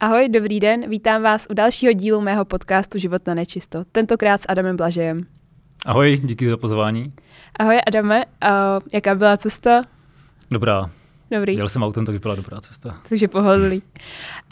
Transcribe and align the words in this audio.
Ahoj, 0.00 0.28
dobrý 0.28 0.60
den, 0.60 0.90
vítám 0.90 1.22
vás 1.22 1.46
u 1.50 1.54
dalšího 1.54 1.92
dílu 1.92 2.20
mého 2.20 2.44
podcastu 2.44 2.98
Život 2.98 3.26
na 3.26 3.34
nečisto, 3.34 3.84
tentokrát 3.92 4.40
s 4.40 4.46
Adamem 4.48 4.76
Blažejem. 4.76 5.26
Ahoj, 5.86 6.20
díky 6.24 6.48
za 6.48 6.56
pozvání. 6.56 7.12
Ahoj 7.58 7.80
Adame, 7.86 8.24
uh, 8.24 8.50
jaká 8.94 9.14
byla 9.14 9.36
cesta? 9.36 9.82
Dobrá. 10.50 10.90
Dobrý. 11.30 11.56
Jel 11.56 11.68
jsem 11.68 11.82
autem, 11.82 12.06
takže 12.06 12.20
byla 12.20 12.34
dobrá 12.34 12.60
cesta. 12.60 13.00
Takže 13.08 13.28
pohodlný. 13.28 13.76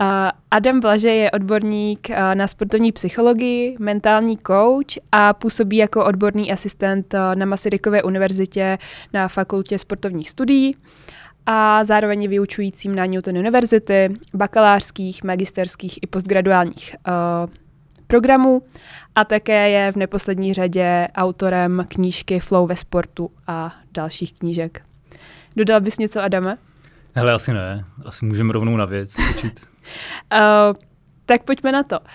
Uh, 0.00 0.06
Adam 0.50 0.80
Blaže 0.80 1.10
je 1.10 1.30
odborník 1.30 2.08
uh, 2.10 2.34
na 2.34 2.46
sportovní 2.46 2.92
psychologii, 2.92 3.76
mentální 3.78 4.38
coach 4.46 4.98
a 5.12 5.32
působí 5.32 5.76
jako 5.76 6.04
odborný 6.04 6.52
asistent 6.52 7.14
uh, 7.14 7.20
na 7.34 7.46
Masarykově 7.46 8.02
univerzitě 8.02 8.78
na 9.12 9.28
fakultě 9.28 9.78
sportovních 9.78 10.30
studií 10.30 10.76
a 11.46 11.84
zároveň 11.84 12.22
je 12.22 12.28
vyučujícím 12.28 12.94
na 12.94 13.06
Newton 13.06 13.38
Univerzity, 13.38 14.16
bakalářských, 14.34 15.24
magisterských 15.24 15.98
i 16.02 16.06
postgraduálních 16.06 16.96
uh, 17.08 17.14
programů 18.06 18.62
a 19.14 19.24
také 19.24 19.70
je 19.70 19.92
v 19.92 19.96
neposlední 19.96 20.54
řadě 20.54 21.08
autorem 21.14 21.86
knížky 21.88 22.40
Flow 22.40 22.66
ve 22.66 22.76
sportu 22.76 23.30
a 23.46 23.74
dalších 23.94 24.32
knížek. 24.32 24.82
Dodal 25.56 25.80
bys 25.80 25.98
něco, 25.98 26.22
Adame? 26.22 26.58
Hele, 27.14 27.32
asi 27.32 27.52
ne. 27.52 27.84
Asi 28.04 28.24
můžeme 28.24 28.52
rovnou 28.52 28.76
na 28.76 28.84
věc 28.84 29.16
uh, 29.18 29.24
tak 31.26 31.42
pojďme 31.42 31.72
na 31.72 31.82
to. 31.82 32.00
Uh, 32.00 32.06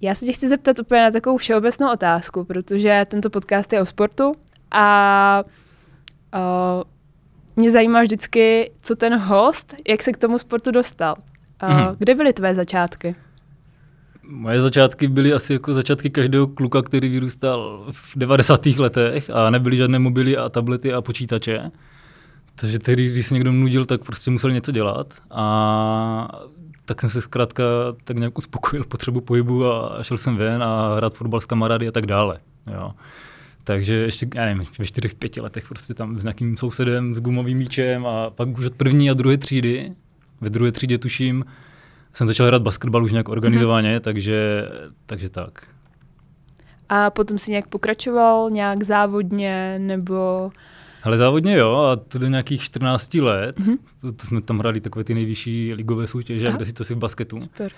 já 0.00 0.14
se 0.14 0.26
tě 0.26 0.32
chci 0.32 0.48
zeptat 0.48 0.78
úplně 0.78 1.02
na 1.02 1.10
takovou 1.10 1.36
všeobecnou 1.36 1.92
otázku, 1.92 2.44
protože 2.44 3.04
tento 3.08 3.30
podcast 3.30 3.72
je 3.72 3.80
o 3.80 3.86
sportu 3.86 4.32
a 4.70 5.42
uh, 6.34 6.82
mě 7.58 7.70
zajímá 7.70 8.02
vždycky, 8.02 8.70
co 8.82 8.96
ten 8.96 9.18
host, 9.18 9.74
jak 9.88 10.02
se 10.02 10.12
k 10.12 10.16
tomu 10.16 10.38
sportu 10.38 10.70
dostal. 10.70 11.16
Uh, 11.62 11.68
mm-hmm. 11.68 11.96
Kde 11.98 12.14
byly 12.14 12.32
tvé 12.32 12.54
začátky? 12.54 13.14
Moje 14.22 14.60
začátky 14.60 15.08
byly 15.08 15.32
asi 15.32 15.52
jako 15.52 15.74
začátky 15.74 16.10
každého 16.10 16.46
kluka, 16.46 16.82
který 16.82 17.08
vyrůstal 17.08 17.86
v 17.90 18.16
90. 18.16 18.66
letech 18.66 19.30
a 19.30 19.50
nebyly 19.50 19.76
žádné 19.76 19.98
mobily 19.98 20.36
a 20.36 20.48
tablety 20.48 20.92
a 20.92 21.02
počítače. 21.02 21.70
Takže 22.54 22.78
tehdy, 22.78 23.10
když 23.10 23.26
se 23.26 23.34
někdo 23.34 23.52
nudil, 23.52 23.84
tak 23.84 24.04
prostě 24.04 24.30
musel 24.30 24.50
něco 24.50 24.72
dělat. 24.72 25.14
A 25.30 26.42
tak 26.84 27.00
jsem 27.00 27.10
se 27.10 27.20
zkrátka 27.20 27.64
tak 28.04 28.16
nějak 28.16 28.38
uspokojil 28.38 28.84
potřebu 28.84 29.20
pohybu 29.20 29.66
a 29.66 30.02
šel 30.02 30.18
jsem 30.18 30.36
ven 30.36 30.62
a 30.62 30.96
hrát 30.96 31.14
fotbal 31.14 31.40
s 31.40 31.46
kamarády 31.46 31.88
a 31.88 31.92
tak 31.92 32.06
dále. 32.06 32.38
Jo. 32.74 32.92
Takže 33.68 33.94
ještě, 33.94 34.28
já 34.34 34.44
nevím, 34.44 34.64
ve 34.78 34.84
čtyřech, 34.84 35.14
pěti 35.14 35.40
letech 35.40 35.68
prostě 35.68 35.94
tam 35.94 36.20
s 36.20 36.24
nějakým 36.24 36.56
sousedem, 36.56 37.14
s 37.14 37.20
gumovým 37.20 37.58
míčem 37.58 38.06
a 38.06 38.30
pak 38.30 38.58
už 38.58 38.66
od 38.66 38.74
první 38.74 39.10
a 39.10 39.14
druhé 39.14 39.36
třídy, 39.36 39.92
ve 40.40 40.50
druhé 40.50 40.72
třídě 40.72 40.98
tuším, 40.98 41.44
jsem 42.12 42.26
začal 42.26 42.46
hrát 42.46 42.62
basketbal 42.62 43.04
už 43.04 43.12
nějak 43.12 43.28
organizovaně, 43.28 43.96
mm-hmm. 43.96 44.00
takže, 44.00 44.68
takže 45.06 45.28
tak. 45.28 45.62
A 46.88 47.10
potom 47.10 47.38
si 47.38 47.50
nějak 47.50 47.66
pokračoval, 47.66 48.50
nějak 48.50 48.82
závodně, 48.82 49.78
nebo... 49.78 50.50
Ale 51.02 51.16
závodně 51.16 51.56
jo, 51.56 51.76
a 51.76 51.96
to 51.96 52.18
do 52.18 52.26
nějakých 52.26 52.62
14 52.62 53.14
let, 53.14 53.56
mm-hmm. 53.58 53.78
to, 54.00 54.12
to 54.12 54.26
jsme 54.26 54.40
tam 54.40 54.58
hráli 54.58 54.80
takové 54.80 55.04
ty 55.04 55.14
nejvyšší 55.14 55.74
ligové 55.74 56.06
soutěže, 56.06 56.48
Aha. 56.48 56.56
kde 56.56 56.66
si 56.66 56.72
to 56.72 56.84
si 56.84 56.94
v 56.94 56.98
basketu. 56.98 57.40
Super. 57.40 57.72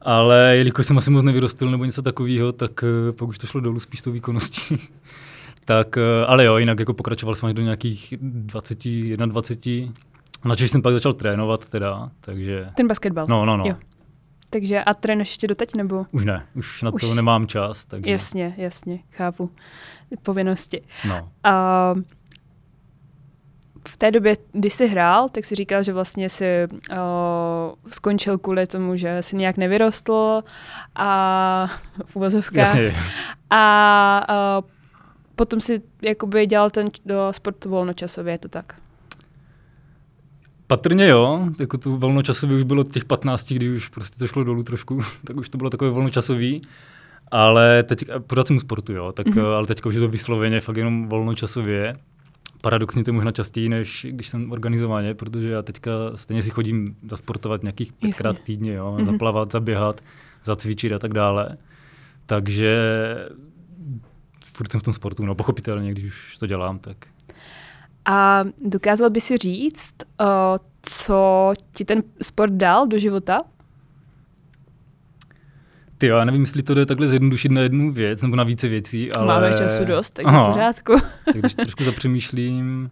Ale 0.00 0.56
jelikož 0.56 0.86
jsem 0.86 0.98
asi 0.98 1.10
moc 1.10 1.22
nevyrostl 1.22 1.70
nebo 1.70 1.84
něco 1.84 2.02
takového, 2.02 2.52
tak 2.52 2.82
uh, 2.82 3.16
pak 3.16 3.28
už 3.28 3.38
to 3.38 3.46
šlo 3.46 3.60
dolů 3.60 3.80
spíš 3.80 4.02
tou 4.02 4.12
výkonností. 4.12 4.78
Tak, 5.70 5.96
uh, 5.96 6.02
ale 6.26 6.44
jo, 6.44 6.56
jinak 6.56 6.80
jako 6.80 6.94
pokračoval 6.94 7.34
jsem 7.34 7.46
až 7.46 7.54
do 7.54 7.62
nějakých 7.62 8.14
20, 8.20 8.78
21. 9.26 9.92
Načež 10.44 10.70
jsem 10.70 10.82
pak 10.82 10.94
začal 10.94 11.12
trénovat 11.12 11.68
teda, 11.68 12.10
takže... 12.20 12.66
Ten 12.74 12.88
basketbal? 12.88 13.26
No, 13.28 13.44
no, 13.44 13.56
no. 13.56 13.64
Jo. 13.66 13.74
Takže 14.50 14.84
a 14.84 14.94
trénuješ 14.94 15.28
ještě 15.28 15.46
doteď, 15.46 15.76
nebo? 15.76 16.06
Už 16.12 16.24
ne, 16.24 16.46
už 16.54 16.82
na 16.82 16.92
už. 16.92 17.00
to 17.00 17.14
nemám 17.14 17.46
čas. 17.46 17.84
Takže... 17.84 18.10
Jasně, 18.10 18.54
jasně, 18.56 18.98
chápu. 19.10 19.50
Povinnosti. 20.22 20.82
No. 21.08 21.28
Uh, 21.46 22.02
v 23.88 23.96
té 23.96 24.10
době, 24.10 24.36
když 24.52 24.72
jsi 24.72 24.86
hrál, 24.86 25.28
tak 25.28 25.44
si 25.44 25.54
říkal, 25.54 25.82
že 25.82 25.92
vlastně 25.92 26.28
si 26.28 26.44
uh, 26.90 26.96
skončil 27.90 28.38
kvůli 28.38 28.66
tomu, 28.66 28.96
že 28.96 29.22
jsi 29.22 29.36
nějak 29.36 29.56
nevyrostl 29.56 30.42
a 30.96 31.66
v 32.04 32.16
uvozovkách. 32.16 32.76
A 33.50 34.58
uh, 34.58 34.79
potom 35.40 35.60
si 35.60 35.82
jakoby 36.02 36.46
dělal 36.46 36.70
ten 36.70 36.86
do 37.06 37.28
sportu 37.30 37.70
volnočasově, 37.70 38.34
je 38.34 38.38
to 38.38 38.48
tak? 38.48 38.74
Patrně 40.66 41.08
jo, 41.08 41.48
jako 41.60 41.78
tu 41.78 41.96
volnočasový 41.96 42.54
už 42.54 42.62
bylo 42.62 42.80
od 42.80 42.92
těch 42.92 43.04
15, 43.04 43.52
kdy 43.52 43.68
už 43.68 43.88
prostě 43.88 44.18
to 44.18 44.26
šlo 44.26 44.44
dolů 44.44 44.62
trošku, 44.62 45.00
tak 45.24 45.36
už 45.36 45.48
to 45.48 45.58
bylo 45.58 45.70
takové 45.70 45.90
volnočasový. 45.90 46.60
Ale 47.30 47.82
teď, 47.82 48.04
pořád 48.26 48.46
jsem 48.46 48.60
sportu, 48.60 48.92
jo, 48.92 49.12
tak, 49.12 49.26
mm-hmm. 49.26 49.44
ale 49.44 49.66
teďka 49.66 49.88
už 49.88 49.94
je 49.94 50.00
to 50.00 50.08
vysloveně 50.08 50.60
fakt 50.60 50.76
jenom 50.76 51.08
volnočasově. 51.08 51.96
Paradoxně 52.62 53.04
to 53.04 53.12
možná 53.12 53.32
častěji, 53.32 53.68
než 53.68 54.06
když 54.10 54.28
jsem 54.28 54.52
organizovaně, 54.52 55.14
protože 55.14 55.48
já 55.48 55.62
teďka 55.62 55.90
stejně 56.14 56.42
si 56.42 56.50
chodím 56.50 56.96
zasportovat 57.10 57.62
nějakých 57.62 57.92
pětkrát 57.92 58.40
týdně, 58.40 58.72
jo, 58.72 58.96
mm-hmm. 58.98 59.12
zaplavat, 59.12 59.52
zaběhat, 59.52 60.00
zacvičit 60.44 60.92
a 60.92 60.98
tak 60.98 61.14
dále. 61.14 61.56
Takže 62.26 62.78
furt 64.60 64.70
jsem 64.70 64.80
v 64.80 64.82
tom 64.82 64.94
sportu, 64.94 65.24
no 65.24 65.34
pochopitelně, 65.34 65.90
když 65.90 66.04
už 66.04 66.36
to 66.38 66.46
dělám, 66.46 66.78
tak 66.78 66.96
a 68.04 68.44
dokázal 68.64 69.10
by 69.10 69.20
si 69.20 69.36
říct, 69.36 69.94
uh, 70.20 70.26
co 70.82 71.52
ti 71.72 71.84
ten 71.84 72.02
sport 72.22 72.52
dal 72.52 72.86
do 72.86 72.98
života? 72.98 73.42
Ty 75.98 76.06
já 76.06 76.24
nevím, 76.24 76.40
jestli 76.40 76.62
to 76.62 76.74
jde 76.74 76.86
takhle 76.86 77.08
zjednodušit 77.08 77.52
na 77.52 77.60
jednu 77.60 77.92
věc 77.92 78.22
nebo 78.22 78.36
na 78.36 78.44
více 78.44 78.68
věcí, 78.68 79.12
ale... 79.12 79.26
Máme 79.26 79.58
času 79.58 79.84
dost, 79.84 80.10
takže 80.10 80.28
Aha. 80.28 80.50
v 80.50 80.52
pořádku. 80.52 80.96
tak 81.24 81.36
když 81.36 81.54
trošku 81.64 81.84
zapřemýšlím... 81.84 82.90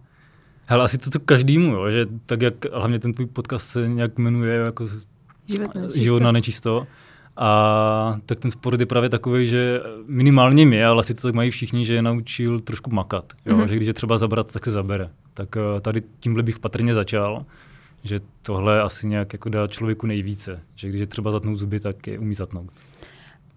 Hele, 0.66 0.84
asi 0.84 0.98
to, 0.98 1.10
co 1.10 1.20
každému, 1.20 1.74
jo, 1.74 1.90
že 1.90 2.06
tak 2.26 2.42
jak 2.42 2.54
hlavně 2.72 2.98
ten 2.98 3.12
tvůj 3.12 3.26
podcast 3.26 3.70
se 3.70 3.88
nějak 3.88 4.18
jmenuje 4.18 4.54
jako 4.54 4.86
Život 5.46 5.74
na 5.74 5.80
nečisto. 5.82 6.02
Život 6.02 6.22
na 6.22 6.32
nečisto 6.32 6.86
a 7.40 8.20
tak 8.26 8.38
ten 8.38 8.50
sport 8.50 8.80
je 8.80 8.86
právě 8.86 9.08
takový, 9.08 9.46
že 9.46 9.80
minimálně 10.06 10.66
mě, 10.66 10.86
ale 10.86 11.00
asi 11.00 11.14
to 11.14 11.22
tak 11.22 11.34
mají 11.34 11.50
všichni, 11.50 11.84
že 11.84 11.94
je 11.94 12.02
naučil 12.02 12.60
trošku 12.60 12.90
makat. 12.90 13.32
Jo? 13.46 13.56
Mm-hmm. 13.56 13.66
Že 13.66 13.76
když 13.76 13.88
je 13.88 13.94
třeba 13.94 14.18
zabrat, 14.18 14.52
tak 14.52 14.64
se 14.64 14.70
zabere. 14.70 15.10
Tak 15.34 15.56
uh, 15.56 15.80
tady 15.80 16.02
tímhle 16.20 16.42
bych 16.42 16.58
patrně 16.58 16.94
začal, 16.94 17.44
že 18.02 18.20
tohle 18.42 18.82
asi 18.82 19.06
nějak 19.06 19.32
jako 19.32 19.48
dá 19.48 19.66
člověku 19.66 20.06
nejvíce. 20.06 20.60
Že 20.74 20.88
když 20.88 21.00
je 21.00 21.06
třeba 21.06 21.30
zatnout 21.30 21.58
zuby, 21.58 21.80
tak 21.80 22.06
je 22.06 22.18
umí 22.18 22.34
zatnout. 22.34 22.70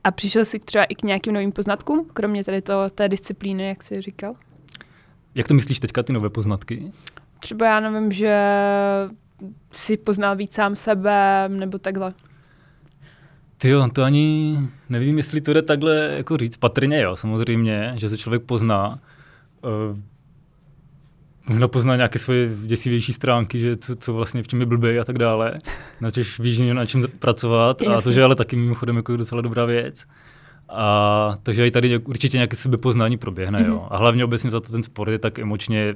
A 0.03 0.11
přišel 0.11 0.45
jsi 0.45 0.59
třeba 0.59 0.83
i 0.83 0.95
k 0.95 1.03
nějakým 1.03 1.33
novým 1.33 1.51
poznatkům, 1.51 2.05
kromě 2.13 2.43
tady 2.43 2.61
to, 2.61 2.89
té 2.89 3.09
disciplíny, 3.09 3.67
jak 3.67 3.83
jsi 3.83 4.01
říkal? 4.01 4.35
Jak 5.35 5.47
to 5.47 5.53
myslíš 5.53 5.79
teďka, 5.79 6.03
ty 6.03 6.13
nové 6.13 6.29
poznatky? 6.29 6.91
Třeba 7.39 7.65
já 7.65 7.79
nevím, 7.79 8.11
že 8.11 8.47
si 9.71 9.97
poznal 9.97 10.35
víc 10.35 10.53
sám 10.53 10.75
sebe, 10.75 11.49
nebo 11.49 11.77
takhle. 11.77 12.13
Ty 13.61 13.69
jo, 13.69 13.89
to 13.93 14.03
ani 14.03 14.57
nevím, 14.89 15.17
jestli 15.17 15.41
to 15.41 15.53
jde 15.53 15.61
takhle 15.61 15.95
jako 16.17 16.37
říct. 16.37 16.57
Patrně 16.57 17.01
jo, 17.01 17.15
samozřejmě, 17.15 17.93
že 17.95 18.09
se 18.09 18.17
člověk 18.17 18.43
pozná. 18.43 18.99
Uh, 19.63 19.97
možná 21.47 21.67
pozná 21.67 21.95
nějaké 21.95 22.19
svoje 22.19 22.49
děsivější 22.63 23.13
stránky, 23.13 23.59
že 23.59 23.77
co, 23.77 23.95
co 23.95 24.13
vlastně 24.13 24.43
v 24.43 24.47
čem 24.47 24.59
je 24.59 24.65
blbý 24.65 24.99
a 24.99 25.03
tak 25.03 25.17
dále. 25.17 25.53
Načež 26.01 26.39
víš, 26.39 26.59
na 26.59 26.85
čem 26.85 27.03
pracovat. 27.19 27.81
Jasně. 27.81 27.95
A 27.95 28.01
to, 28.01 28.11
že 28.11 28.23
ale 28.23 28.35
taky 28.35 28.55
mimochodem 28.55 28.95
jako 28.95 29.17
docela 29.17 29.41
dobrá 29.41 29.65
věc. 29.65 30.05
A, 30.69 31.37
takže 31.43 31.67
i 31.67 31.71
tady 31.71 31.97
určitě 31.97 32.37
nějaké 32.37 32.55
sebepoznání 32.55 33.17
proběhne. 33.17 33.59
Mm-hmm. 33.59 33.67
Jo. 33.67 33.75
Mhm. 33.75 33.87
A 33.89 33.97
hlavně 33.97 34.25
obecně 34.25 34.51
za 34.51 34.59
to 34.59 34.71
ten 34.71 34.83
sport 34.83 35.11
je 35.11 35.19
tak 35.19 35.39
emočně, 35.39 35.95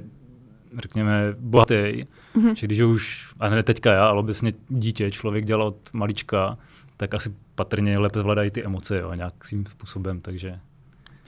řekněme, 0.78 1.34
bohatý. 1.38 1.74
Mm-hmm. 1.74 2.54
Že 2.54 2.66
když 2.66 2.80
už, 2.80 3.32
a 3.40 3.48
ne 3.48 3.62
teďka 3.62 3.92
já, 3.92 4.06
ale 4.06 4.18
obecně 4.18 4.52
dítě, 4.68 5.10
člověk 5.10 5.44
dělá 5.44 5.64
od 5.64 5.76
malička, 5.92 6.58
tak 6.96 7.14
asi 7.14 7.34
patrně 7.56 7.98
lépe 7.98 8.20
zvládají 8.20 8.50
ty 8.50 8.64
emoce 8.64 8.98
jo, 8.98 9.14
nějakým 9.14 9.66
způsobem, 9.66 10.20
takže... 10.20 10.60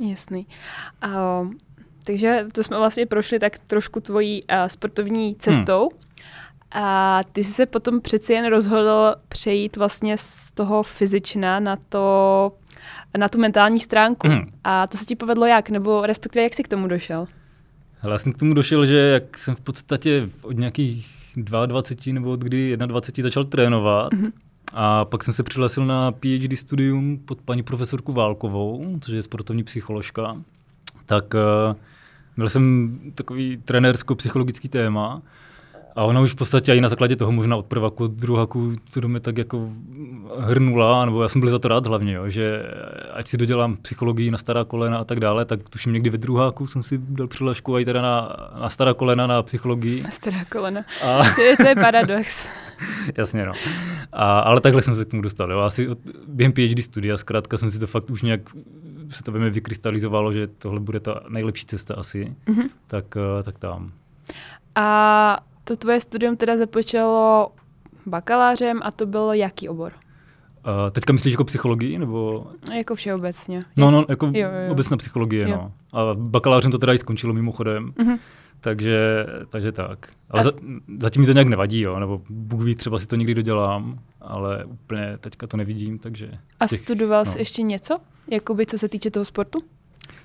Jasný. 0.00 0.46
Uh, 1.06 1.52
takže 2.06 2.46
to 2.52 2.64
jsme 2.64 2.78
vlastně 2.78 3.06
prošli 3.06 3.38
tak 3.38 3.58
trošku 3.58 4.00
tvojí 4.00 4.40
uh, 4.42 4.66
sportovní 4.66 5.36
cestou. 5.36 5.88
Hmm. 5.92 6.84
A 6.84 7.20
ty 7.32 7.44
jsi 7.44 7.52
se 7.52 7.66
potom 7.66 8.00
přeci 8.00 8.32
jen 8.32 8.46
rozhodl 8.46 9.14
přejít 9.28 9.76
vlastně 9.76 10.16
z 10.18 10.50
toho 10.50 10.82
fyzična 10.82 11.60
na 11.60 11.76
to, 11.88 12.52
na 13.16 13.28
tu 13.28 13.38
mentální 13.38 13.80
stránku. 13.80 14.28
Hmm. 14.28 14.50
A 14.64 14.86
to 14.86 14.96
se 14.96 15.04
ti 15.04 15.16
povedlo 15.16 15.46
jak? 15.46 15.70
Nebo 15.70 16.06
respektive 16.06 16.42
jak 16.42 16.54
jsi 16.54 16.62
k 16.62 16.68
tomu 16.68 16.88
došel? 16.88 17.26
Hele, 18.00 18.14
já 18.14 18.18
jsem 18.18 18.32
k 18.32 18.38
tomu 18.38 18.54
došel, 18.54 18.86
že 18.86 18.96
jak 18.96 19.38
jsem 19.38 19.54
v 19.54 19.60
podstatě 19.60 20.28
od 20.42 20.52
nějakých 20.52 21.06
22 21.36 22.14
nebo 22.14 22.30
od 22.30 22.40
kdy 22.40 22.76
21 22.76 23.28
začal 23.28 23.44
trénovat, 23.44 24.14
hmm 24.14 24.32
a 24.72 25.04
pak 25.04 25.24
jsem 25.24 25.34
se 25.34 25.42
přihlásil 25.42 25.86
na 25.86 26.12
PhD 26.12 26.58
studium 26.58 27.18
pod 27.18 27.40
paní 27.40 27.62
profesorku 27.62 28.12
Válkovou, 28.12 28.98
což 29.00 29.14
je 29.14 29.22
sportovní 29.22 29.64
psycholožka. 29.64 30.42
Tak 31.06 31.34
uh, 31.34 31.76
měl 32.36 32.48
jsem 32.48 32.98
takový 33.14 33.56
trenérsko-psychologický 33.64 34.68
téma 34.68 35.22
a 35.96 36.04
ona 36.04 36.20
už 36.20 36.32
v 36.32 36.36
podstatě 36.36 36.74
i 36.74 36.80
na 36.80 36.88
základě 36.88 37.16
toho 37.16 37.32
možná 37.32 37.56
od 37.56 37.66
prváku, 37.66 38.04
od 38.04 38.10
druháku, 38.10 38.72
to 38.94 39.00
do 39.00 39.08
mě 39.08 39.20
tak 39.20 39.38
jako 39.38 39.68
hrnula, 40.38 41.04
nebo 41.04 41.22
já 41.22 41.28
jsem 41.28 41.40
byl 41.40 41.50
za 41.50 41.58
to 41.58 41.68
rád 41.68 41.86
hlavně, 41.86 42.12
jo, 42.12 42.28
že 42.28 42.62
ať 43.12 43.28
si 43.28 43.36
dodělám 43.36 43.76
psychologii 43.76 44.30
na 44.30 44.38
stará 44.38 44.64
kolena 44.64 44.98
a 44.98 45.04
tak 45.04 45.20
dále, 45.20 45.44
tak 45.44 45.68
tuším 45.68 45.92
někdy 45.92 46.10
ve 46.10 46.18
druháku 46.18 46.66
jsem 46.66 46.82
si 46.82 46.98
dal 46.98 47.26
přihlašku 47.26 47.78
i 47.78 47.84
teda 47.84 48.02
na, 48.02 48.36
na 48.60 48.70
stará 48.70 48.94
kolena 48.94 49.26
na 49.26 49.42
psychologii. 49.42 50.02
Na 50.02 50.10
stará 50.10 50.44
kolena. 50.44 50.84
A... 51.04 51.20
to, 51.34 51.40
je, 51.40 51.56
to 51.56 51.68
je 51.68 51.74
paradox. 51.74 52.48
Jasně, 53.16 53.46
no. 53.46 53.52
A, 54.12 54.40
ale 54.40 54.60
takhle 54.60 54.82
jsem 54.82 54.96
se 54.96 55.04
k 55.04 55.08
tomu 55.08 55.22
dostal. 55.22 55.52
Jo. 55.52 55.58
Asi 55.58 55.88
od, 55.88 55.98
během 56.28 56.52
PhD 56.52 56.84
studia 56.84 57.16
zkrátka 57.16 57.56
jsem 57.56 57.70
si 57.70 57.78
to 57.78 57.86
fakt 57.86 58.10
už 58.10 58.22
nějak 58.22 58.40
se 59.10 59.22
to 59.22 59.32
ve 59.32 59.38
mě 59.38 59.50
vykrystalizovalo, 59.50 60.32
že 60.32 60.46
tohle 60.46 60.80
bude 60.80 61.00
ta 61.00 61.20
nejlepší 61.28 61.66
cesta 61.66 61.94
asi, 61.94 62.36
mm-hmm. 62.46 62.68
tak, 62.86 63.04
eh, 63.16 63.42
tak 63.42 63.58
tam. 63.58 63.92
A 64.74 65.38
to 65.68 65.76
tvoje 65.76 66.00
studium 66.00 66.36
teda 66.36 66.56
započalo 66.56 67.48
bakalářem 68.06 68.80
a 68.82 68.92
to 68.92 69.06
byl 69.06 69.32
jaký 69.32 69.68
obor? 69.68 69.92
Uh, 70.66 70.90
teďka 70.90 71.12
myslíš 71.12 71.32
jako 71.32 71.44
psychologii, 71.44 71.98
nebo? 71.98 72.46
Jako 72.74 72.94
všeobecně. 72.94 73.64
No, 73.76 73.90
no, 73.90 74.04
jako 74.08 74.26
jo, 74.26 74.32
jo, 74.34 74.48
jo. 74.66 74.72
obecná 74.72 74.96
psychologie, 74.96 75.48
jo. 75.48 75.56
no. 75.56 75.72
A 75.92 76.14
bakalářem 76.14 76.70
to 76.70 76.78
teda 76.78 76.92
i 76.92 76.98
skončilo 76.98 77.34
mimochodem. 77.34 77.92
Uh-huh. 77.98 78.18
Takže, 78.60 79.26
takže 79.48 79.72
tak. 79.72 80.08
Ale 80.30 80.44
za, 80.44 80.52
zatím 80.98 81.22
mi 81.22 81.26
to 81.26 81.32
nějak 81.32 81.48
nevadí, 81.48 81.80
jo, 81.80 81.98
nebo 81.98 82.22
Bůh 82.30 82.62
ví, 82.62 82.74
třeba 82.74 82.98
si 82.98 83.06
to 83.06 83.16
někdy 83.16 83.34
dodělám, 83.34 83.98
ale 84.20 84.64
úplně 84.64 85.18
teďka 85.20 85.46
to 85.46 85.56
nevidím, 85.56 85.98
takže... 85.98 86.30
A 86.60 86.66
těch, 86.66 86.80
studoval 86.80 87.24
no. 87.26 87.32
jsi 87.32 87.38
ještě 87.38 87.62
něco, 87.62 87.98
jakoby 88.30 88.66
co 88.66 88.78
se 88.78 88.88
týče 88.88 89.10
toho 89.10 89.24
sportu? 89.24 89.58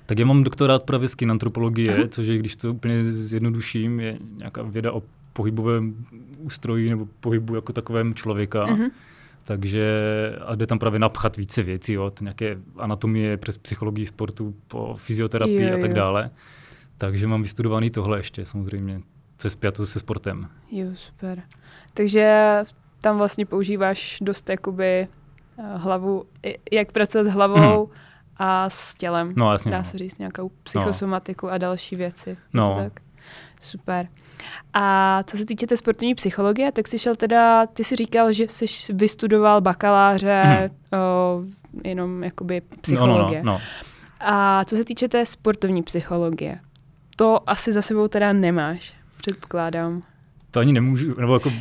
Tak 0.06 0.18
já 0.18 0.26
mám 0.26 0.44
doktorát 0.44 0.82
právě 0.82 1.08
z 1.08 1.14
antropologie, 1.30 1.96
uh-huh. 1.96 2.08
což 2.08 2.26
je, 2.26 2.38
když 2.38 2.56
to 2.56 2.70
úplně 2.70 3.04
zjednoduším, 3.04 4.00
je 4.00 4.18
nějaká 4.36 4.62
věda 4.62 4.92
o 4.92 5.02
pohybovém 5.34 6.06
ústrojí 6.38 6.90
nebo 6.90 7.08
pohybu 7.20 7.54
jako 7.54 7.72
takovém 7.72 8.14
člověka. 8.14 8.66
Uh-huh. 8.66 8.90
Takže 9.44 9.86
a 10.46 10.54
jde 10.54 10.66
tam 10.66 10.78
právě 10.78 11.00
napchat 11.00 11.36
více 11.36 11.62
věcí, 11.62 11.98
od 11.98 12.20
nějaké 12.20 12.56
anatomie 12.78 13.36
přes 13.36 13.58
psychologii 13.58 14.06
sportu 14.06 14.54
po 14.68 14.94
fyzioterapii 14.94 15.62
jo, 15.62 15.68
jo. 15.68 15.78
a 15.78 15.80
tak 15.80 15.94
dále. 15.94 16.30
Takže 16.98 17.26
mám 17.26 17.42
vystudovaný 17.42 17.90
tohle 17.90 18.18
ještě 18.18 18.46
samozřejmě, 18.46 19.00
co 19.38 19.48
je 19.48 19.86
se 19.86 19.98
sportem. 19.98 20.48
Jo, 20.70 20.86
super. 20.94 21.42
Takže 21.94 22.58
tam 23.02 23.18
vlastně 23.18 23.46
používáš 23.46 24.18
dost 24.22 24.48
jakoby 24.48 24.84
eh, 24.84 25.08
hlavu, 25.76 26.24
jak 26.72 26.92
pracovat 26.92 27.24
s 27.24 27.28
hlavou 27.28 27.86
hmm. 27.86 27.96
a 28.36 28.70
s 28.70 28.94
tělem. 28.94 29.32
No, 29.36 29.52
jasně. 29.52 29.70
Dá 29.70 29.78
no. 29.78 29.84
se 29.84 29.98
říct 29.98 30.18
nějakou 30.18 30.50
psychosomatiku 30.62 31.46
no. 31.46 31.52
a 31.52 31.58
další 31.58 31.96
věci. 31.96 32.30
Je 32.30 32.36
no. 32.52 32.74
tak? 32.74 33.03
Super. 33.64 34.08
A 34.74 35.22
co 35.22 35.36
se 35.36 35.46
týče 35.46 35.66
té 35.66 35.76
sportovní 35.76 36.14
psychologie, 36.14 36.72
tak 36.72 36.88
jsi 36.88 36.98
šel 36.98 37.16
teda, 37.16 37.66
ty 37.66 37.84
jsi 37.84 37.96
říkal, 37.96 38.32
že 38.32 38.44
jsi 38.48 38.66
vystudoval 38.92 39.60
bakaláře, 39.60 40.42
hmm. 40.44 41.00
o, 41.00 41.42
jenom 41.84 42.24
jakoby 42.24 42.62
psychologie. 42.80 43.42
No, 43.42 43.52
no, 43.52 43.58
no, 43.58 43.58
no. 43.58 43.60
A 44.20 44.64
co 44.64 44.76
se 44.76 44.84
týče 44.84 45.08
té 45.08 45.26
sportovní 45.26 45.82
psychologie, 45.82 46.58
to 47.16 47.50
asi 47.50 47.72
za 47.72 47.82
sebou 47.82 48.08
teda 48.08 48.32
nemáš, 48.32 48.94
předpokládám. 49.16 50.02
To 50.50 50.60
ani 50.60 50.72
nemůžu, 50.72 51.20
nebo 51.20 51.34
jako... 51.34 51.52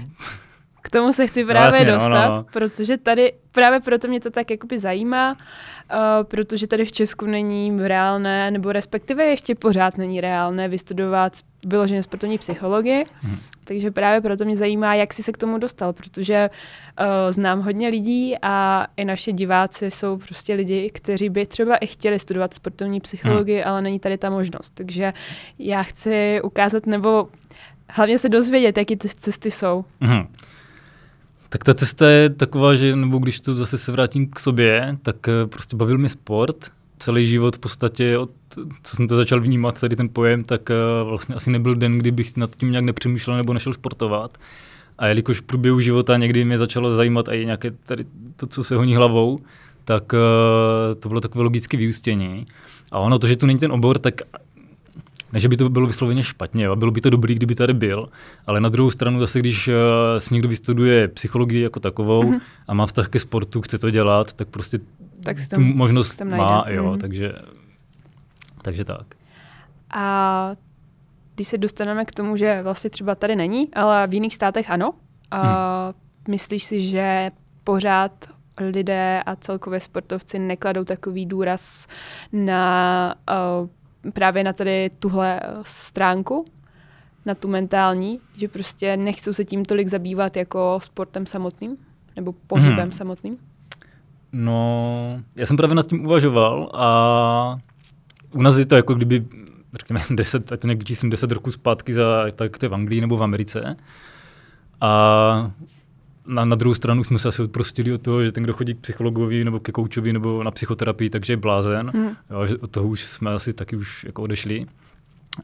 K 0.85 0.89
tomu 0.89 1.13
se 1.13 1.27
chci 1.27 1.44
no, 1.44 1.47
právě 1.47 1.85
no, 1.85 1.91
jasně, 1.91 1.91
dostat, 1.91 2.30
no, 2.30 2.35
no. 2.35 2.45
protože 2.53 2.97
tady, 2.97 3.33
právě 3.51 3.80
proto 3.80 4.07
mě 4.07 4.19
to 4.19 4.31
tak 4.31 4.51
jakoby 4.51 4.80
zajímá, 4.80 5.31
uh, 5.31 5.97
protože 6.24 6.68
tady 6.68 6.85
v 6.85 6.91
Česku 6.91 7.25
není 7.25 7.88
reálné, 7.88 8.51
nebo 8.51 8.71
respektive 8.71 9.25
ještě 9.25 9.56
pořád 9.56 9.97
není 9.97 10.21
reálné 10.21 10.68
vystudovat 10.68 11.33
vyloženě 11.65 12.03
sportovní 12.03 12.38
psychologii, 12.38 13.06
hmm. 13.21 13.38
takže 13.63 13.91
právě 13.91 14.21
proto 14.21 14.45
mě 14.45 14.57
zajímá, 14.57 14.95
jak 14.95 15.13
jsi 15.13 15.24
se 15.24 15.31
k 15.31 15.38
tomu 15.38 15.57
dostal, 15.57 15.94
protože 15.94 16.50
uh, 16.50 17.06
znám 17.31 17.62
hodně 17.62 17.88
lidí 17.88 18.36
a 18.41 18.88
i 18.97 19.06
naše 19.06 19.31
diváci 19.31 19.91
jsou 19.91 20.18
prostě 20.18 20.53
lidi, 20.53 20.89
kteří 20.94 21.29
by 21.29 21.45
třeba 21.45 21.75
i 21.77 21.88
chtěli 21.88 22.19
studovat 22.19 22.53
sportovní 22.53 23.00
psychologii, 23.00 23.62
hmm. 23.62 23.71
ale 23.71 23.81
není 23.81 24.00
tady 24.00 24.18
ta 24.18 24.29
možnost. 24.29 24.69
Takže 24.74 25.13
já 25.59 25.83
chci 25.83 26.41
ukázat, 26.44 26.86
nebo 26.86 27.27
hlavně 27.89 28.19
se 28.19 28.29
dozvědět, 28.29 28.77
jaký 28.77 28.95
ty 28.95 29.09
cesty 29.09 29.51
jsou. 29.51 29.86
Hmm. 30.01 30.27
Tak 31.53 31.63
ta 31.63 31.73
cesta 31.73 32.09
je 32.09 32.29
taková, 32.29 32.75
že, 32.75 32.95
nebo 32.95 33.17
když 33.17 33.39
to 33.39 33.53
zase 33.53 33.77
se 33.77 33.91
vrátím 33.91 34.29
k 34.29 34.39
sobě, 34.39 34.97
tak 35.01 35.27
eh, 35.27 35.47
prostě 35.47 35.75
bavil 35.75 35.97
mě 35.97 36.09
sport, 36.09 36.71
celý 37.00 37.27
život 37.27 37.55
v 37.55 37.59
podstatě, 37.59 38.17
od, 38.17 38.29
co 38.83 38.95
jsem 38.95 39.07
to 39.07 39.15
začal 39.15 39.41
vnímat, 39.41 39.79
tady 39.79 39.95
ten 39.95 40.09
pojem, 40.09 40.44
tak 40.44 40.69
uh, 40.69 41.09
vlastně 41.09 41.35
asi 41.35 41.51
nebyl 41.51 41.75
den, 41.75 41.97
kdybych 41.97 42.38
nad 42.38 42.55
tím 42.55 42.71
nějak 42.71 42.85
nepřemýšlel 42.85 43.38
nebo 43.38 43.53
nešel 43.53 43.73
sportovat. 43.73 44.38
A 44.97 45.07
jelikož 45.07 45.39
v 45.39 45.41
průběhu 45.41 45.79
života 45.79 46.17
někdy 46.17 46.45
mě 46.45 46.57
začalo 46.57 46.95
zajímat 46.95 47.27
i 47.31 47.45
nějaké 47.45 47.71
tady 47.71 48.05
to, 48.35 48.47
co 48.47 48.63
se 48.63 48.75
honí 48.75 48.95
hlavou, 48.95 49.39
tak 49.85 50.13
uh, 50.13 50.19
to 51.00 51.09
bylo 51.09 51.21
takové 51.21 51.44
logické 51.44 51.77
vyústění. 51.77 52.45
A 52.91 53.00
ono 53.00 53.19
to, 53.19 53.27
že 53.27 53.35
tu 53.35 53.45
není 53.45 53.59
ten 53.59 53.71
obor, 53.71 54.00
tak 54.00 54.21
ne, 55.33 55.39
že 55.39 55.50
by 55.50 55.57
to 55.57 55.69
bylo 55.69 55.88
vysloveně 55.88 56.24
špatně, 56.24 56.63
jo? 56.63 56.75
bylo 56.75 56.91
by 56.91 57.01
to 57.01 57.09
dobrý, 57.09 57.35
kdyby 57.35 57.56
tady 57.56 57.74
byl, 57.74 58.09
ale 58.47 58.62
na 58.62 58.69
druhou 58.69 58.91
stranu 58.91 59.19
zase, 59.19 59.39
když 59.39 59.68
uh, 59.68 59.74
si 60.18 60.33
někdo 60.33 60.50
vystuduje 60.50 61.07
psychologii 61.07 61.62
jako 61.62 61.80
takovou 61.80 62.24
mm-hmm. 62.24 62.41
a 62.68 62.74
má 62.74 62.85
vztah 62.85 63.07
ke 63.07 63.19
sportu, 63.19 63.62
chce 63.62 63.77
to 63.77 63.89
dělat, 63.89 64.33
tak 64.33 64.47
prostě 64.47 64.80
tak 65.24 65.39
si 65.39 65.50
tam, 65.50 65.59
tu 65.59 65.77
možnost 65.77 66.15
tam 66.15 66.30
má, 66.30 66.65
jo, 66.68 66.94
mm. 66.94 67.00
takže, 67.00 67.33
takže 68.62 68.85
tak. 68.85 69.06
A 69.94 70.56
když 71.36 71.47
se 71.47 71.57
dostaneme 71.57 72.06
k 72.06 72.12
tomu, 72.12 72.38
že 72.38 72.62
vlastně 72.63 72.89
třeba 72.89 73.15
tady 73.15 73.36
není, 73.36 73.74
ale 73.74 74.07
v 74.07 74.13
jiných 74.13 74.36
státech 74.36 74.71
ano, 74.71 74.94
a 75.31 75.86
hmm. 75.86 75.94
myslíš 76.27 76.63
si, 76.63 76.79
že 76.79 77.31
pořád 77.63 78.12
lidé 78.59 79.24
a 79.25 79.36
celkově 79.36 79.79
sportovci 79.79 80.39
nekladou 80.39 80.83
takový 80.83 81.25
důraz 81.25 81.88
na 82.33 83.15
uh, 83.62 83.69
právě 84.11 84.44
na 84.44 84.53
tady 84.53 84.89
tuhle 85.00 85.41
stránku, 85.61 86.45
na 87.25 87.35
tu 87.35 87.47
mentální, 87.47 88.19
že 88.35 88.47
prostě 88.47 88.97
nechcou 88.97 89.33
se 89.33 89.45
tím 89.45 89.65
tolik 89.65 89.88
zabývat 89.88 90.38
jako 90.38 90.79
sportem 90.83 91.25
samotným 91.25 91.77
nebo 92.15 92.33
pohybem 92.47 92.79
hmm. 92.79 92.91
samotným? 92.91 93.38
No, 94.31 95.21
já 95.35 95.45
jsem 95.45 95.57
právě 95.57 95.75
nad 95.75 95.88
tím 95.88 96.05
uvažoval 96.05 96.71
a 96.73 97.57
u 98.31 98.41
nás 98.41 98.57
je 98.57 98.65
to 98.65 98.75
jako 98.75 98.94
kdyby, 98.94 99.25
řekněme, 99.73 100.00
10, 100.15 100.51
ať 100.51 100.59
to 100.59 100.67
někdy 100.67 100.85
číslím 100.85 101.09
10 101.09 101.31
roků 101.31 101.51
zpátky 101.51 101.94
za, 101.94 102.25
tak 102.35 102.57
to 102.57 102.65
je 102.65 102.69
v 102.69 102.73
Anglii 102.73 103.01
nebo 103.01 103.17
v 103.17 103.23
Americe. 103.23 103.75
A 104.81 105.51
na, 106.28 106.46
na 106.46 106.56
druhou 106.56 106.74
stranu 106.74 107.04
jsme 107.04 107.20
se 107.20 107.28
asi 107.28 107.42
odprostili 107.42 107.94
od 107.94 108.02
toho, 108.02 108.24
že 108.24 108.31
ten, 108.31 108.44
kdo 108.44 108.54
chodí 108.54 108.74
k 108.74 108.80
psychologovi 108.80 109.44
nebo 109.44 109.60
ke 109.60 109.72
koučovi 109.72 110.13
nebo 110.13 110.44
na 110.44 110.51
psychoterapii, 110.51 111.10
takže 111.10 111.34
je 111.34 111.38
blázen. 111.38 111.92
Mm. 111.94 112.10
Jo, 112.32 112.46
že 112.46 112.58
od 112.58 112.72
toho 112.72 112.88
už 112.88 113.03
jsme 113.06 113.32
asi 113.32 113.53
taky 113.53 113.75
už 113.75 114.03
jako 114.03 114.22
odešli. 114.22 114.65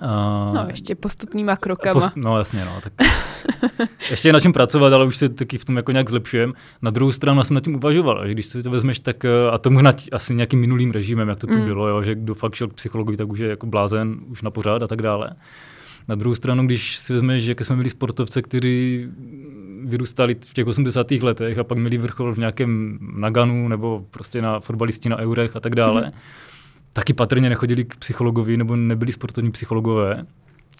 Uh, 0.01 0.53
no, 0.55 0.65
ještě 0.69 0.95
postupnýma 0.95 1.55
krokama. 1.55 1.93
Post, 1.93 2.12
no, 2.15 2.38
jasně, 2.38 2.65
no. 2.65 2.81
Tak 2.83 2.93
ještě 4.09 4.29
je 4.29 4.33
na 4.33 4.39
čem 4.39 4.53
pracovat, 4.53 4.93
ale 4.93 5.05
už 5.05 5.17
se 5.17 5.29
taky 5.29 5.57
v 5.57 5.65
tom 5.65 5.77
jako 5.77 5.91
nějak 5.91 6.09
zlepšujeme. 6.09 6.53
Na 6.81 6.91
druhou 6.91 7.12
stranu 7.12 7.43
jsem 7.43 7.53
nad 7.53 7.63
tím 7.63 7.75
uvažoval, 7.75 8.27
že 8.27 8.33
když 8.33 8.45
si 8.45 8.63
to 8.63 8.69
vezmeš, 8.69 9.00
tak 9.00 9.25
a 9.51 9.57
to 9.57 9.69
možná 9.69 9.93
asi 10.12 10.36
nějakým 10.36 10.59
minulým 10.59 10.91
režimem, 10.91 11.29
jak 11.29 11.39
to 11.39 11.48
tu 11.48 11.59
mm. 11.59 11.65
bylo, 11.65 11.88
jo, 11.88 12.03
že 12.03 12.15
kdo 12.15 12.36
fakt 12.36 12.55
šel 12.55 12.67
k 12.67 12.74
psychologovi, 12.74 13.17
tak 13.17 13.29
už 13.29 13.39
je 13.39 13.50
jako 13.50 13.67
blázen, 13.67 14.19
už 14.27 14.41
na 14.41 14.51
pořád 14.51 14.83
a 14.83 14.88
tak 14.88 15.01
dále. 15.01 15.29
Na 16.07 16.15
druhou 16.15 16.36
stranu, 16.36 16.65
když 16.65 16.98
si 16.98 17.13
vezmeš, 17.13 17.43
že 17.43 17.55
jsme 17.62 17.75
byli 17.75 17.89
sportovce, 17.89 18.41
kteří 18.41 19.07
vyrůstali 19.89 20.36
v 20.46 20.53
těch 20.53 20.67
80. 20.67 21.12
letech 21.12 21.58
a 21.58 21.63
pak 21.63 21.77
měli 21.77 21.98
vrchol 21.98 22.34
v 22.34 22.38
nějakém 22.38 23.00
Naganu 23.01 23.67
nebo 23.67 24.05
prostě 24.12 24.41
na 24.41 24.60
fotbalisti 24.60 25.10
na 25.10 25.17
eurech 25.17 25.55
a 25.55 25.60
tak 25.60 25.75
dále, 25.75 26.01
mm 26.05 26.12
taky 26.93 27.13
patrně 27.13 27.50
nechodili 27.50 27.86
k 27.86 27.96
psychologovi 27.96 28.58
nebo 28.58 28.75
nebyli 28.75 29.12
sportovní 29.12 29.51
psychologové 29.51 30.25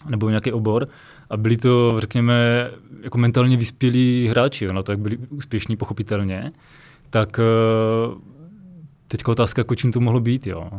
nebo 0.08 0.28
nějaký 0.28 0.52
obor 0.52 0.88
a 1.30 1.36
byli 1.36 1.56
to, 1.56 1.94
řekněme, 1.98 2.70
jako 3.02 3.18
mentálně 3.18 3.56
vyspělí 3.56 4.28
hráči, 4.30 4.64
jo, 4.64 4.72
na 4.72 4.82
to, 4.82 4.92
jak 4.92 4.98
byli 4.98 5.16
úspěšní 5.16 5.76
pochopitelně, 5.76 6.52
tak 7.10 7.38
eh, 7.38 8.14
teďka 9.08 9.32
otázka, 9.32 9.60
jako 9.60 9.74
čím 9.74 9.92
to 9.92 10.00
mohlo 10.00 10.20
být, 10.20 10.46
jo. 10.46 10.70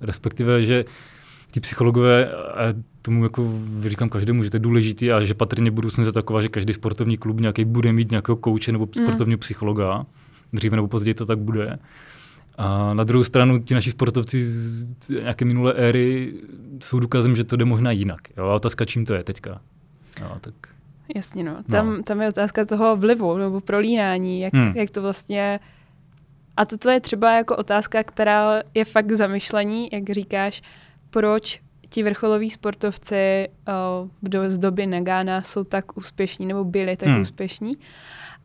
Respektive, 0.00 0.64
že 0.64 0.84
ti 1.50 1.60
psychologové, 1.60 2.32
a 2.32 2.74
tomu 3.02 3.22
jako 3.24 3.52
říkám 3.80 4.08
každému, 4.08 4.42
že 4.42 4.50
to 4.50 4.56
je 4.56 4.60
důležité 4.60 5.12
a 5.12 5.20
že 5.20 5.34
patrně 5.34 5.70
budoucnost 5.70 6.06
je 6.06 6.12
taková, 6.12 6.42
že 6.42 6.48
každý 6.48 6.72
sportovní 6.72 7.16
klub 7.16 7.40
nějaký 7.40 7.64
bude 7.64 7.92
mít 7.92 8.10
nějakého 8.10 8.36
kouče 8.36 8.72
nebo 8.72 8.86
mm. 8.86 9.04
sportovního 9.04 9.38
psychologa, 9.38 10.06
dříve 10.52 10.76
nebo 10.76 10.88
později 10.88 11.14
to 11.14 11.26
tak 11.26 11.38
bude, 11.38 11.78
a 12.58 12.94
na 12.94 13.04
druhou 13.04 13.24
stranu 13.24 13.58
ti 13.58 13.74
naši 13.74 13.90
sportovci 13.90 14.42
z 14.42 14.86
nějaké 15.08 15.44
minulé 15.44 15.72
éry 15.72 16.34
jsou 16.82 17.00
důkazem, 17.00 17.36
že 17.36 17.44
to 17.44 17.56
jde 17.56 17.64
možná 17.64 17.90
jinak. 17.90 18.20
Jo? 18.36 18.44
A 18.44 18.54
otázka, 18.54 18.84
čím 18.84 19.04
to 19.04 19.14
je 19.14 19.24
teďka. 19.24 19.60
Jo, 20.20 20.36
tak... 20.40 20.54
Jasně, 21.14 21.44
no. 21.44 21.56
Tam, 21.70 21.96
no. 21.96 22.02
tam 22.02 22.20
je 22.22 22.28
otázka 22.28 22.64
toho 22.64 22.96
vlivu 22.96 23.38
nebo 23.38 23.60
prolínání, 23.60 24.40
jak, 24.40 24.54
hmm. 24.54 24.72
jak 24.76 24.90
to 24.90 25.02
vlastně... 25.02 25.60
A 26.56 26.64
toto 26.64 26.90
je 26.90 27.00
třeba 27.00 27.32
jako 27.32 27.56
otázka, 27.56 28.02
která 28.02 28.62
je 28.74 28.84
fakt 28.84 29.12
zamyšlení, 29.12 29.88
jak 29.92 30.10
říkáš, 30.10 30.62
proč 31.10 31.60
ti 31.88 32.02
vrcholoví 32.02 32.50
sportovci 32.50 33.48
uh, 34.34 34.48
z 34.48 34.58
doby 34.58 34.86
Nagána 34.86 35.42
jsou 35.42 35.64
tak 35.64 35.96
úspěšní 35.96 36.46
nebo 36.46 36.64
byli 36.64 36.96
tak 36.96 37.08
hmm. 37.08 37.20
úspěšní. 37.20 37.76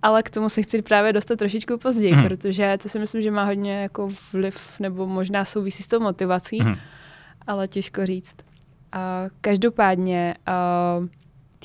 ale 0.02 0.24
k 0.24 0.30
tomu 0.30 0.50
se 0.50 0.62
chci 0.62 0.82
právě 0.82 1.14
dostat 1.14 1.36
trošičku 1.40 1.78
později, 1.78 2.14
Mhm. 2.14 2.24
protože 2.28 2.78
to 2.82 2.90
si 2.90 3.00
myslím, 3.00 3.22
že 3.22 3.32
má 3.32 3.44
hodně 3.44 3.82
jako 3.82 4.10
vliv, 4.34 4.80
nebo 4.80 5.08
možná 5.08 5.46
souvisí 5.46 5.84
s 5.84 5.88
tou 5.88 6.00
motivací, 6.00 6.60
Mhm. 6.62 6.76
ale 7.48 7.68
těžko 7.68 8.06
říct. 8.06 8.36
A 8.92 9.24
každopádně, 9.42 10.36
uh, 11.00 11.08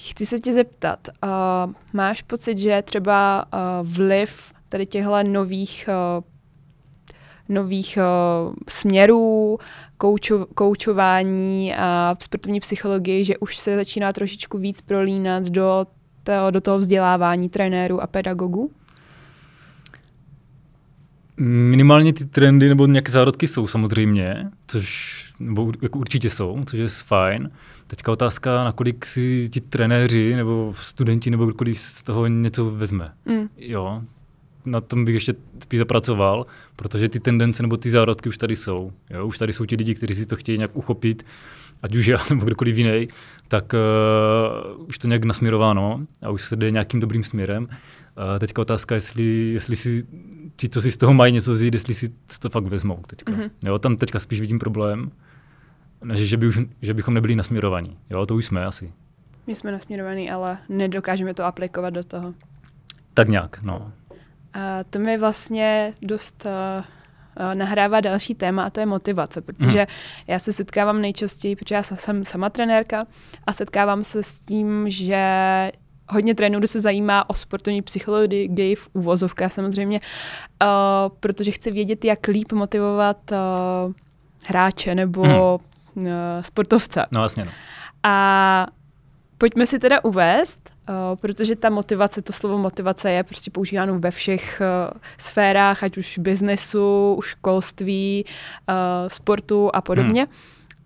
chci 0.01 0.27
se 0.27 0.39
tě 0.39 0.53
zeptat, 0.53 1.09
uh, 1.25 1.73
máš 1.93 2.23
pocit, 2.23 2.59
že 2.59 2.83
třeba 2.83 3.45
uh, 3.53 3.61
vliv 3.89 4.53
tady 4.69 4.87
těchto 4.87 5.23
nových 5.23 5.89
uh, 6.19 6.25
nových 7.49 7.99
uh, 8.49 8.55
směrů, 8.69 9.59
koučo, 9.97 10.47
koučování 10.55 11.75
a 11.75 12.17
sportovní 12.21 12.61
psychologii, 12.61 13.25
že 13.25 13.39
už 13.39 13.57
se 13.57 13.77
začíná 13.77 14.13
trošičku 14.13 14.59
víc 14.59 14.81
prolínat 14.81 15.45
do, 15.45 15.87
to, 16.23 16.51
do 16.51 16.61
toho 16.61 16.79
vzdělávání 16.79 17.49
trenérů 17.49 18.03
a 18.03 18.07
pedagogů? 18.07 18.71
Minimálně 21.41 22.13
ty 22.13 22.25
trendy 22.25 22.69
nebo 22.69 22.87
nějaké 22.87 23.13
zárodky 23.13 23.47
jsou 23.47 23.67
samozřejmě, 23.67 24.51
což 24.67 25.19
nebo 25.41 25.73
jako 25.83 25.99
určitě 25.99 26.31
jsou, 26.31 26.65
což 26.67 26.79
je 26.79 26.89
fajn. 26.89 27.51
Teďka 27.87 28.13
otázka, 28.13 28.65
nakolik 28.65 29.07
si 29.07 29.49
ti 29.49 29.61
trenéři 29.61 30.37
nebo 30.37 30.75
studenti 30.81 31.31
nebo 31.31 31.47
kdokoliv 31.47 31.79
z 31.79 32.03
toho 32.03 32.27
něco 32.27 32.71
vezme. 32.71 33.13
Mm. 33.27 33.49
Jo, 33.57 34.03
na 34.71 34.81
tom 34.81 35.05
bych 35.05 35.15
ještě 35.15 35.35
spíš 35.63 35.79
zapracoval, 35.79 36.47
protože 36.77 37.09
ty 37.09 37.21
tendence 37.21 37.63
nebo 37.63 37.77
ty 37.77 37.91
zárodky 37.91 38.29
už 38.29 38.39
tady 38.39 38.57
jsou. 38.57 38.93
Jo? 39.11 39.27
Už 39.27 39.39
tady 39.39 39.53
jsou 39.53 39.65
ti 39.65 39.77
lidi, 39.77 39.95
kteří 39.95 40.15
si 40.15 40.27
to 40.27 40.37
chtějí 40.37 40.59
nějak 40.59 40.77
uchopit, 40.77 41.27
ať 41.83 41.97
už 41.97 42.07
já 42.07 42.19
nebo 42.31 42.45
kdokoliv 42.45 42.77
jiný, 42.77 43.09
tak 43.49 43.73
uh, 43.73 44.87
už 44.89 44.99
to 44.99 45.09
nějak 45.09 45.25
nasměrováno 45.25 46.07
a 46.23 46.31
už 46.31 46.43
se 46.43 46.57
jde 46.57 46.71
nějakým 46.71 47.01
dobrým 47.01 47.25
směrem. 47.25 47.65
Uh, 47.65 48.39
teďka 48.39 48.63
otázka, 48.63 48.95
jestli, 48.95 49.25
jestli 49.53 49.77
si 49.77 50.07
ti, 50.57 50.69
co 50.69 50.81
si 50.81 50.91
z 50.91 50.97
toho 50.97 51.15
mají 51.15 51.33
něco 51.33 51.53
vzít, 51.53 51.75
jestli 51.75 51.95
si 51.95 52.09
to 52.39 52.51
fakt 52.51 52.65
vezmou 52.65 53.03
teďka. 53.07 53.33
Mhm. 53.33 53.41
Mm-hmm. 53.41 53.69
Jo, 53.69 53.79
tam 53.79 53.97
teďka 53.97 54.21
spíš 54.21 54.41
vidím 54.41 54.59
problém, 54.59 55.11
než 56.05 56.21
že, 56.21 56.37
by 56.37 56.47
už, 56.47 56.61
že 56.83 56.95
bychom 56.95 57.15
nebyli 57.15 57.37
nasměrovaní. 57.37 57.99
Jo, 58.11 58.27
to 58.27 58.35
už 58.37 58.47
jsme 58.47 58.67
asi. 58.67 58.93
My 59.47 59.55
jsme 59.55 59.73
nasměrovaní, 59.73 60.31
ale 60.31 60.59
nedokážeme 60.69 61.35
to 61.35 61.45
aplikovat 61.45 61.91
do 61.91 62.05
toho. 62.05 62.35
Tak 63.15 63.29
nějak, 63.29 63.63
no. 63.63 63.93
A 64.59 64.85
to 64.91 64.99
mi 64.99 65.19
vlastně 65.19 65.95
dost 66.03 66.47
uh, 66.47 66.85
uh, 67.47 67.55
nahrává 67.55 68.01
další 68.01 68.35
téma 68.35 68.65
a 68.65 68.71
to 68.71 68.81
je 68.81 68.87
motivace, 68.87 69.41
protože 69.41 69.87
já 70.27 70.39
se 70.39 70.53
setkávám 70.53 71.01
nejčastěji, 71.01 71.57
protože 71.57 71.75
já 71.75 71.83
jsem 71.83 72.25
sama 72.25 72.51
trenérka 72.51 73.07
a 73.47 73.53
setkávám 73.53 74.05
se 74.05 74.23
s 74.23 74.41
tím, 74.41 74.85
že 74.89 75.23
hodně 76.11 76.35
trenérů 76.35 76.67
se 76.67 76.81
zajímá 76.81 77.31
o 77.31 77.35
sportovní 77.35 77.83
psychologii 77.83 78.75
v 78.75 78.89
uvozovkách 78.93 79.53
samozřejmě, 79.53 80.01
uh, 80.63 80.69
protože 81.21 81.51
chce 81.51 81.71
vědět, 81.71 82.05
jak 82.05 82.27
líp 82.27 82.53
motivovat 82.53 83.33
uh, 83.33 83.93
hráče 84.47 84.95
nebo 84.95 85.23
Hmm. 85.95 86.07
uh, 86.07 86.13
sportovce. 86.43 87.07
No 87.13 87.23
jasně, 87.23 87.45
no. 87.45 87.51
A 88.03 88.67
pojďme 89.39 89.67
si 89.67 89.79
teda 89.79 90.05
uvést, 90.05 90.71
uh, 90.89 90.95
protože 91.17 91.57
ta 91.57 91.71
motivace, 91.71 92.23
to 92.23 92.33
slovo 92.33 92.59
motivace 92.59 93.11
je 93.11 93.23
prostě 93.23 93.51
používáno 93.51 93.99
ve 93.99 94.11
všech 94.11 94.63
uh, 94.63 95.01
sférách, 95.19 95.83
ať 95.83 95.99
už 95.99 96.19
biznesu, 96.19 97.21
školství, 97.25 98.25
uh, 98.25 98.75
sportu 99.09 99.71
a 99.75 99.81
podobně. 99.81 100.29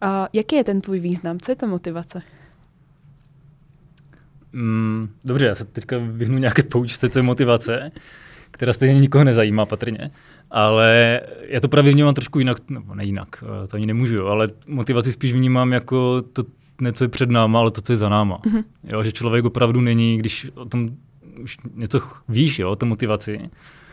Hmm. 0.03 0.13
Uh, 0.13 0.27
jaký 0.33 0.57
je 0.57 0.65
ten 0.65 0.81
tvůj 0.81 1.01
význam? 1.01 1.39
Co 1.41 1.53
je 1.53 1.57
to 1.57 1.67
motivace? 1.67 2.23
Mm, 4.53 5.09
dobře, 5.25 5.47
já 5.47 5.55
se 5.55 5.65
teďka 5.65 5.97
vyhnu 5.99 6.39
nějaké 6.39 6.63
poučce, 6.63 7.09
co 7.09 7.19
je 7.19 7.23
motivace, 7.23 7.93
která 8.51 8.73
stejně 8.73 9.01
nikoho 9.01 9.25
nezajímá 9.25 9.67
patrně, 9.67 10.11
ale 10.51 11.21
já 11.47 11.61
to 11.61 11.69
právě 11.69 11.93
vnímám 11.93 12.15
trošku 12.15 12.39
jinak, 12.39 12.71
nebo 12.71 12.95
ne 12.95 13.05
jinak, 13.05 13.45
eh, 13.65 13.67
to 13.67 13.77
ani 13.77 13.87
nemůžu, 13.87 14.27
ale 14.27 14.49
motivaci 14.67 15.13
spíš 15.13 15.33
vnímám 15.33 15.73
jako 15.73 16.23
to, 16.23 16.43
ne 16.81 16.93
co 16.93 17.05
je 17.05 17.09
před 17.09 17.31
náma, 17.31 17.59
ale 17.59 17.71
to, 17.71 17.81
co 17.81 17.93
je 17.93 17.97
za 17.97 18.09
náma. 18.09 18.39
Mm-hmm. 18.39 18.65
Jo, 18.85 19.03
že 19.03 19.13
člověk 19.13 19.45
opravdu 19.45 19.81
není, 19.81 20.19
když 20.19 20.51
o 20.55 20.65
tom 20.65 20.91
už 21.43 21.59
něco 21.75 22.01
víš, 22.29 22.59
jo, 22.59 22.71
o 22.71 22.77
té 22.77 22.87
motivaci, 22.87 23.41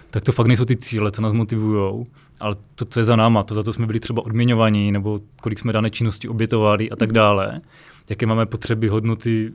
tak 0.09 0.23
to 0.23 0.31
fakt 0.31 0.47
nejsou 0.47 0.65
ty 0.65 0.75
cíle, 0.75 1.11
co 1.11 1.21
nás 1.21 1.33
motivují, 1.33 2.05
ale 2.39 2.55
to, 2.75 2.85
co 2.85 2.99
je 2.99 3.03
za 3.03 3.15
náma, 3.15 3.43
to 3.43 3.55
za 3.55 3.63
to 3.63 3.73
jsme 3.73 3.87
byli 3.87 3.99
třeba 3.99 4.25
odměňovaní, 4.25 4.91
nebo 4.91 5.21
kolik 5.41 5.59
jsme 5.59 5.73
dané 5.73 5.89
činnosti 5.89 6.27
obětovali 6.27 6.89
a 6.89 6.95
tak 6.95 7.13
dále, 7.13 7.61
jaké 8.09 8.25
máme 8.25 8.45
potřeby, 8.45 8.87
hodnoty, 8.87 9.51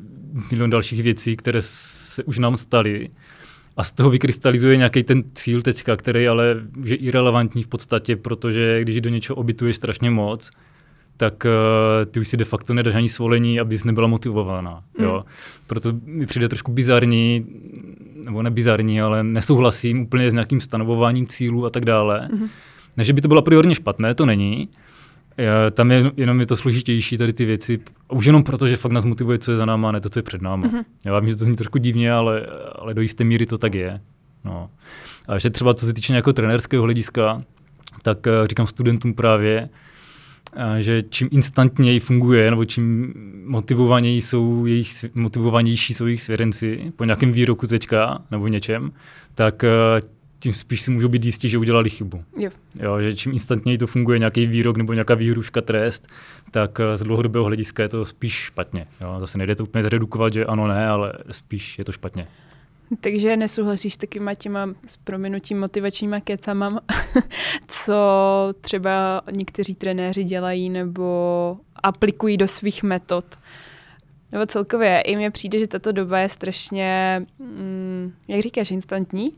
milion 0.51 0.71
dalších 0.71 1.03
věcí, 1.03 1.37
které 1.37 1.63
se 1.63 2.25
už 2.25 2.39
nám 2.39 2.57
staly. 2.57 3.09
A 3.77 3.85
z 3.85 3.93
toho 3.93 4.11
vykrystalizuje 4.11 4.77
nějaký 4.77 5.03
ten 5.03 5.25
cíl 5.35 5.63
teďka, 5.63 5.97
který 5.97 6.29
ale 6.29 6.57
je 6.85 6.97
irrelevantní 6.97 7.63
v 7.63 7.69
podstatě, 7.69 8.17
protože 8.17 8.81
když 8.83 9.01
do 9.01 9.11
něčeho 9.11 9.37
obytuješ 9.37 9.77
strašně 9.77 10.11
moc, 10.11 10.51
tak 11.17 11.45
uh, 11.45 12.11
ty 12.11 12.21
už 12.21 12.29
si 12.29 12.37
de 12.37 12.45
facto 12.45 12.75
nedáš 12.75 12.95
ani 12.95 13.09
svolení, 13.09 13.61
abys 13.61 13.85
nebyla 13.85 14.07
motivovaná. 14.07 14.83
Mm. 14.99 15.05
Jo? 15.05 15.25
Proto 15.67 15.93
mi 16.05 16.27
přijde 16.27 16.49
trošku 16.49 16.73
bizarní, 16.73 17.47
nebo 18.25 18.43
ne 18.43 18.51
bizarní, 18.51 19.01
ale 19.01 19.25
nesouhlasím 19.25 20.01
úplně 20.01 20.31
s 20.31 20.33
nějakým 20.33 20.61
stanovováním 20.61 21.27
cílů 21.27 21.67
a 21.67 21.71
tak 21.71 21.85
dále. 21.85 22.29
Mm. 22.33 22.49
Ne, 22.97 23.05
že 23.05 23.13
by 23.13 23.21
to 23.21 23.29
bylo 23.29 23.43
priorně 23.43 23.75
špatné, 23.75 24.15
to 24.15 24.27
není. 24.27 24.69
Já, 25.37 25.71
tam 25.71 25.91
je 25.91 26.13
jenom 26.17 26.41
je 26.41 26.47
to 26.47 26.57
složitější 26.57 27.19
tady 27.19 27.33
ty 27.33 27.45
věci. 27.45 27.81
Už 28.13 28.27
jenom 28.27 28.43
proto, 28.43 28.67
že 28.67 28.77
fakt 28.77 28.93
nás 28.93 29.05
motivuje, 29.05 29.39
co 29.39 29.51
je 29.51 29.57
za 29.57 29.67
náma, 29.67 29.93
ne 29.93 30.01
to, 30.01 30.09
co 30.09 30.19
je 30.19 30.23
před 30.23 30.43
náma. 30.43 30.67
Mm-hmm. 30.67 30.85
Já 31.05 31.21
vím, 31.21 31.29
že 31.29 31.37
to 31.37 31.45
zní 31.45 31.57
trošku 31.57 31.79
divně, 31.79 32.13
ale, 32.13 32.47
ale 32.75 32.95
do 32.95 33.03
jisté 33.03 33.25
míry 33.25 33.47
to 33.47 33.59
tak 33.59 33.75
je. 33.75 34.01
No. 34.45 34.71
A 35.29 35.35
ještě 35.35 35.51
třeba 35.51 35.75
co 35.75 35.87
se 35.87 35.93
týče 35.93 36.13
nějakého 36.13 36.33
trenérského 36.33 36.85
hlediska, 36.85 37.43
tak 38.03 38.27
uh, 38.27 38.47
říkám 38.47 38.67
studentům 38.67 39.15
právě, 39.15 39.69
že 40.79 41.03
čím 41.03 41.29
instantněji 41.33 42.01
funguje, 42.01 42.51
nebo 42.51 42.65
čím 42.65 43.15
motivovanější 43.47 44.21
jsou 44.21 44.67
jejich, 44.67 45.05
motivovanější 45.15 45.95
jsou 45.95 46.07
jejich 46.07 46.23
svěrenci 46.23 46.93
po 46.97 47.05
nějakém 47.05 47.33
výroku 47.33 47.67
teďka, 47.67 48.23
nebo 48.31 48.49
něčem, 48.49 48.93
tak 49.35 49.63
uh, 49.63 50.09
tím 50.39 50.53
spíš 50.53 50.81
si 50.81 50.91
můžou 50.91 51.09
být 51.09 51.25
jistí, 51.25 51.49
že 51.49 51.59
udělali 51.59 51.91
chybu. 51.91 52.25
Jo. 52.39 52.51
Jo, 52.81 53.01
že 53.01 53.15
čím 53.15 53.33
instantněji 53.33 53.79
to 53.79 53.87
funguje 53.87 54.19
nějaký 54.19 54.47
výrok 54.47 54.77
nebo 54.77 54.93
nějaká 54.93 55.15
výhruška 55.15 55.61
trest, 55.61 56.09
tak 56.51 56.81
z 56.95 57.03
dlouhodobého 57.03 57.45
hlediska 57.45 57.83
je 57.83 57.89
to 57.89 58.05
spíš 58.05 58.33
špatně. 58.33 58.87
Jo, 59.01 59.17
zase 59.21 59.39
nejde 59.39 59.55
to 59.55 59.63
úplně 59.63 59.83
zredukovat, 59.83 60.33
že 60.33 60.47
ano, 60.47 60.69
ne, 60.69 60.89
ale 60.89 61.13
spíš 61.31 61.79
je 61.79 61.85
to 61.85 61.93
špatně. 61.93 62.27
Takže 63.01 63.37
nesouhlasíš 63.37 63.95
s 63.95 63.97
takovýma 63.97 64.35
těma 64.35 64.69
s 64.87 64.97
prominutím 64.97 65.61
motivačníma 65.61 66.21
kecama, 66.21 66.81
co 67.69 67.95
třeba 68.61 69.23
někteří 69.37 69.75
trenéři 69.75 70.25
dělají 70.25 70.71
nebo 70.71 71.59
aplikují 71.83 72.37
do 72.37 72.49
svých 72.49 72.83
metod. 72.83 73.25
Nebo 74.33 74.47
celkově, 74.47 75.01
i 75.01 75.17
mně 75.17 75.31
přijde, 75.31 75.59
že 75.59 75.67
tato 75.67 75.93
doba 75.93 76.19
je 76.19 76.29
strašně, 76.29 77.23
mm, 77.39 78.13
jak 78.29 78.41
říkáš, 78.41 78.71
instantní 78.71 79.33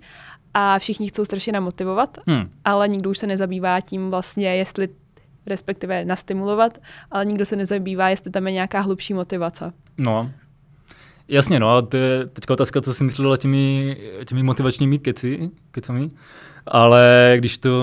a 0.55 0.79
všichni 0.79 1.09
chcou 1.09 1.25
strašně 1.25 1.53
namotivovat, 1.53 2.19
Hmm. 2.27 2.51
ale 2.65 2.89
nikdo 2.89 3.11
už 3.11 3.19
se 3.19 3.27
nezabývá 3.27 3.81
tím 3.81 4.11
vlastně, 4.11 4.57
jestli 4.57 4.89
respektive 5.47 6.05
nastimulovat, 6.05 6.79
ale 7.11 7.25
nikdo 7.25 7.47
se 7.47 7.57
nezabývá, 7.57 8.09
jestli 8.09 8.31
tam 8.31 8.47
je 8.47 8.53
nějaká 8.53 8.81
hlubší 8.81 9.15
motivace. 9.15 9.73
No, 9.99 10.31
jasně, 11.29 11.61
no, 11.61 11.77
a 11.77 11.83
to 11.83 11.97
je 11.97 12.27
teďka 12.27 12.55
otázka, 12.55 12.81
co 12.81 12.95
si 12.95 13.05
myslela 13.05 13.37
těmi, 13.37 13.97
těmi 14.25 14.43
motivačními 14.43 14.99
keci, 14.99 15.51
kecami, 15.71 16.11
ale 16.67 17.35
když 17.39 17.59
to 17.59 17.83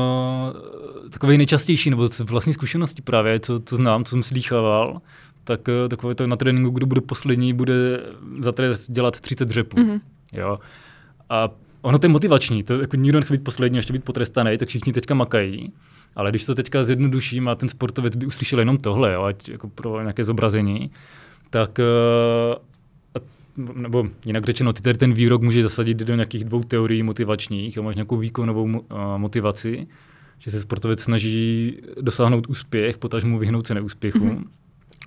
takové 1.12 1.38
nejčastější, 1.38 1.90
nebo 1.90 2.08
z 2.08 2.20
vlastní 2.20 2.54
zkušenosti 2.54 3.02
právě, 3.02 3.40
co, 3.40 3.60
co 3.60 3.76
znám, 3.76 4.06
co 4.06 4.10
jsem 4.10 4.24
slýchával, 4.24 5.02
tak 5.44 5.70
eh, 5.70 5.90
takové 5.90 6.16
to 6.16 6.28
na 6.28 6.36
tréninku, 6.36 6.70
kdo 6.70 6.86
bude 6.86 7.02
poslední, 7.02 7.54
bude 7.54 7.74
za 8.40 8.52
trest 8.52 8.92
dělat 8.92 9.22
30 9.22 9.46
dřepů. 9.46 9.78
Mm-hmm. 9.78 10.00
Jo. 10.32 10.60
A 11.30 11.50
ono 11.82 12.00
to 12.00 12.06
je 12.06 12.10
motivační, 12.10 12.64
to 12.64 12.80
jako 12.80 12.96
nikdo 12.96 13.20
nechce 13.20 13.34
být 13.34 13.44
poslední, 13.44 13.78
ještě 13.78 13.94
být 13.94 14.04
potrestaný, 14.04 14.58
tak 14.58 14.70
všichni 14.70 14.94
teďka 14.94 15.14
makají. 15.14 15.74
Ale 16.16 16.30
když 16.30 16.46
to 16.46 16.56
teďka 16.56 16.84
zjednoduším 16.84 17.48
a 17.48 17.56
ten 17.56 17.70
sportovec 17.70 18.16
by 18.16 18.26
uslyšel 18.26 18.60
jenom 18.60 18.78
tohle, 18.78 19.14
jo, 19.14 19.24
ať 19.24 19.50
jako 19.50 19.70
pro 19.70 20.02
nějaké 20.02 20.24
zobrazení, 20.24 20.92
tak 21.50 21.80
uh, 21.80 22.56
nebo 23.58 24.08
jinak 24.26 24.46
řečeno, 24.46 24.74
ty 24.74 24.82
tady 24.82 24.98
ten 24.98 25.14
výrok 25.14 25.42
může 25.42 25.64
zasadit 25.64 25.98
do 25.98 26.16
nějakých 26.16 26.44
dvou 26.44 26.64
teorií 26.64 27.04
motivačních, 27.04 27.78
jo, 27.78 27.84
máš 27.84 27.96
nějakou 27.96 28.18
výkonovou 28.18 28.64
uh, 28.64 28.80
motivaci, 29.18 29.88
že 30.40 30.52
se 30.52 30.62
sportovec 30.62 31.00
snaží 31.00 31.78
dosáhnout 32.02 32.48
úspěch, 32.48 32.98
potažmu 32.98 33.40
vyhnout 33.40 33.68
se 33.68 33.74
neúspěchu. 33.74 34.20
Mm-hmm. 34.20 34.44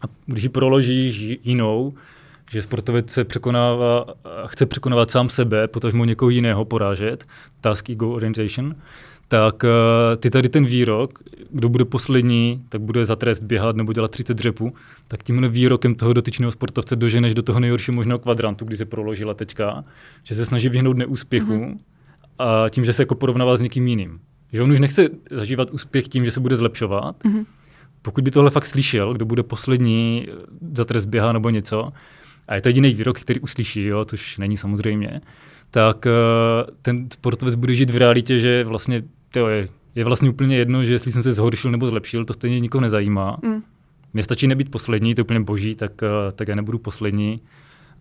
A 0.03 0.07
když 0.26 0.45
ji 0.45 0.49
proložíš 0.49 1.38
jinou, 1.45 1.95
že 2.50 2.62
sportovec 2.62 3.11
se 3.11 3.25
překonává, 3.25 4.07
chce 4.47 4.67
překonávat 4.67 5.11
sám 5.11 5.29
sebe, 5.29 5.69
potažmo 5.69 6.05
někoho 6.05 6.29
jiného 6.29 6.65
porážet, 6.65 7.25
task 7.61 7.91
ego 7.91 8.11
orientation, 8.11 8.75
tak 9.28 9.64
uh, 9.64 9.71
ty 10.16 10.30
tady 10.30 10.49
ten 10.49 10.64
výrok, 10.64 11.18
kdo 11.50 11.68
bude 11.68 11.85
poslední, 11.85 12.62
tak 12.68 12.80
bude 12.80 13.04
za 13.04 13.16
trest 13.16 13.42
běhat 13.42 13.76
nebo 13.76 13.92
dělat 13.92 14.11
30 14.11 14.35
dřepů, 14.35 14.75
tak 15.09 15.23
tímhle 15.23 15.49
výrokem 15.49 15.95
toho 15.95 16.12
dotyčného 16.12 16.50
sportovce 16.50 16.97
doženeš 16.97 17.35
do 17.35 17.42
toho 17.42 17.61
nejhoršího 17.61 17.95
možného 17.95 18.18
kvadrantu, 18.18 18.64
kdy 18.64 18.76
se 18.76 18.85
proložila 18.85 19.35
teďka, 19.35 19.85
že 20.23 20.35
se 20.35 20.45
snaží 20.45 20.68
vyhnout 20.68 20.97
neúspěchu 20.97 21.52
mm-hmm. 21.52 21.78
a 22.38 22.68
tím, 22.68 22.85
že 22.85 22.92
se 22.92 23.02
jako 23.02 23.14
porovnává 23.14 23.56
s 23.56 23.61
někým 23.61 23.88
jiným. 23.88 24.21
Že 24.52 24.62
on 24.62 24.73
už 24.73 24.80
nechce 24.80 25.09
zažívat 25.30 25.71
úspěch 25.71 26.09
tím, 26.09 26.25
že 26.25 26.30
se 26.30 26.40
bude 26.40 26.56
zlepšovat. 26.56 27.16
Mm-hmm. 27.25 27.45
Pokud 28.02 28.25
by 28.25 28.30
tohle 28.30 28.50
fakt 28.50 28.66
slyšel, 28.66 29.14
kdo 29.14 29.25
bude 29.25 29.42
poslední 29.42 30.26
za 30.75 30.85
trest 30.85 31.04
běha 31.04 31.33
nebo 31.33 31.50
něco, 31.50 31.92
a 32.49 32.54
je 32.54 32.61
to 32.61 32.68
jediný 32.68 32.95
výrok, 32.95 33.21
který 33.21 33.40
uslyší, 33.40 33.85
jo, 33.85 34.04
což 34.04 34.38
není 34.38 34.56
samozřejmě, 34.56 35.21
tak 35.71 36.06
uh, 36.06 36.71
ten 36.83 37.09
sportovec 37.12 37.54
bude 37.54 37.75
žít 37.75 37.90
v 37.90 37.97
realitě, 37.97 38.38
že 38.38 38.64
vlastně 38.64 39.02
to 39.40 39.49
je, 39.49 39.69
je 39.95 40.05
vlastně 40.05 40.31
úplně 40.31 40.57
jedno, 40.57 40.85
že 40.85 40.93
jestli 40.93 41.12
jsem 41.12 41.23
se 41.23 41.33
zhoršil 41.33 41.71
nebo 41.71 41.87
zlepšil, 41.87 42.25
to 42.25 42.33
stejně 42.33 42.61
nikoho 42.61 42.83
nezajímá. 42.83 43.38
Mm. 43.43 43.62
Mně 44.12 44.23
stačí 44.23 44.47
nebýt 44.47 44.71
poslední, 44.71 45.14
to 45.14 45.21
je 45.21 45.25
úplně 45.25 45.40
boží, 45.40 45.75
tak, 45.75 45.93
uh, 46.02 46.33
tak 46.33 46.49
já 46.49 46.55
nebudu 46.55 46.78
poslední 46.78 47.40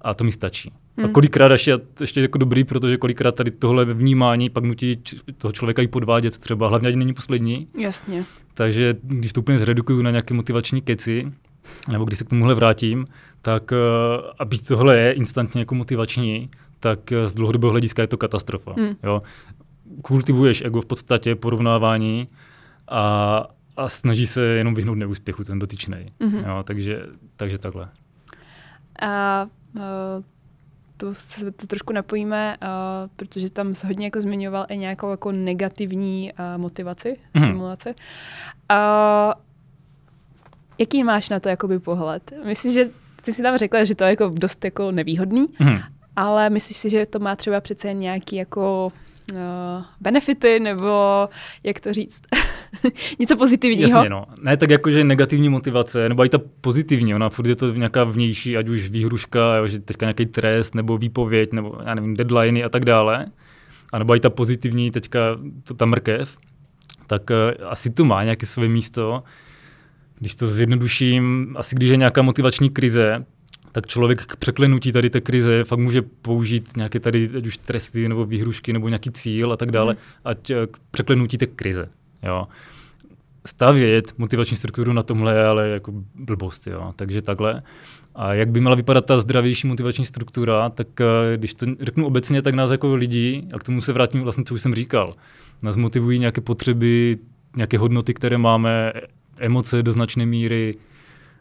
a 0.01 0.13
to 0.13 0.23
mi 0.23 0.31
stačí. 0.31 0.73
Mm. 0.97 1.05
A 1.05 1.07
kolikrát 1.07 1.51
ještě, 1.51 1.79
ještě 2.01 2.21
jako 2.21 2.37
dobrý, 2.37 2.63
protože 2.63 2.97
kolikrát 2.97 3.35
tady 3.35 3.51
tohle 3.51 3.85
vnímání 3.85 4.49
pak 4.49 4.63
nutí 4.63 5.01
toho 5.37 5.51
člověka 5.51 5.81
i 5.81 5.87
podvádět 5.87 6.37
třeba, 6.37 6.67
hlavně 6.67 6.89
ať 6.89 6.95
není 6.95 7.13
poslední. 7.13 7.67
Jasně. 7.77 8.23
Takže 8.53 8.95
když 9.03 9.33
to 9.33 9.41
úplně 9.41 9.57
zredukuju 9.57 10.01
na 10.01 10.11
nějaké 10.11 10.33
motivační 10.33 10.81
keci, 10.81 11.31
nebo 11.91 12.05
když 12.05 12.19
se 12.19 12.25
k 12.25 12.29
tomuhle 12.29 12.55
vrátím, 12.55 13.05
tak 13.41 13.71
uh, 13.71 13.77
a 14.39 14.45
byť 14.45 14.67
tohle 14.67 14.97
je 14.97 15.11
instantně 15.11 15.61
jako 15.61 15.75
motivační, 15.75 16.49
tak 16.79 17.11
eh, 17.11 17.27
z 17.27 17.33
dlouhodobého 17.33 17.71
hlediska 17.71 18.01
je 18.01 18.07
to 18.07 18.17
katastrofa. 18.17 18.73
Mm. 18.77 18.95
Jo. 19.03 19.21
Kultivuješ 20.01 20.61
ego 20.61 20.81
v 20.81 20.85
podstatě, 20.85 21.35
porovnávání 21.35 22.27
a, 22.87 23.45
a 23.77 23.89
snaží 23.89 24.27
se 24.27 24.41
jenom 24.41 24.75
vyhnout 24.75 24.97
neúspěchu 24.97 25.43
ten 25.43 25.59
dotyčný. 25.59 25.97
Mm-hmm. 26.19 26.47
Jo, 26.47 26.63
takže, 26.63 27.01
takže 27.37 27.57
takhle. 27.57 27.89
A 29.01 29.47
uh, 29.75 29.81
to 30.97 31.13
se 31.13 31.51
to 31.51 31.67
trošku 31.67 31.93
napojíme, 31.93 32.57
uh, 32.61 32.67
protože 33.15 33.49
tam 33.49 33.75
se 33.75 33.87
hodně 33.87 34.07
jako 34.07 34.21
zmiňoval 34.21 34.65
i 34.69 34.77
nějakou 34.77 35.11
jako 35.11 35.31
negativní 35.31 36.31
uh, 36.33 36.61
motivaci, 36.61 37.13
mm-hmm. 37.13 37.43
stimulaci. 37.43 37.89
Uh, 37.89 39.33
jaký 40.77 41.03
máš 41.03 41.29
na 41.29 41.39
to 41.39 41.49
jakoby 41.49 41.79
pohled? 41.79 42.33
Myslíš, 42.45 42.73
že 42.73 42.83
ty 43.21 43.33
si 43.33 43.43
tam 43.43 43.57
řekla, 43.57 43.83
že 43.83 43.95
to 43.95 44.03
je 44.03 44.09
jako 44.09 44.31
dost 44.35 44.65
jako 44.65 44.91
nevýhodný, 44.91 45.47
mm-hmm 45.47 45.83
ale 46.15 46.49
myslíš 46.49 46.77
si, 46.77 46.89
že 46.89 47.05
to 47.05 47.19
má 47.19 47.35
třeba 47.35 47.61
přece 47.61 47.93
nějaký 47.93 48.35
jako 48.35 48.91
uh, 49.33 49.37
benefity, 50.01 50.59
nebo 50.59 51.27
jak 51.63 51.79
to 51.79 51.93
říct, 51.93 52.21
něco 53.19 53.37
pozitivního? 53.37 53.89
Jasně, 53.89 54.09
no. 54.09 54.25
Ne 54.41 54.57
tak 54.57 54.69
jako, 54.69 54.89
že 54.89 55.03
negativní 55.03 55.49
motivace, 55.49 56.09
nebo 56.09 56.25
i 56.25 56.29
ta 56.29 56.39
pozitivní, 56.61 57.15
ona 57.15 57.29
furt 57.29 57.47
je 57.47 57.55
to 57.55 57.73
nějaká 57.73 58.03
vnější, 58.03 58.57
ať 58.57 58.69
už 58.69 58.89
výhruška, 58.89 59.67
že 59.67 59.79
teďka 59.79 60.05
nějaký 60.05 60.25
trest, 60.25 60.75
nebo 60.75 60.97
výpověď, 60.97 61.53
nebo 61.53 61.77
já 61.85 61.95
nevím, 61.95 62.15
deadliny 62.15 62.63
a 62.63 62.69
tak 62.69 62.85
dále. 62.85 63.25
A 63.93 63.99
nebo 63.99 64.15
i 64.15 64.19
ta 64.19 64.29
pozitivní, 64.29 64.91
teďka 64.91 65.19
to, 65.63 65.73
ta 65.73 65.85
mrkev, 65.85 66.37
tak 67.07 67.29
uh, 67.29 67.67
asi 67.69 67.89
to 67.89 68.05
má 68.05 68.23
nějaké 68.23 68.45
své 68.45 68.67
místo. 68.67 69.23
Když 70.19 70.35
to 70.35 70.47
zjednoduším, 70.47 71.55
asi 71.59 71.75
když 71.75 71.89
je 71.89 71.97
nějaká 71.97 72.21
motivační 72.21 72.69
krize, 72.69 73.25
tak 73.75 73.87
člověk 73.87 74.25
k 74.25 74.35
překlenutí 74.35 74.91
tady 74.91 75.09
té 75.09 75.21
krize 75.21 75.63
fakt 75.63 75.79
může 75.79 76.01
použít 76.01 76.77
nějaké 76.77 76.99
tady, 76.99 77.29
ať 77.37 77.47
už 77.47 77.57
tresty 77.57 78.07
nebo 78.07 78.25
výhrušky 78.25 78.73
nebo 78.73 78.89
nějaký 78.89 79.11
cíl 79.11 79.53
a 79.53 79.57
tak 79.57 79.71
dále, 79.71 79.93
hmm. 79.93 80.01
ať 80.25 80.49
eh, 80.49 80.67
k 80.67 80.77
překlenutí 80.91 81.37
té 81.37 81.45
krize. 81.45 81.89
Jo. 82.23 82.47
Stavět 83.45 84.13
motivační 84.17 84.57
strukturu 84.57 84.93
na 84.93 85.03
tomhle 85.03 85.33
je 85.33 85.45
ale 85.45 85.69
jako 85.69 85.93
blbost. 86.15 86.67
Jo. 86.67 86.93
Takže 86.95 87.21
takhle. 87.21 87.63
A 88.15 88.33
jak 88.33 88.49
by 88.49 88.59
měla 88.59 88.75
vypadat 88.75 89.05
ta 89.05 89.21
zdravější 89.21 89.67
motivační 89.67 90.05
struktura, 90.05 90.69
tak 90.69 90.87
eh, 91.01 91.37
když 91.37 91.53
to 91.53 91.65
řeknu 91.79 92.05
obecně, 92.05 92.41
tak 92.41 92.53
nás 92.53 92.71
jako 92.71 92.95
lidi, 92.95 93.43
a 93.53 93.59
k 93.59 93.63
tomu 93.63 93.81
se 93.81 93.93
vrátím 93.93 94.21
vlastně, 94.21 94.43
co 94.43 94.53
už 94.53 94.61
jsem 94.61 94.75
říkal, 94.75 95.13
nás 95.63 95.77
motivují 95.77 96.19
nějaké 96.19 96.41
potřeby, 96.41 97.17
nějaké 97.55 97.77
hodnoty, 97.77 98.13
které 98.13 98.37
máme, 98.37 98.93
emoce 99.37 99.83
do 99.83 99.91
značné 99.91 100.25
míry, 100.25 100.73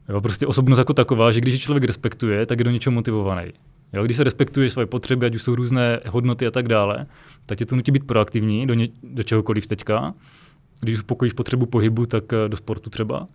Jo, 0.09 0.21
prostě 0.21 0.47
osobnost 0.47 0.79
jako 0.79 0.95
taková, 0.95 1.33
že 1.33 1.41
když 1.41 1.59
člověk 1.59 1.85
respektuje, 1.85 2.47
tak 2.47 2.59
je 2.59 2.65
do 2.65 2.71
něčeho 2.71 2.95
motivovaný. 2.95 3.53
Jo, 3.93 4.05
když 4.05 4.17
se 4.17 4.25
respektuje 4.25 4.71
svoje 4.71 4.87
potřeby, 4.87 5.27
ať 5.27 5.35
už 5.35 5.43
jsou 5.43 5.55
různé 5.55 6.01
hodnoty 6.09 6.47
a 6.47 6.51
tak 6.51 6.69
dále, 6.69 7.07
tak 7.47 7.59
tě 7.59 7.67
to 7.67 7.77
nutí 7.77 7.93
být 7.93 8.07
proaktivní 8.07 8.67
do, 8.67 8.75
ně, 8.75 8.89
do 9.03 9.23
čehokoliv 9.23 9.67
teďka. 9.67 10.15
Když 10.81 10.95
uspokojíš 10.95 11.33
potřebu 11.33 11.67
pohybu, 11.67 12.07
tak 12.07 12.33
eh, 12.33 12.49
do 12.49 12.57
sportu 12.57 12.91
třeba. 12.91 13.29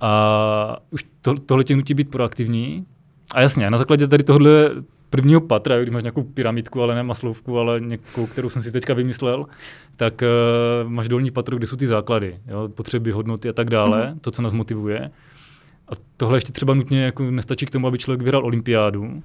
A 0.00 0.76
už 0.90 1.04
to, 1.22 1.34
tohle 1.34 1.64
tě 1.64 1.76
nutí 1.76 1.94
být 1.94 2.10
proaktivní. 2.10 2.86
A 3.34 3.40
jasně, 3.40 3.70
na 3.70 3.78
základě 3.78 4.06
tady 4.06 4.24
tohle 4.24 4.70
prvního 5.10 5.40
patra, 5.40 5.78
když 5.78 5.90
máš 5.90 6.02
nějakou 6.02 6.22
pyramidku, 6.22 6.82
ale 6.82 6.94
ne 6.94 7.02
maslovku, 7.02 7.58
ale 7.58 7.80
nějakou, 7.80 8.26
kterou 8.26 8.48
jsem 8.48 8.62
si 8.62 8.72
teďka 8.72 8.94
vymyslel, 8.94 9.46
tak 9.96 10.22
uh, 10.22 10.90
máš 10.90 11.08
dolní 11.08 11.30
patro, 11.30 11.56
kde 11.56 11.66
jsou 11.66 11.76
ty 11.76 11.86
základy, 11.86 12.38
jo, 12.46 12.68
potřeby, 12.68 13.10
hodnoty 13.10 13.48
a 13.48 13.52
tak 13.52 13.70
dále, 13.70 13.98
mm-hmm. 14.00 14.20
to, 14.20 14.30
co 14.30 14.42
nás 14.42 14.52
motivuje. 14.52 15.10
A 15.90 15.92
tohle 16.16 16.36
ještě 16.36 16.52
třeba 16.52 16.74
nutně 16.74 17.02
jako 17.02 17.30
nestačí 17.30 17.66
k 17.66 17.70
tomu, 17.70 17.86
aby 17.86 17.98
člověk 17.98 18.22
vyhrál 18.22 18.44
olympiádu, 18.44 19.22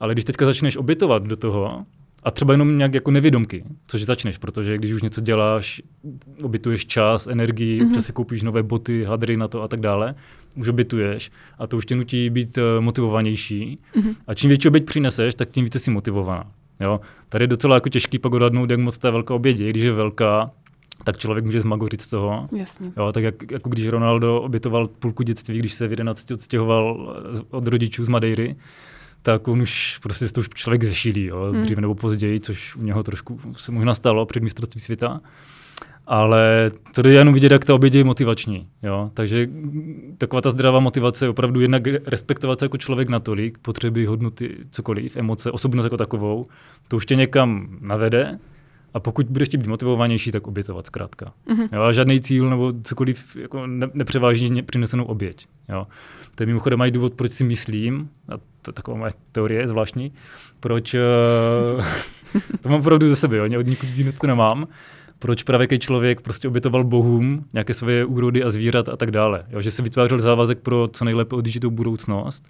ale 0.00 0.14
když 0.14 0.24
teďka 0.24 0.46
začneš 0.46 0.76
obětovat 0.76 1.22
do 1.22 1.36
toho, 1.36 1.84
a 2.22 2.30
třeba 2.30 2.54
jenom 2.54 2.78
nějak 2.78 2.94
jako 2.94 3.10
nevědomky, 3.10 3.64
což 3.86 4.04
začneš, 4.04 4.38
protože 4.38 4.78
když 4.78 4.92
už 4.92 5.02
něco 5.02 5.20
děláš, 5.20 5.82
obytuješ 6.42 6.86
čas, 6.86 7.26
energii, 7.26 7.80
mm-hmm. 7.80 7.86
občas 7.86 8.06
si 8.06 8.12
koupíš 8.12 8.42
nové 8.42 8.62
boty, 8.62 9.04
hadry 9.04 9.36
na 9.36 9.48
to 9.48 9.62
a 9.62 9.68
tak 9.68 9.80
dále, 9.80 10.14
už 10.56 10.68
obytuješ 10.68 11.30
a 11.58 11.66
to 11.66 11.76
už 11.76 11.86
tě 11.86 11.96
nutí 11.96 12.30
být 12.30 12.58
uh, 12.58 12.64
motivovanější. 12.80 13.78
Mm-hmm. 13.96 14.14
A 14.26 14.34
čím 14.34 14.48
větší 14.48 14.68
oběť 14.68 14.84
přineseš, 14.84 15.34
tak 15.34 15.50
tím 15.50 15.64
více 15.64 15.78
jsi 15.78 15.90
motivovaná. 15.90 16.44
Jo? 16.80 17.00
Tady 17.28 17.42
je 17.42 17.46
docela 17.46 17.74
jako 17.74 17.88
těžký 17.88 18.18
pak 18.18 18.32
odhadnout, 18.32 18.70
jak 18.70 18.80
moc 18.80 18.98
ta 18.98 19.10
velká 19.10 19.34
oběť 19.34 19.58
je. 19.58 19.70
Když 19.70 19.82
je 19.82 19.92
velká, 19.92 20.50
tak 21.04 21.18
člověk 21.18 21.44
může 21.44 21.60
zmagořit 21.60 22.00
z 22.00 22.08
toho. 22.08 22.48
Jasně. 22.56 22.92
Jo, 22.96 23.12
tak 23.12 23.24
jak, 23.24 23.52
jako 23.52 23.68
když 23.68 23.88
Ronaldo 23.88 24.42
obětoval 24.42 24.86
půlku 24.86 25.22
dětství, 25.22 25.58
když 25.58 25.72
se 25.72 25.88
v 25.88 25.90
11 25.90 26.30
odstěhoval 26.30 27.16
od 27.50 27.66
rodičů 27.66 28.04
z 28.04 28.08
Madeiry, 28.08 28.56
tak 29.22 29.48
on 29.48 29.62
už 29.62 29.98
prostě 30.02 30.28
to 30.28 30.40
už 30.40 30.48
člověk 30.54 30.84
zešilí, 30.84 31.24
jo, 31.24 31.50
hmm. 31.52 31.62
dříve 31.62 31.80
nebo 31.80 31.94
později, 31.94 32.40
což 32.40 32.76
u 32.76 32.82
něho 32.82 33.02
trošku 33.02 33.40
se 33.52 33.72
možná 33.72 33.94
stalo 33.94 34.26
před 34.26 34.42
mistrovství 34.42 34.80
světa. 34.80 35.20
Ale 36.06 36.70
to 36.94 37.08
je 37.08 37.14
jenom 37.14 37.34
vidět, 37.34 37.52
jak 37.52 37.64
ta 37.64 37.74
oběť 37.74 37.94
je 37.94 38.04
motivační. 38.04 38.68
Jo? 38.82 39.10
Takže 39.14 39.48
taková 40.18 40.42
ta 40.42 40.50
zdravá 40.50 40.80
motivace 40.80 41.24
je 41.24 41.28
opravdu 41.28 41.60
jednak 41.60 41.82
respektovat 42.06 42.58
se 42.58 42.64
jako 42.64 42.78
člověk 42.78 43.08
natolik, 43.08 43.58
potřeby, 43.58 44.06
hodnoty, 44.06 44.56
cokoliv, 44.70 45.16
emoce, 45.16 45.50
osobnost 45.50 45.84
jako 45.84 45.96
takovou, 45.96 46.46
to 46.88 46.96
už 46.96 47.06
tě 47.06 47.16
někam 47.16 47.78
navede, 47.80 48.38
a 48.94 49.00
pokud 49.00 49.26
budeš 49.26 49.48
být 49.48 49.66
motivovanější, 49.66 50.32
tak 50.32 50.46
obětovat 50.46 50.86
zkrátka. 50.86 51.32
Mm-hmm. 51.48 51.68
Jo, 51.72 51.92
žádný 51.92 52.20
cíl 52.20 52.50
nebo 52.50 52.72
cokoliv 52.84 53.36
jako 53.36 53.66
ne, 53.66 53.88
nepřeváží 53.94 54.62
přinesenou 54.62 55.04
oběť. 55.04 55.46
Jo. 55.68 55.86
To 56.34 56.42
je 56.42 56.46
mimochodem 56.46 56.78
mají 56.78 56.92
důvod, 56.92 57.14
proč 57.14 57.32
si 57.32 57.44
myslím, 57.44 58.08
a 58.28 58.36
to 58.36 58.68
je 58.68 58.72
taková 58.72 58.96
moje 58.96 59.10
teorie 59.32 59.68
zvláštní, 59.68 60.12
proč, 60.60 60.94
uh, 60.94 61.84
to 62.60 62.68
mám 62.68 62.80
opravdu 62.80 63.08
ze 63.08 63.16
sebe, 63.16 63.36
jo, 63.36 63.60
od 63.60 63.66
nikud 63.66 63.88
jiného 63.94 64.18
to 64.20 64.26
nemám, 64.26 64.68
proč 65.18 65.42
právě 65.42 65.78
člověk 65.78 66.20
prostě 66.20 66.48
obětoval 66.48 66.84
bohům 66.84 67.44
nějaké 67.52 67.74
své 67.74 68.04
úrody 68.04 68.42
a 68.42 68.50
zvířat 68.50 68.88
a 68.88 68.96
tak 68.96 69.10
dále. 69.10 69.44
Jo, 69.50 69.60
že 69.60 69.70
si 69.70 69.82
vytvářel 69.82 70.20
závazek 70.20 70.58
pro 70.58 70.86
co 70.92 71.04
nejlépe 71.04 71.36
odžitou 71.36 71.70
budoucnost. 71.70 72.44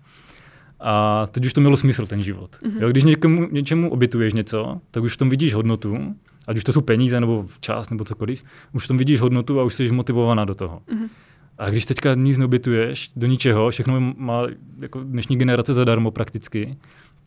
A 0.80 1.26
teď 1.30 1.46
už 1.46 1.52
to 1.52 1.60
mělo 1.60 1.76
smysl, 1.76 2.06
ten 2.06 2.22
život. 2.22 2.56
Mm-hmm. 2.62 2.82
Jo, 2.82 2.88
když 2.88 3.04
někomu, 3.04 3.48
něčemu 3.50 3.90
obětuješ 3.90 4.32
něco, 4.32 4.80
tak 4.90 5.02
už 5.02 5.14
v 5.14 5.16
tom 5.16 5.30
vidíš 5.30 5.54
hodnotu 5.54 6.14
ať 6.48 6.56
už 6.56 6.64
to 6.64 6.72
jsou 6.72 6.80
peníze 6.80 7.20
nebo 7.20 7.46
čas 7.60 7.90
nebo 7.90 8.04
cokoliv, 8.04 8.44
už 8.72 8.84
v 8.84 8.88
tom 8.88 8.98
vidíš 8.98 9.20
hodnotu 9.20 9.60
a 9.60 9.64
už 9.64 9.74
jsi 9.74 9.92
motivovaná 9.92 10.44
do 10.44 10.54
toho. 10.54 10.82
Mm-hmm. 10.88 11.08
A 11.58 11.70
když 11.70 11.86
teďka 11.86 12.14
nic 12.14 12.38
neobětuješ 12.38 13.10
do 13.16 13.26
ničeho, 13.26 13.70
všechno 13.70 14.00
má 14.16 14.46
jako 14.80 15.04
dnešní 15.04 15.38
generace 15.38 15.74
zadarmo 15.74 16.10
prakticky, 16.10 16.76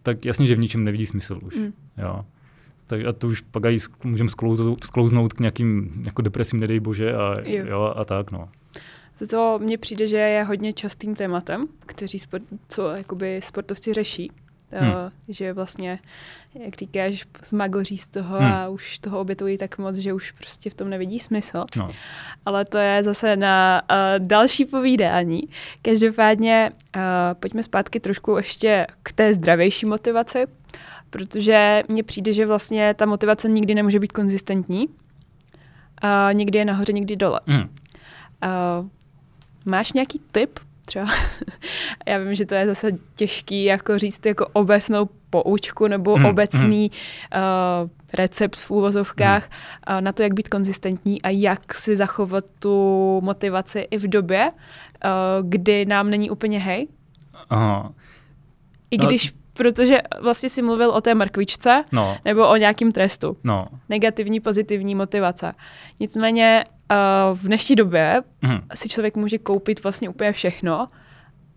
tak 0.04 0.26
jasně, 0.26 0.46
že 0.46 0.56
v 0.56 0.60
ničem 0.60 0.84
nevidí 0.84 1.06
smysl 1.06 1.40
už. 1.42 1.56
Mm. 1.56 1.74
Jo. 1.98 2.26
Tak 2.88 3.06
a 3.06 3.12
to 3.12 3.28
už 3.28 3.42
pak 3.42 3.66
i 3.66 3.78
můžeme 4.04 4.30
sklouznout, 4.30 4.84
sklouznout 4.84 5.34
k 5.34 5.40
nějakým 5.40 6.04
jako 6.06 6.22
depresím, 6.22 6.60
nedej 6.60 6.80
bože, 6.80 7.14
a, 7.14 7.34
jo. 7.44 7.66
Jo, 7.68 7.94
a 7.96 8.06
tak. 8.06 8.32
No. 8.32 8.50
To 9.30 9.60
mně 9.60 9.78
přijde, 9.78 10.08
že 10.08 10.18
je 10.18 10.44
hodně 10.44 10.74
častým 10.74 11.16
tématem, 11.16 11.68
kteří 11.86 12.20
sport, 12.20 12.44
co 12.68 12.90
jakoby 12.90 13.42
sportovci 13.44 13.94
řeší. 13.94 14.32
Hmm. 14.74 14.90
Uh, 14.90 14.96
že 15.28 15.54
vlastně, 15.54 16.00
jak 16.54 16.76
říkáš, 16.76 17.26
zmagoří 17.46 17.98
z 17.98 18.08
toho 18.08 18.38
hmm. 18.38 18.52
a 18.52 18.70
už 18.70 19.00
toho 19.00 19.20
obětují 19.20 19.58
tak 19.58 19.78
moc, 19.78 19.96
že 19.96 20.14
už 20.14 20.32
prostě 20.32 20.70
v 20.70 20.74
tom 20.74 20.90
nevidí 20.90 21.20
smysl. 21.20 21.66
No. 21.78 21.88
Ale 22.46 22.66
to 22.66 22.78
je 22.78 23.04
zase 23.04 23.36
na 23.36 23.82
uh, 23.92 23.98
další 24.28 24.66
povídání. 24.66 25.42
Každopádně 25.82 26.72
uh, 26.96 27.02
pojďme 27.40 27.64
zpátky 27.64 28.00
trošku 28.00 28.38
ještě 28.38 28.88
k 29.04 29.12
té 29.12 29.34
zdravější 29.34 29.86
motivaci, 29.86 30.46
protože 31.10 31.84
mně 31.88 32.04
přijde, 32.04 32.34
že 32.34 32.46
vlastně 32.46 32.94
ta 32.94 33.06
motivace 33.06 33.50
nikdy 33.50 33.76
nemůže 33.76 34.00
být 34.00 34.12
konzistentní. 34.12 34.88
a 36.02 36.30
někdy 36.32 36.58
je 36.60 36.66
nahoře, 36.66 36.94
někdy 36.94 37.16
dole. 37.16 37.40
Mm. 37.46 37.58
Uh, 37.58 37.68
máš 39.66 39.94
nějaký 39.94 40.22
tip 40.32 40.60
třeba? 40.86 41.08
Já 42.08 42.18
vím, 42.18 42.36
že 42.36 42.46
to 42.46 42.56
je 42.56 42.66
zase 42.66 42.92
těžký 43.16 43.64
jako 43.64 43.98
říct 43.98 44.26
jako 44.26 44.48
obecnou 44.54 45.10
poučku 45.30 45.88
nebo 45.88 46.18
Mm, 46.18 46.26
obecný 46.26 46.92
uh, 46.92 47.90
recept 48.14 48.56
v 48.60 48.72
úvozovkách 48.72 49.50
Hmm. 49.88 49.98
uh, 49.98 50.02
na 50.02 50.12
to, 50.12 50.24
jak 50.24 50.34
být 50.34 50.50
konzistentní 50.50 51.22
a 51.22 51.30
jak 51.30 51.74
si 51.76 51.98
zachovat 51.98 52.46
tu 52.60 53.20
motivaci 53.24 53.80
i 53.92 53.98
v 53.98 54.08
době, 54.08 54.52
uh, 54.52 55.50
kdy 55.50 55.86
nám 55.86 56.10
není 56.10 56.30
úplně 56.30 56.60
hej. 56.60 56.88
Aha. 57.50 57.92
I 58.92 58.98
No, 58.98 59.08
když, 59.08 59.34
protože 59.54 59.98
vlastně 60.22 60.50
si 60.50 60.62
mluvil 60.62 60.92
o 60.92 61.02
té 61.02 61.16
mrkvičce 61.16 61.84
No, 61.92 62.18
nebo 62.26 62.48
o 62.50 62.56
nějakém 62.56 62.92
trestu. 62.92 63.38
no. 63.44 63.60
Negativní, 63.90 64.40
pozitivní 64.40 64.96
motivace. 64.96 65.54
Nicméně 66.00 66.66
uh, 66.92 67.38
v 67.38 67.42
dnešní 67.42 67.76
době 67.76 68.22
Mm. 68.42 68.60
si 68.74 68.90
člověk 68.90 69.18
může 69.18 69.38
koupit 69.38 69.84
vlastně 69.84 70.10
úplně 70.10 70.32
všechno 70.32 70.88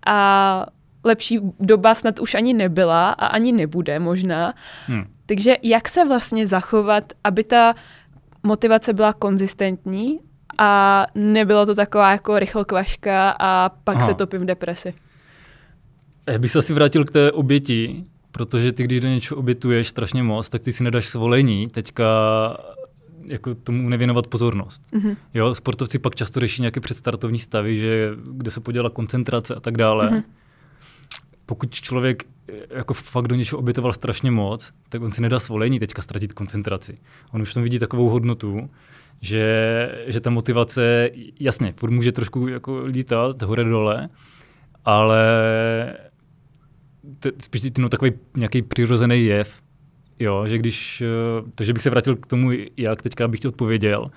a 0.06 0.66
lepší 1.04 1.40
doba 1.60 1.94
snad 1.94 2.20
už 2.20 2.34
ani 2.34 2.54
nebyla 2.54 3.10
a 3.10 3.26
ani 3.26 3.52
nebude 3.52 3.98
možná. 3.98 4.54
Mm. 4.88 5.04
Takže 5.26 5.56
jak 5.62 5.88
se 5.88 6.04
vlastně 6.04 6.46
zachovat, 6.46 7.12
aby 7.24 7.44
ta 7.44 7.74
motivace 8.42 8.92
byla 8.92 9.12
konzistentní 9.12 10.20
a 10.58 11.04
nebylo 11.14 11.66
to 11.66 11.74
taková 11.74 12.10
jako 12.12 12.38
rychlokvaška 12.38 13.36
a 13.40 13.68
pak 13.68 13.96
Aha. 13.96 14.06
se 14.06 14.14
topím 14.14 14.40
v 14.40 14.44
depresi. 14.44 14.94
Já 16.30 16.38
bych 16.38 16.50
se 16.52 16.58
asi 16.58 16.74
vrátil 16.74 17.04
k 17.04 17.10
té 17.10 17.32
oběti, 17.32 18.04
protože 18.32 18.72
ty, 18.72 18.82
když 18.82 19.00
do 19.00 19.08
něčeho 19.08 19.38
obětuješ 19.38 19.88
strašně 19.88 20.22
moc, 20.22 20.48
tak 20.48 20.62
ty 20.62 20.72
si 20.72 20.84
nedáš 20.84 21.06
svolení 21.06 21.68
teďka 21.68 22.04
jako 23.26 23.54
tomu 23.54 23.88
nevěnovat 23.88 24.26
pozornost. 24.26 24.82
Mhm. 24.92 25.16
Jo, 25.34 25.54
sportovci 25.54 25.98
pak 25.98 26.14
často 26.14 26.40
řeší 26.40 26.62
nějaké 26.62 26.80
předstartovní 26.80 27.38
stavy, 27.38 27.76
že 27.76 28.10
kde 28.30 28.50
se 28.50 28.60
podělá 28.60 28.90
koncentrace 28.90 29.54
a 29.54 29.60
tak 29.60 29.76
dále. 29.76 30.10
Mhm. 30.10 30.22
Pokud 31.46 31.74
člověk 31.74 32.24
eh, 32.48 32.52
jako 32.70 32.94
fakt 32.94 33.28
do 33.28 33.34
něčeho 33.34 33.58
obětoval 33.58 33.92
strašně 33.92 34.30
moc, 34.30 34.72
tak 34.88 35.02
on 35.02 35.12
si 35.12 35.22
nedá 35.22 35.40
svolení 35.40 35.78
teďka 35.78 36.02
ztratit 36.02 36.32
koncentraci. 36.32 36.94
On 37.32 37.42
už 37.42 37.50
v 37.50 37.54
tom 37.54 37.62
vidí 37.62 37.78
takovou 37.78 38.08
hodnotu, 38.08 38.70
že, 39.20 40.04
že 40.06 40.20
ta 40.20 40.30
motivace, 40.30 41.10
jasně, 41.40 41.72
furt 41.76 41.90
může 41.90 42.12
trošku 42.12 42.48
jako 42.48 42.84
lítat 42.84 43.42
hore 43.42 43.64
dole, 43.64 44.08
ale 44.84 45.24
to, 47.18 47.30
spíš 47.42 47.62
no, 47.78 47.88
takový 47.88 48.12
nějaký 48.37 48.62
přirozený 48.62 49.24
jev, 49.24 49.62
jo, 50.20 50.44
že 50.46 50.59
když, 50.59 51.00
eh, 51.00 51.50
takže 51.55 51.72
bych 51.72 51.83
se 51.83 51.90
vrátil 51.90 52.16
k 52.16 52.27
tomu, 52.27 52.50
jak 52.77 53.03
teďka 53.03 53.29
bych 53.29 53.40
ti 53.40 53.48
odpověděl, 53.48 54.11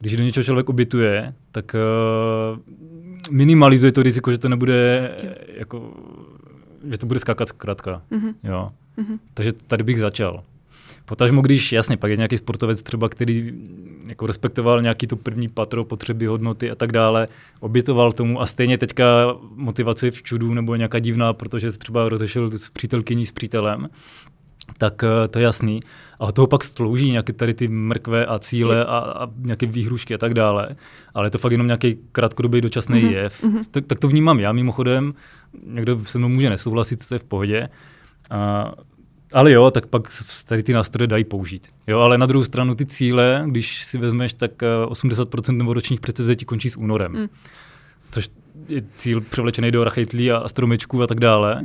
když 0.00 0.16
do 0.16 0.22
něčeho 0.22 0.44
člověk 0.44 0.68
obětuje, 0.68 1.34
tak 1.52 1.74
uh, 1.74 2.58
minimalizuje 3.30 3.92
to 3.92 4.02
riziko, 4.02 4.30
že 4.30 4.38
to 4.38 4.48
nebude 4.48 5.10
Jo. 5.24 5.30
jako, 5.56 5.92
že 6.90 6.98
to 6.98 7.06
bude 7.06 7.20
skákat 7.20 7.48
zkrátka. 7.48 8.02
Mhm. 8.10 8.34
Jo. 8.44 8.70
Mhm. 8.96 9.18
Takže 9.34 9.52
tady 9.52 9.82
bych 9.84 9.98
začal. 9.98 10.42
Potažmo, 11.04 11.42
když 11.42 11.72
jasně, 11.72 11.96
pak 11.96 12.10
je 12.10 12.16
nějaký 12.16 12.36
sportovec 12.36 12.82
třeba, 12.82 13.08
který 13.08 13.52
jako 14.08 14.26
respektoval 14.26 14.82
nějaký 14.82 15.06
to 15.06 15.16
první 15.16 15.48
patro, 15.48 15.84
potřeby, 15.84 16.26
hodnoty 16.26 16.70
a 16.70 16.74
tak 16.74 16.92
dále, 16.92 17.28
obětoval 17.60 18.12
tomu 18.12 18.40
a 18.40 18.46
stejně 18.46 18.78
teďka 18.78 19.04
motivace 19.54 20.10
v 20.10 20.22
čudu 20.22 20.54
nebo 20.54 20.74
nějaká 20.74 20.98
divná, 20.98 21.32
protože 21.32 21.72
se 21.72 21.78
třeba 21.78 22.08
rozešel 22.08 22.50
s 22.50 22.70
přítelkyní, 22.70 23.26
s 23.26 23.32
přítelem, 23.32 23.88
tak 24.78 25.02
eh, 25.04 25.28
to 25.28 25.38
je 25.38 25.42
jasný. 25.44 25.80
A 26.20 26.24
od 26.24 26.34
toho 26.34 26.46
pak 26.46 26.64
slouží 26.64 27.10
nějaké 27.10 27.32
tady 27.32 27.54
ty 27.54 27.68
mrkve 27.68 28.26
a 28.26 28.38
cíle 28.38 28.84
a, 28.84 28.98
a 28.98 29.28
nějaké 29.36 29.66
výhrušky 29.66 30.14
a 30.14 30.18
tak 30.18 30.34
dále. 30.34 30.68
Ale 31.14 31.26
je 31.26 31.30
to 31.30 31.38
fakt 31.38 31.52
jenom 31.52 31.66
nějaký 31.66 31.98
krátkodobý 32.12 32.60
dočasný 32.60 33.02
Mhm, 33.02 33.12
jev. 33.12 33.42
mhm. 33.42 33.60
Tak, 33.70 33.86
tak 33.86 34.00
to 34.00 34.08
vnímám 34.08 34.40
já 34.40 34.52
mimochodem. 34.52 35.14
Někdo 35.66 36.00
se 36.04 36.18
mnou 36.18 36.28
může 36.28 36.50
nesouhlasit, 36.50 37.08
to 37.08 37.14
je 37.14 37.18
v 37.18 37.24
pohodě. 37.24 37.68
A, 38.30 38.72
ale 39.32 39.52
jo, 39.52 39.70
tak 39.70 39.86
pak 39.86 40.02
tady 40.46 40.62
ty 40.62 40.72
nástroje 40.72 41.06
dají 41.06 41.24
použít. 41.24 41.68
Jo, 41.86 41.98
ale 42.00 42.18
na 42.18 42.26
druhou 42.26 42.44
stranu 42.44 42.74
ty 42.74 42.86
cíle, 42.86 43.44
když 43.46 43.84
si 43.84 43.98
vezmeš, 43.98 44.34
tak 44.34 44.62
eh, 44.62 44.66
80% 44.86 45.56
novoročních 45.56 46.00
předsevzetí 46.00 46.44
končí 46.44 46.70
s 46.70 46.76
únorem. 46.76 47.12
Mm. 47.12 47.26
Což 48.10 48.28
je 48.68 48.82
cíl 48.96 49.20
převlečený 49.20 49.70
do 49.70 49.84
rachejtlí 49.84 50.32
a 50.32 50.48
stromečků 50.48 51.02
a 51.02 51.06
tak 51.06 51.20
dále. 51.20 51.62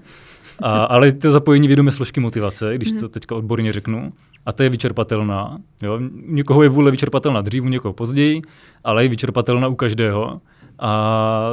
A, 0.65 0.83
ale 0.83 1.11
to 1.11 1.31
zapojení 1.31 1.67
vědomé 1.67 1.91
složky 1.91 2.19
motivace, 2.19 2.75
když 2.75 2.91
to 2.91 3.09
teďka 3.09 3.35
odborně 3.35 3.73
řeknu, 3.73 4.13
a 4.45 4.53
to 4.53 4.63
je 4.63 4.69
vyčerpatelná. 4.69 5.57
Jo? 5.81 5.99
Někoho 6.25 6.63
je 6.63 6.69
vůle 6.69 6.91
vyčerpatelná 6.91 7.41
dřív, 7.41 7.63
u 7.63 7.67
někoho 7.67 7.93
později, 7.93 8.41
ale 8.83 9.03
je 9.05 9.09
vyčerpatelná 9.09 9.67
u 9.67 9.75
každého. 9.75 10.41
A 10.79 11.49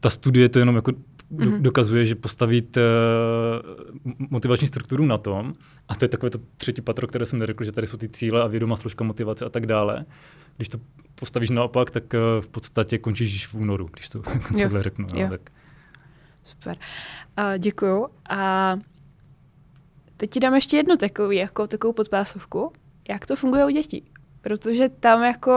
ta 0.00 0.10
studie 0.10 0.48
to 0.48 0.58
jenom 0.58 0.76
jako 0.76 0.92
do, 1.30 1.50
Mhm. 1.50 1.62
dokazuje, 1.62 2.04
že 2.04 2.14
postavit 2.14 2.76
uh, 2.76 4.12
motivační 4.30 4.66
strukturu 4.68 5.06
na 5.06 5.18
tom, 5.18 5.54
a 5.88 5.94
to 5.94 6.04
je 6.04 6.08
takové 6.08 6.30
to 6.30 6.38
třetí 6.56 6.80
patro, 6.82 7.06
které 7.06 7.26
jsem 7.26 7.38
neřekl, 7.38 7.64
že 7.64 7.72
tady 7.72 7.86
jsou 7.86 7.96
ty 7.96 8.08
cíle 8.08 8.42
a 8.42 8.46
vědomá 8.46 8.76
složka 8.76 9.04
motivace 9.04 9.44
a 9.44 9.48
tak 9.48 9.66
dále. 9.66 10.04
Když 10.56 10.68
to 10.68 10.78
postavíš 11.14 11.50
naopak, 11.50 11.90
tak 11.90 12.04
uh, 12.14 12.42
v 12.42 12.48
podstatě 12.48 12.98
končíš 12.98 13.46
v 13.46 13.54
únoru, 13.54 13.88
když 13.92 14.08
to 14.08 14.18
Jo. 14.56 14.62
takhle 14.62 14.82
řeknu. 14.82 15.06
Jo. 15.14 15.22
No, 15.22 15.28
tak. 15.30 15.40
Super. 16.46 16.76
Uh, 17.38 17.58
děkuju. 17.58 18.06
A 18.30 18.76
teď 20.16 20.30
ti 20.30 20.40
dám 20.40 20.54
ještě 20.54 20.76
jednu 20.76 20.96
takovou, 20.96 21.30
jako, 21.30 21.66
takovou 21.66 21.92
podpásovku. 21.92 22.72
Jak 23.08 23.26
to 23.26 23.36
funguje 23.36 23.64
u 23.66 23.68
dětí? 23.70 24.04
Protože 24.40 24.88
tam 24.88 25.24
jako 25.24 25.52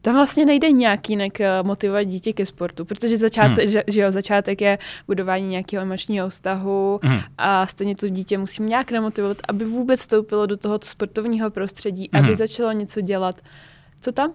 tam 0.00 0.14
vlastně 0.14 0.44
nejde 0.44 0.70
nějak 0.70 1.10
jinak 1.10 1.40
eh, 1.40 1.62
motivovat 1.62 2.04
dítě 2.04 2.32
ke 2.32 2.46
sportu, 2.46 2.84
protože 2.84 3.16
začátek, 3.18 3.58
Hmm. 3.64 3.72
že, 3.72 3.82
že 3.86 4.00
jo, 4.00 4.10
začátek 4.10 4.60
je 4.60 4.78
budování 5.06 5.48
nějakého 5.48 5.82
emočního 5.82 6.28
vztahu 6.28 7.00
Mhm. 7.02 7.20
a 7.38 7.66
stejně 7.66 7.96
to 7.96 8.08
dítě 8.08 8.38
musím 8.38 8.66
nějak 8.66 8.90
namotivovat, 8.92 9.36
aby 9.48 9.64
vůbec 9.64 10.00
vstoupilo 10.00 10.46
do 10.46 10.56
toho 10.56 10.78
sportovního 10.82 11.50
prostředí, 11.50 12.10
aby 12.12 12.22
Mhm. 12.26 12.34
začalo 12.34 12.72
něco 12.72 13.00
dělat. 13.00 13.40
Co 14.00 14.12
tam? 14.12 14.32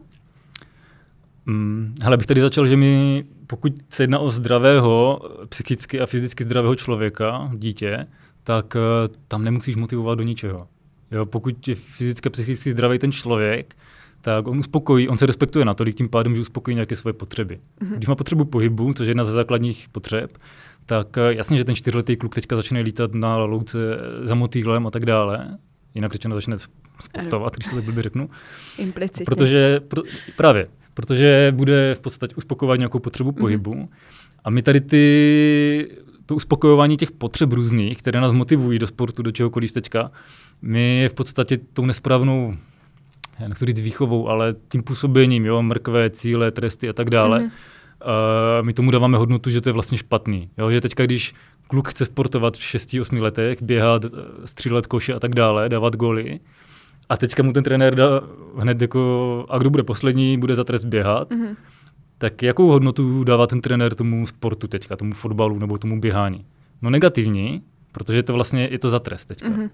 Mm, 1.46 1.96
hele, 2.04 2.18
bych 2.18 2.28
tady 2.28 2.42
začal, 2.42 2.68
že 2.68 2.78
mi, 2.78 3.24
pokud 3.48 3.74
se 3.90 4.04
jedná 4.04 4.20
o 4.20 4.30
zdravého, 4.30 5.20
psychicky 5.50 6.00
a 6.00 6.06
fyzicky 6.06 6.44
zdravého 6.44 6.76
člověka, 6.76 7.52
dítě, 7.56 8.08
tak 8.44 8.76
uh, 8.76 9.16
tam 9.28 9.44
nemusíš 9.44 9.76
motivovat 9.76 10.18
do 10.18 10.24
ničeho. 10.24 10.68
Jo, 11.12 11.26
pokud 11.26 11.68
je 11.68 11.76
fyzicky 11.76 12.28
a 12.28 12.30
psychicky 12.30 12.72
zdravý 12.72 13.00
ten 13.00 13.12
člověk, 13.12 13.76
tak 14.22 14.48
on 14.48 14.60
uspokojí, 14.60 15.10
on 15.10 15.18
se 15.18 15.26
respektuje 15.26 15.66
natolik 15.66 15.96
tím 15.96 16.10
pádem, 16.10 16.36
že 16.36 16.42
uspokojí 16.42 16.76
nějaké 16.76 16.96
svoje 16.96 17.14
potřeby. 17.14 17.60
Mhm. 17.80 17.96
Když 17.96 18.08
má 18.08 18.16
potřebu 18.16 18.46
pohybu, 18.46 18.94
což 18.94 19.08
je 19.08 19.12
jedna 19.12 19.24
ze 19.24 19.32
základních 19.32 19.90
potřeb, 19.90 20.38
tak 20.86 21.18
eh, 21.18 21.34
jasně, 21.34 21.58
že 21.58 21.64
ten 21.64 21.76
čtyřletý 21.76 22.16
kluk 22.16 22.36
teďka 22.36 22.56
začne 22.56 22.80
lítat 22.80 23.14
na 23.14 23.38
louce 23.38 23.78
za 24.24 24.36
motýlem 24.36 24.88
a 24.88 24.92
tak 24.92 25.06
dále. 25.06 25.58
Jinak 25.96 26.14
řečeno 26.14 26.36
začne 26.36 26.58
sportovat, 27.04 27.56
když 27.56 27.68
to 27.68 27.76
tak 27.76 27.84
blbě 27.84 28.04
řeknu. 28.04 28.30
Implicitně. 28.78 29.26
Protože 29.26 29.80
pro, 29.80 30.04
právě, 30.36 30.68
protože 30.98 31.54
bude 31.56 31.96
v 31.96 32.00
podstatě 32.00 32.36
uspokojovat 32.36 32.76
nějakou 32.80 33.00
potřebu 33.00 33.30
Mhm. 33.32 33.40
pohybu. 33.40 33.90
A 34.44 34.50
my 34.50 34.62
tady 34.62 34.82
ty, 34.82 35.90
to 36.26 36.36
uspokojování 36.36 36.98
těch 36.98 37.12
potřeb 37.12 37.52
různých, 37.52 37.98
které 37.98 38.22
nás 38.22 38.32
motivují 38.34 38.80
do 38.80 38.88
sportu, 38.88 39.22
do 39.22 39.32
čehokoliv 39.32 39.72
teďka, 39.72 40.12
my 40.62 40.98
je 41.00 41.10
v 41.10 41.14
podstatě 41.14 41.58
tou 41.74 41.86
nesprávnou, 41.86 42.54
já 43.40 43.48
nechci 43.48 43.66
říct 43.66 43.82
výchovou, 43.82 44.30
ale 44.30 44.56
tím 44.72 44.84
působením, 44.84 45.46
jo, 45.46 45.62
mrkvé, 45.62 46.10
cíle, 46.10 46.52
tresty 46.52 46.90
a 46.90 46.94
tak 46.94 47.10
dále, 47.10 47.40
Mhm. 47.40 47.48
uh, 47.48 48.66
my 48.66 48.74
tomu 48.74 48.92
dáváme 48.92 49.18
hodnotu, 49.18 49.50
že 49.50 49.62
to 49.62 49.70
je 49.70 49.74
vlastně 49.74 49.98
špatný. 49.98 50.50
Jo, 50.58 50.72
že 50.72 50.82
teďka, 50.82 51.06
když 51.06 51.34
kluk 51.68 51.88
chce 51.90 52.06
sportovat 52.06 52.58
v 52.58 52.62
6-8 52.62 53.22
letech, 53.22 53.62
běhat, 53.62 54.06
eh, 54.06 54.10
střílet 54.46 54.88
koše 54.88 55.14
a 55.14 55.20
tak 55.20 55.36
dále, 55.36 55.70
dávat 55.70 55.96
goly, 55.96 56.40
a 57.10 57.18
teďka 57.18 57.44
mu 57.44 57.54
ten 57.54 57.64
trenér 57.64 57.96
dá 57.96 58.22
hned 58.58 58.82
jako, 58.82 59.46
a 59.50 59.58
kdo 59.58 59.70
bude 59.70 59.84
poslední, 59.84 60.38
bude 60.38 60.56
za 60.56 60.64
trest 60.64 60.84
běhat, 60.86 61.32
Mhm. 61.32 61.56
tak 62.18 62.44
jakou 62.44 62.68
hodnotu 62.68 63.24
dává 63.24 63.48
ten 63.48 63.62
trenér 63.62 63.96
tomu 63.96 64.28
sportu 64.28 64.68
teďka, 64.68 64.96
tomu 64.96 65.14
fotbalu 65.14 65.60
nebo 65.60 65.78
tomu 65.78 66.00
běhání? 66.02 66.46
No 66.82 66.90
negativní, 66.90 67.62
protože 67.92 68.24
to 68.24 68.34
vlastně 68.34 68.68
je 68.72 68.80
to 68.80 68.90
za 68.90 69.00
trest 69.00 69.26
teďka. 69.26 69.50
Mhm. 69.50 69.70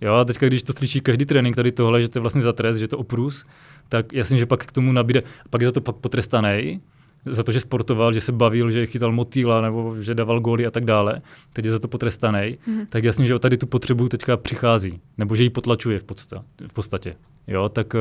Jo, 0.00 0.14
a 0.14 0.24
teďka, 0.24 0.46
když 0.46 0.62
to 0.62 0.72
slyší 0.72 1.00
každý 1.00 1.24
trénink 1.24 1.56
tady 1.56 1.72
tohle, 1.72 2.02
že 2.02 2.08
to 2.08 2.18
je 2.18 2.20
vlastně 2.20 2.42
za 2.42 2.52
trest, 2.52 2.78
že 2.78 2.88
to 2.88 2.98
oprus, 2.98 3.44
tak 3.88 4.12
jasně, 4.12 4.38
že 4.38 4.46
pak 4.46 4.66
k 4.66 4.72
tomu 4.72 4.92
nabíde, 4.92 5.22
pak 5.50 5.60
je 5.60 5.66
za 5.68 5.72
to 5.72 5.80
pak 5.80 5.96
potrestaný, 5.96 6.80
za 7.26 7.42
to, 7.42 7.52
že 7.52 7.60
sportoval, 7.60 8.12
že 8.12 8.20
se 8.20 8.32
bavil, 8.32 8.70
že 8.70 8.86
chytal 8.86 9.12
motýla 9.12 9.60
nebo 9.60 9.96
že 10.02 10.14
dával 10.14 10.40
góly 10.40 10.66
a 10.66 10.70
tak 10.70 10.84
dále, 10.84 11.22
teď 11.52 11.64
je 11.64 11.70
za 11.70 11.78
to 11.78 11.88
potrestaný, 11.88 12.58
Mhm. 12.66 12.86
tak 12.86 13.04
jasně, 13.04 13.26
že 13.26 13.34
o 13.34 13.38
tady 13.38 13.56
tu 13.56 13.66
potřebu 13.66 14.08
teďka 14.08 14.36
přichází, 14.36 15.00
nebo 15.18 15.36
že 15.36 15.42
ji 15.42 15.50
potlačuje 15.50 15.98
v 15.98 16.04
podstatě. 16.04 16.44
V 16.68 16.72
podstatě. 16.72 17.16
Jo, 17.46 17.68
tak 17.68 17.94
uh, 17.94 18.00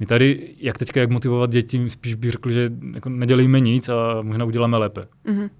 my 0.00 0.06
tady, 0.06 0.54
jak 0.58 0.78
teďka, 0.78 1.00
jak 1.00 1.10
motivovat 1.10 1.50
děti, 1.50 1.88
spíš 1.88 2.14
bych 2.14 2.30
řekl, 2.30 2.50
že 2.50 2.70
jako 2.94 3.08
nedělejme 3.08 3.60
nic 3.60 3.88
a 3.88 4.22
možná 4.22 4.44
uděláme 4.44 4.76
lépe. 4.76 5.06
Mhm. 5.24 5.50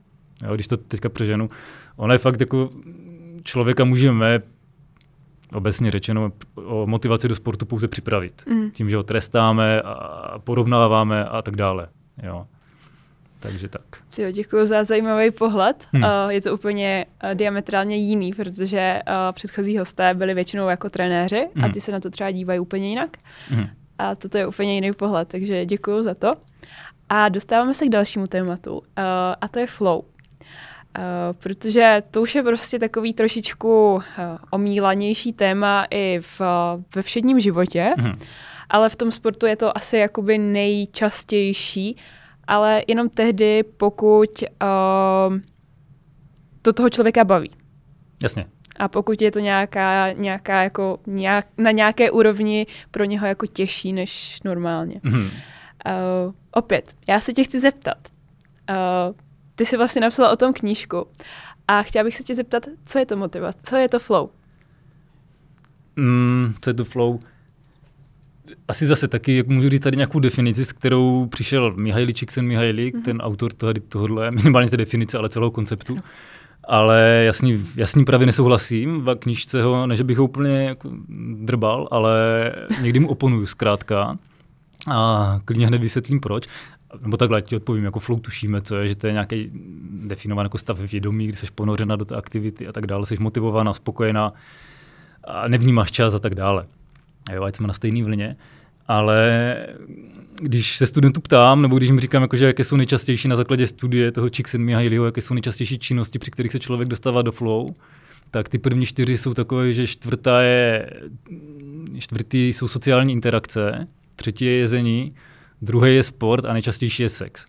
Jo, 0.47 0.55
když 0.55 0.67
to 0.67 0.77
teďka 0.77 1.09
přeženu. 1.09 1.49
Ono 1.97 2.13
je 2.13 2.19
fakt 2.19 2.41
jako 2.41 2.71
člověka 3.43 3.85
můžeme 3.85 4.43
obecně 5.53 5.91
řečeno 5.91 6.33
o 6.55 6.87
motivaci 6.87 7.29
do 7.29 7.35
sportu 7.35 7.67
pouze 7.67 7.89
připravit. 7.89 8.43
Mm. 8.49 8.71
Tím, 8.71 8.91
že 8.91 8.97
ho 8.97 9.03
trestáme 9.03 9.81
a 9.83 10.39
porovnáváme 10.39 11.25
a 11.25 11.43
tak 11.43 11.57
dále. 11.57 11.89
Jo. 12.23 12.47
Takže 13.41 13.69
tak. 13.69 13.83
Jo, 14.19 14.31
děkuji 14.31 14.67
za 14.67 14.85
zajímavý 14.85 15.31
pohled. 15.31 15.87
Hmm. 15.93 16.03
Uh, 16.03 16.09
je 16.29 16.41
to 16.41 16.55
úplně 16.55 17.07
uh, 17.25 17.35
diametrálně 17.35 17.97
jiný, 17.97 18.33
protože 18.33 19.01
uh, 19.09 19.15
předchozí 19.33 19.79
hosté 19.79 20.15
byli 20.15 20.35
většinou 20.35 20.69
jako 20.69 20.91
trenéři 20.91 21.49
hmm. 21.55 21.65
a 21.65 21.69
ty 21.69 21.81
se 21.81 21.93
na 21.93 22.01
to 22.01 22.11
třeba 22.11 22.31
dívají 22.31 22.61
úplně 22.61 22.89
jinak. 22.89 23.17
Hmm. 23.49 23.67
A 23.99 24.15
toto 24.15 24.39
je 24.39 24.47
úplně 24.47 24.75
jiný 24.75 24.93
pohled, 24.93 25.29
takže 25.29 25.67
děkuji 25.67 26.03
za 26.03 26.15
to. 26.15 26.33
A 27.09 27.29
dostáváme 27.29 27.75
se 27.75 27.87
k 27.87 27.89
dalšímu 27.89 28.27
tématu, 28.27 28.73
uh, 28.79 28.83
a 29.41 29.49
to 29.49 29.59
je 29.59 29.67
flow. 29.67 29.99
Uh, 30.01 30.05
protože 31.39 32.03
to 32.11 32.23
už 32.23 32.35
je 32.35 32.43
prostě 32.43 32.79
takový 32.79 33.15
trošičku 33.15 33.95
uh, 33.95 34.01
omílanější 34.51 35.33
téma 35.33 35.87
i 35.91 36.19
v, 36.21 36.41
uh, 36.41 36.47
ve 36.95 37.03
všedním 37.03 37.41
životě, 37.41 37.95
hmm. 37.99 38.13
ale 38.71 38.89
v 38.89 38.97
tom 38.97 39.13
sportu 39.13 39.47
je 39.47 39.57
to 39.57 39.77
asi 39.77 39.97
jakoby 39.97 40.39
nejčastější, 40.39 41.97
ale 42.51 42.83
jenom 42.89 43.09
tehdy, 43.09 43.63
pokud 43.63 44.43
uh, 44.43 45.39
to 46.63 46.73
toho 46.73 46.91
člověka 46.91 47.25
baví. 47.25 47.51
Jasně. 48.23 48.47
A 48.77 48.89
pokud 48.89 49.23
je 49.23 49.31
to 49.31 49.39
nějaká, 49.39 50.13
nějaká 50.13 50.63
jako 50.63 50.99
nějak, 51.07 51.47
na 51.59 51.71
nějaké 51.71 52.11
úrovni 52.11 52.67
pro 52.91 53.05
něho 53.05 53.27
jako 53.27 53.47
těžší 53.47 53.93
než 53.93 54.43
normálně. 54.45 54.95
Mm-hmm. 54.95 55.31
Uh, 55.87 56.35
opět, 56.51 56.95
já 57.09 57.21
se 57.21 57.33
tě 57.33 57.45
chci 57.45 57.61
zeptat. 57.61 57.99
Uh, 58.71 59.17
ty 59.55 59.67
jsi 59.67 59.77
vlastně 59.77 60.01
napsala 60.01 60.31
o 60.31 60.37
tom 60.37 60.53
knížku 60.53 61.07
a 61.69 61.83
chtěla 61.83 62.05
bych 62.05 62.17
se 62.17 62.23
tě 62.23 62.35
zeptat, 62.35 62.67
co 62.87 62.99
je 62.99 63.07
to 63.07 63.17
motivace, 63.17 63.59
co 63.63 63.77
je 63.77 63.89
to 63.89 63.99
flow? 63.99 64.29
Mm, 65.97 66.55
co 66.61 66.71
je 66.71 66.75
to 66.75 66.85
flow? 66.85 67.21
Asi 68.71 68.87
zase 68.87 69.09
taky, 69.09 69.37
jak 69.37 69.47
můžu 69.47 69.69
říct 69.69 69.83
tady 69.83 69.97
nějakou 69.97 70.19
definici, 70.19 70.65
s 70.65 70.73
kterou 70.73 71.27
přišel 71.27 71.75
Mihaly 71.77 72.15
Csikszentmihalyi, 72.15 72.93
mm-hmm. 72.93 73.03
ten 73.03 73.21
autor 73.21 73.53
tady 73.53 73.81
tohohle, 73.81 74.31
minimálně 74.31 74.71
té 74.71 74.77
definice, 74.77 75.19
ale 75.19 75.29
celého 75.29 75.51
konceptu. 75.51 75.99
Ale 76.65 77.23
jasný, 77.27 77.65
jasný 77.77 78.05
pravě 78.05 78.27
nesouhlasím, 78.27 79.01
v 79.01 79.15
knižce 79.15 79.63
ho, 79.63 79.87
ne 79.87 79.97
že 79.97 80.05
bych 80.05 80.19
ho 80.19 80.25
úplně 80.25 80.65
jako 80.65 80.91
drbal, 81.35 81.89
ale 81.91 82.15
někdy 82.83 83.01
mu 83.01 83.09
oponuju 83.09 83.47
zkrátka. 83.47 84.19
A 84.87 85.41
klidně 85.45 85.67
hned 85.67 85.83
vysvětlím 85.83 86.21
proč. 86.21 86.47
Nebo 87.01 87.17
takhle 87.17 87.43
ti 87.43 87.57
odpovím, 87.57 87.85
jako 87.85 88.01
flow 88.01 88.21
tušíme, 88.21 88.61
co 88.61 88.77
je, 88.77 88.89
že 88.89 88.95
to 88.95 89.07
je 89.07 89.13
nějaký 89.13 89.51
definovaný 90.07 90.45
jako 90.45 90.59
stav 90.59 90.79
vědomí, 90.79 91.27
kdy 91.27 91.37
jsi 91.37 91.47
ponořena 91.55 91.97
do 91.97 92.05
té 92.05 92.17
aktivity 92.17 92.69
a 92.69 92.73
tak 92.73 92.87
dále, 92.87 93.07
jsi 93.07 93.17
motivovaná, 93.21 93.75
spokojená 93.75 94.33
a 95.25 95.49
nevnímáš 95.49 95.91
čas 95.91 96.15
a 96.15 96.19
tak 96.19 96.35
dále 96.35 96.67
jo, 97.33 97.43
ať 97.43 97.57
jsme 97.57 97.67
na 97.67 97.73
stejné 97.73 98.05
vlně. 98.05 98.37
Ale 98.91 99.57
když 100.43 100.77
se 100.77 100.87
studentů 100.87 101.21
ptám, 101.21 101.63
nebo 101.63 101.77
když 101.77 101.91
mi 101.91 102.01
říkám, 102.01 102.23
jako, 102.23 102.37
že 102.37 102.47
jaké 102.47 102.65
jsou 102.65 102.77
nejčastější 102.77 103.29
na 103.29 103.37
základě 103.37 103.67
studie 103.67 104.13
toho 104.13 104.29
Csikszentmihalyiho, 104.29 105.05
jaké 105.05 105.21
jsou 105.21 105.35
nejčastější 105.35 105.79
činnosti, 105.79 106.19
při 106.19 106.31
kterých 106.31 106.53
se 106.53 106.59
člověk 106.59 106.89
dostává 106.89 107.23
do 107.23 107.33
flow, 107.33 107.75
tak 108.31 108.49
ty 108.49 108.59
první 108.59 108.87
čtyři 108.87 109.19
jsou 109.19 109.35
takové, 109.35 109.73
že 109.73 109.87
čtvrtá 109.87 110.43
je, 110.43 110.91
čtvrtý 111.99 112.49
jsou 112.49 112.69
sociální 112.69 113.13
interakce, 113.13 113.89
třetí 114.17 114.45
je 114.45 114.53
jezení, 114.53 115.15
druhý 115.63 115.95
je 115.95 116.03
sport 116.03 116.45
a 116.45 116.53
nejčastější 116.53 117.03
je 117.03 117.09
sex. 117.09 117.47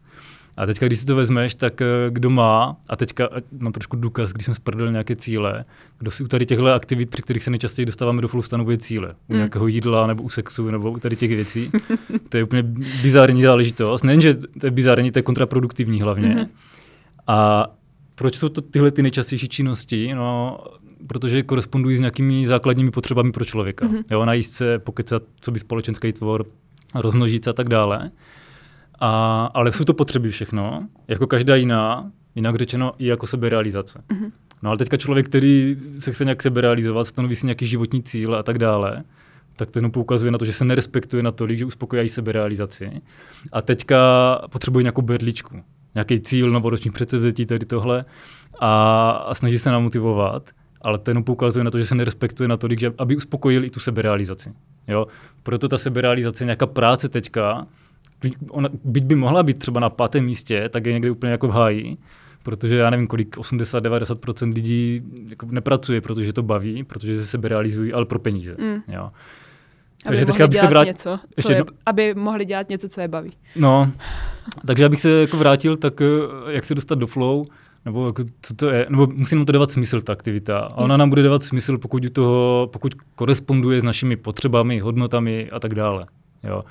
A 0.62 0.65
teďka, 0.65 0.88
když 0.88 1.00
si 1.00 1.06
to 1.06 1.15
vezmeš, 1.15 1.56
tak 1.56 1.82
eh, 1.82 1.86
kdo 2.10 2.30
má, 2.30 2.78
a 2.89 2.95
teďka 2.95 3.30
mám 3.60 3.71
trošku 3.71 3.95
důkaz, 3.95 4.32
když 4.32 4.45
jsem 4.45 4.56
sprdel 4.56 4.91
nějaké 4.91 5.15
cíle, 5.15 5.65
kdo 6.00 6.12
si 6.12 6.24
u 6.24 6.28
tady 6.28 6.45
těchto 6.45 6.67
aktivit, 6.74 7.10
při 7.10 7.21
kterých 7.21 7.43
se 7.43 7.52
nejčastěji 7.52 7.86
dostáváme 7.86 8.21
do 8.21 8.28
flow, 8.28 8.43
stanovuje 8.43 8.78
cíle. 8.78 9.10
U 9.28 9.34
mm. 9.34 9.38
nějakého 9.38 9.67
jídla, 9.67 10.08
nebo 10.08 10.24
u 10.24 10.30
sexu, 10.30 10.71
nebo 10.71 10.91
u 10.91 11.00
tady 11.00 11.15
těch 11.15 11.30
věcí. 11.30 11.71
to 12.30 12.38
je 12.38 12.43
úplně 12.43 12.63
bizarní 13.02 13.41
záležitost. 13.41 14.04
Nejenže 14.04 14.34
to 14.34 14.67
je 14.67 14.71
bizarní, 14.71 15.12
to 15.12 15.19
je 15.19 15.24
kontraproduktivní 15.24 16.02
hlavně. 16.02 16.30
Mm. 16.30 16.45
A 17.28 17.67
proč 18.15 18.36
jsou 18.36 18.50
to 18.50 18.62
tyhle 18.62 18.91
ty 18.91 19.02
nejčastější 19.02 19.50
činnosti? 19.50 20.13
No, 20.13 20.60
protože 21.08 21.43
korespondují 21.43 21.97
s 21.97 22.00
nějakými 22.00 22.47
základními 22.47 22.91
potřebami 22.91 23.32
pro 23.32 23.45
člověka. 23.45 23.88
Mm-hmm. 23.88 24.04
Jo, 24.12 24.26
najíst 24.26 24.54
se, 24.54 24.80
pokecat, 24.80 25.24
co 25.41 25.52
by 25.52 25.60
společenský 25.60 26.12
tvor, 26.12 26.45
rozmnožit 26.95 27.43
se 27.43 27.50
a 27.50 27.54
tak 27.54 27.69
dále. 27.69 28.12
A, 29.01 29.45
ale 29.53 29.71
jsou 29.71 29.83
to 29.83 29.93
potřeby 29.93 30.29
všechno, 30.29 30.87
jako 31.07 31.27
každá 31.27 31.55
jiná, 31.55 32.11
jinak 32.35 32.55
řečeno 32.55 32.93
i 32.97 33.05
jako 33.05 33.27
seberealizace. 33.27 34.03
Mm-hmm. 34.09 34.31
No 34.61 34.69
ale 34.69 34.77
teďka 34.77 34.97
člověk, 34.97 35.25
který 35.25 35.77
se 35.99 36.11
chce 36.11 36.23
nějak 36.23 36.41
seberealizovat, 36.41 37.07
stanoví 37.07 37.35
si 37.35 37.45
nějaký 37.45 37.65
životní 37.65 38.03
cíl 38.03 38.35
a 38.35 38.43
tak 38.43 38.57
dále, 38.57 39.03
tak 39.55 39.71
to 39.71 39.79
jenom 39.79 39.91
poukazuje 39.91 40.31
na 40.31 40.37
to, 40.37 40.45
že 40.45 40.53
se 40.53 40.65
nerespektuje 40.65 41.23
na 41.23 41.31
tolik, 41.31 41.57
že 41.57 41.65
uspokojí 41.65 42.09
seberealizaci. 42.09 43.01
A 43.51 43.61
teďka 43.61 43.97
potřebuje 44.51 44.83
nějakou 44.83 45.01
berličku, 45.01 45.63
nějaký 45.95 46.19
cíl, 46.19 46.51
novoroční 46.51 46.91
předsevzetí, 46.91 47.45
tady 47.45 47.65
tohle, 47.65 48.05
a, 48.59 49.09
a 49.09 49.35
snaží 49.35 49.57
se 49.57 49.71
namotivovat, 49.71 50.49
ale 50.81 50.97
to 50.99 51.11
jenom 51.11 51.23
poukazuje 51.23 51.63
na 51.63 51.71
to, 51.71 51.79
že 51.79 51.85
se 51.85 51.95
nerespektuje 51.95 52.47
na 52.47 52.57
tolik, 52.57 52.79
že 52.79 52.93
aby 52.97 53.15
uspokojil 53.15 53.65
i 53.65 53.69
tu 53.69 53.79
seberealizaci. 53.79 54.53
Jo? 54.87 55.07
Proto 55.43 55.67
ta 55.67 55.77
seberealizace, 55.77 56.45
nějaká 56.45 56.67
práce 56.67 57.09
teďka, 57.09 57.67
ona, 58.49 58.69
byť 58.84 59.03
by 59.03 59.15
mohla 59.15 59.43
být 59.43 59.60
třeba 59.60 59.79
na 59.79 59.89
pátém 59.89 60.25
místě, 60.25 60.69
tak 60.69 60.86
je 60.86 60.93
někde 60.93 61.12
úplně 61.12 61.31
jako 61.31 61.47
v 61.47 61.51
háji, 61.51 61.97
protože 62.43 62.75
já 62.75 62.89
nevím, 62.89 63.07
kolik 63.07 63.38
80-90% 63.38 64.53
lidí 64.53 65.01
jako 65.29 65.45
nepracuje, 65.51 66.01
protože 66.01 66.34
to 66.34 66.43
baví, 66.43 66.84
protože 66.84 67.15
se 67.15 67.25
sebe 67.25 67.49
realizují, 67.49 67.93
ale 67.93 68.05
pro 68.05 68.19
peníze. 68.19 68.55
Mm. 68.60 68.81
Jo. 68.88 69.12
Takže 70.03 70.21
aby 70.21 70.31
teďka 70.31 70.47
bych 70.47 70.60
se 70.60 70.67
vrátil. 70.67 70.89
Něco, 70.89 71.19
ještě, 71.38 71.53
je, 71.53 71.63
aby 71.86 72.13
mohli 72.13 72.45
dělat 72.45 72.69
něco, 72.69 72.89
co 72.89 73.01
je 73.01 73.07
baví. 73.07 73.31
No, 73.55 73.91
takže 74.67 74.86
abych 74.86 75.01
se 75.01 75.10
jako 75.10 75.38
vrátil, 75.38 75.77
tak 75.77 76.01
eh, 76.01 76.05
jak 76.47 76.65
se 76.65 76.75
dostat 76.75 76.99
do 76.99 77.07
flow, 77.07 77.45
nebo 77.86 78.05
jako, 78.05 78.23
co 78.41 78.53
to 78.53 78.69
je, 78.69 78.86
nebo 78.89 79.07
musí 79.07 79.36
nám 79.36 79.45
to 79.45 79.51
dávat 79.51 79.71
smysl, 79.71 80.01
ta 80.01 80.13
aktivita. 80.13 80.60
A 80.60 80.77
ona 80.77 80.97
nám 80.97 81.10
bude 81.10 81.23
dávat 81.23 81.43
smysl, 81.43 81.77
pokud, 81.77 82.03
toho, 82.13 82.69
pokud 82.73 82.93
koresponduje 83.15 83.79
s 83.79 83.84
našimi 83.84 84.15
potřebami, 84.15 84.79
hodnotami 84.79 85.49
a 85.51 85.60
tak 85.60 85.75
dále. 85.75 86.05
Jo. 86.43 86.63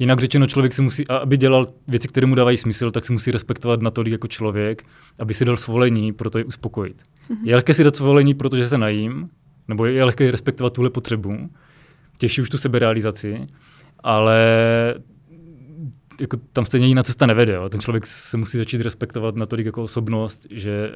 Jinak 0.00 0.20
řečeno, 0.20 0.46
člověk 0.46 0.72
si 0.72 0.82
musí, 0.82 1.08
aby 1.08 1.36
dělal 1.36 1.66
věci, 1.88 2.08
které 2.08 2.26
mu 2.26 2.34
dávají 2.34 2.56
smysl, 2.56 2.90
tak 2.90 3.04
si 3.04 3.12
musí 3.12 3.30
respektovat 3.30 3.82
natolik 3.82 4.12
jako 4.12 4.26
člověk, 4.26 4.82
aby 5.18 5.34
si 5.34 5.44
dal 5.44 5.56
svolení, 5.56 6.12
proto 6.12 6.38
je 6.38 6.44
uspokojit. 6.44 7.02
Mm-hmm. 7.02 7.36
Je 7.44 7.54
lehké 7.54 7.74
si 7.74 7.84
dát 7.84 7.96
svolení, 7.96 8.34
protože 8.34 8.68
se 8.68 8.78
najím, 8.78 9.30
nebo 9.68 9.86
je 9.86 10.04
lehké 10.04 10.30
respektovat 10.30 10.72
tuhle 10.72 10.90
potřebu, 10.90 11.50
těší 12.18 12.42
už 12.42 12.48
tu 12.50 12.58
seberealizaci, 12.58 13.46
ale 13.98 14.44
jako 16.20 16.36
tam 16.52 16.64
stejně 16.64 16.86
jiná 16.86 17.02
cesta 17.02 17.26
nevede. 17.26 17.52
Jo. 17.52 17.68
Ten 17.68 17.80
člověk 17.80 18.06
se 18.06 18.36
musí 18.36 18.58
začít 18.58 18.80
respektovat 18.80 19.36
natolik 19.36 19.66
jako 19.66 19.82
osobnost, 19.82 20.46
že, 20.50 20.92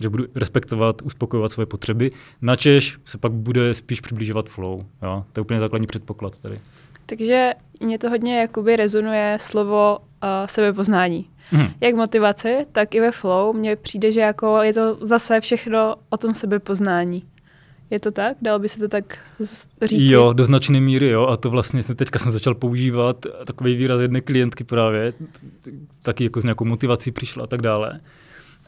že 0.00 0.08
budu 0.08 0.24
respektovat, 0.34 1.02
uspokojovat 1.02 1.52
svoje 1.52 1.66
potřeby, 1.66 2.10
načež 2.42 2.98
se 3.04 3.18
pak 3.18 3.32
bude 3.32 3.74
spíš 3.74 4.00
přibližovat 4.00 4.48
flow. 4.48 4.84
Jo. 5.02 5.24
To 5.32 5.40
je 5.40 5.42
úplně 5.42 5.60
základní 5.60 5.86
předpoklad 5.86 6.38
tady. 6.38 6.60
Takže 7.06 7.52
mě 7.80 7.98
to 7.98 8.10
hodně 8.10 8.38
jakoby 8.40 8.76
rezonuje 8.76 9.36
slovo 9.40 9.98
uh, 9.98 10.28
sebepoznání. 10.46 11.26
Hmm. 11.50 11.68
Jak 11.80 11.94
motivaci, 11.94 12.66
tak 12.72 12.94
i 12.94 13.00
ve 13.00 13.10
flow 13.10 13.56
mně 13.56 13.76
přijde, 13.76 14.12
že 14.12 14.20
jako 14.20 14.62
je 14.62 14.74
to 14.74 14.94
zase 14.94 15.40
všechno 15.40 15.96
o 16.10 16.16
tom 16.16 16.34
sebepoznání. 16.34 17.22
Je 17.90 18.00
to 18.00 18.10
tak? 18.10 18.36
Dalo 18.42 18.58
by 18.58 18.68
se 18.68 18.78
to 18.78 18.88
tak 18.88 19.18
říct? 19.82 20.10
Jo, 20.10 20.32
do 20.32 20.44
značné 20.44 20.80
míry, 20.80 21.08
jo. 21.08 21.26
A 21.26 21.36
to 21.36 21.50
vlastně 21.50 21.82
teďka 21.82 22.18
jsem 22.18 22.32
začal 22.32 22.54
používat 22.54 23.26
takový 23.44 23.74
výraz 23.74 24.00
jedné 24.00 24.20
klientky 24.20 24.64
právě, 24.64 25.12
taky 26.02 26.24
jako 26.24 26.40
s 26.40 26.44
nějakou 26.44 26.64
motivací 26.64 27.12
přišla 27.12 27.44
a 27.44 27.46
tak 27.46 27.62
dále. 27.62 28.00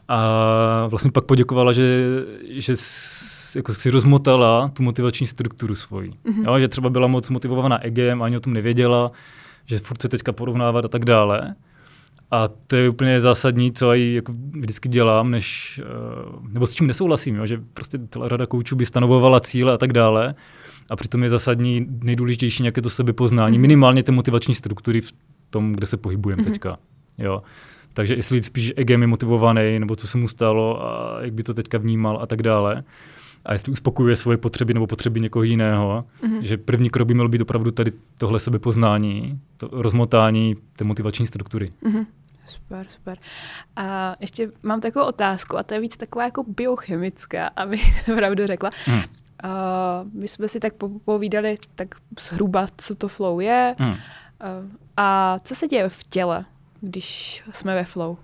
A 0.07 0.87
vlastně 0.89 1.11
pak 1.11 1.25
poděkovala, 1.25 1.71
že, 1.71 2.05
že 2.47 2.75
jako 3.55 3.73
si 3.73 3.89
rozmotala 3.89 4.67
tu 4.67 4.83
motivační 4.83 5.27
strukturu 5.27 5.75
svoji. 5.75 6.09
Mm-hmm. 6.09 6.43
Jo, 6.47 6.59
že 6.59 6.67
třeba 6.67 6.89
byla 6.89 7.07
moc 7.07 7.29
motivovaná 7.29 7.83
egem, 7.83 8.21
ani 8.21 8.37
o 8.37 8.39
tom 8.39 8.53
nevěděla, 8.53 9.11
že 9.65 9.77
furt 9.77 10.01
se 10.01 10.09
teďka 10.09 10.31
porovnávat 10.31 10.85
a 10.85 10.87
tak 10.87 11.05
dále. 11.05 11.55
A 12.31 12.47
to 12.67 12.75
je 12.75 12.89
úplně 12.89 13.21
zásadní, 13.21 13.71
co 13.71 13.95
i 13.95 14.13
jako 14.13 14.33
vždycky 14.51 14.89
dělám, 14.89 15.31
než, 15.31 15.79
eh, 15.83 16.47
nebo 16.49 16.67
s 16.67 16.73
čím 16.73 16.87
nesouhlasím, 16.87 17.35
jo, 17.35 17.45
že 17.45 17.61
prostě 17.73 17.99
celá 18.09 18.27
rada 18.27 18.45
koučů 18.45 18.75
by 18.75 18.85
stanovovala 18.85 19.39
cíle 19.39 19.73
a 19.73 19.77
tak 19.77 19.93
dále. 19.93 20.35
A 20.89 20.95
přitom 20.95 21.23
je 21.23 21.29
zásadní, 21.29 21.87
nejdůležitější 22.03 22.63
nějaké 22.63 22.81
to 22.81 22.89
sebepoznání, 22.89 23.57
mm-hmm. 23.57 23.61
minimálně 23.61 24.03
ty 24.03 24.11
motivační 24.11 24.55
struktury 24.55 25.01
v 25.01 25.13
tom, 25.49 25.73
kde 25.73 25.87
se 25.87 25.97
pohybujeme 25.97 26.41
mm-hmm. 26.41 26.51
teďka. 26.51 26.77
Jo. 27.17 27.41
Takže 27.93 28.15
jestli 28.15 28.43
spíš 28.43 28.73
egem 28.75 29.01
je 29.01 29.07
motivovaný, 29.07 29.79
nebo 29.79 29.95
co 29.95 30.07
se 30.07 30.17
mu 30.17 30.27
stalo 30.27 30.85
a 30.85 31.17
jak 31.21 31.33
by 31.33 31.43
to 31.43 31.53
teďka 31.53 31.77
vnímal 31.77 32.19
a 32.21 32.25
tak 32.25 32.41
dále 32.41 32.83
a 33.45 33.53
jestli 33.53 33.71
uspokojuje 33.71 34.15
svoje 34.15 34.37
potřeby 34.37 34.73
nebo 34.73 34.87
potřeby 34.87 35.19
někoho 35.19 35.43
jiného, 35.43 36.05
mm-hmm. 36.21 36.41
že 36.41 36.57
první 36.57 36.89
krok 36.89 37.07
by 37.07 37.13
měl 37.13 37.29
být 37.29 37.41
opravdu 37.41 37.71
tady 37.71 37.91
tohle 38.17 38.39
sebepoznání, 38.39 39.39
to 39.57 39.69
rozmotání 39.71 40.55
té 40.75 40.83
motivační 40.83 41.27
struktury. 41.27 41.71
Mm-hmm. 41.83 42.05
Super, 42.45 42.85
super. 42.89 43.17
A 43.75 44.15
ještě 44.19 44.51
mám 44.63 44.81
takovou 44.81 45.05
otázku, 45.05 45.57
a 45.57 45.63
to 45.63 45.73
je 45.73 45.79
víc 45.79 45.97
taková 45.97 46.25
jako 46.25 46.43
biochemická, 46.47 47.47
aby 47.55 47.77
pravdu 48.05 48.47
řekla. 48.47 48.71
Mm. 48.87 48.95
Uh, 48.95 49.01
my 50.13 50.27
jsme 50.27 50.47
si 50.47 50.59
tak 50.59 50.73
povídali 51.05 51.57
tak 51.75 51.95
zhruba, 52.19 52.67
co 52.77 52.95
to 52.95 53.07
flow 53.07 53.39
je. 53.39 53.75
Hmm. 53.79 53.91
Uh, 53.91 53.97
a 54.97 55.37
co 55.39 55.55
se 55.55 55.67
děje 55.67 55.89
v 55.89 56.03
těle, 56.03 56.45
když 56.81 57.43
jsme 57.51 57.75
ve 57.75 57.83
flow? 57.83 58.17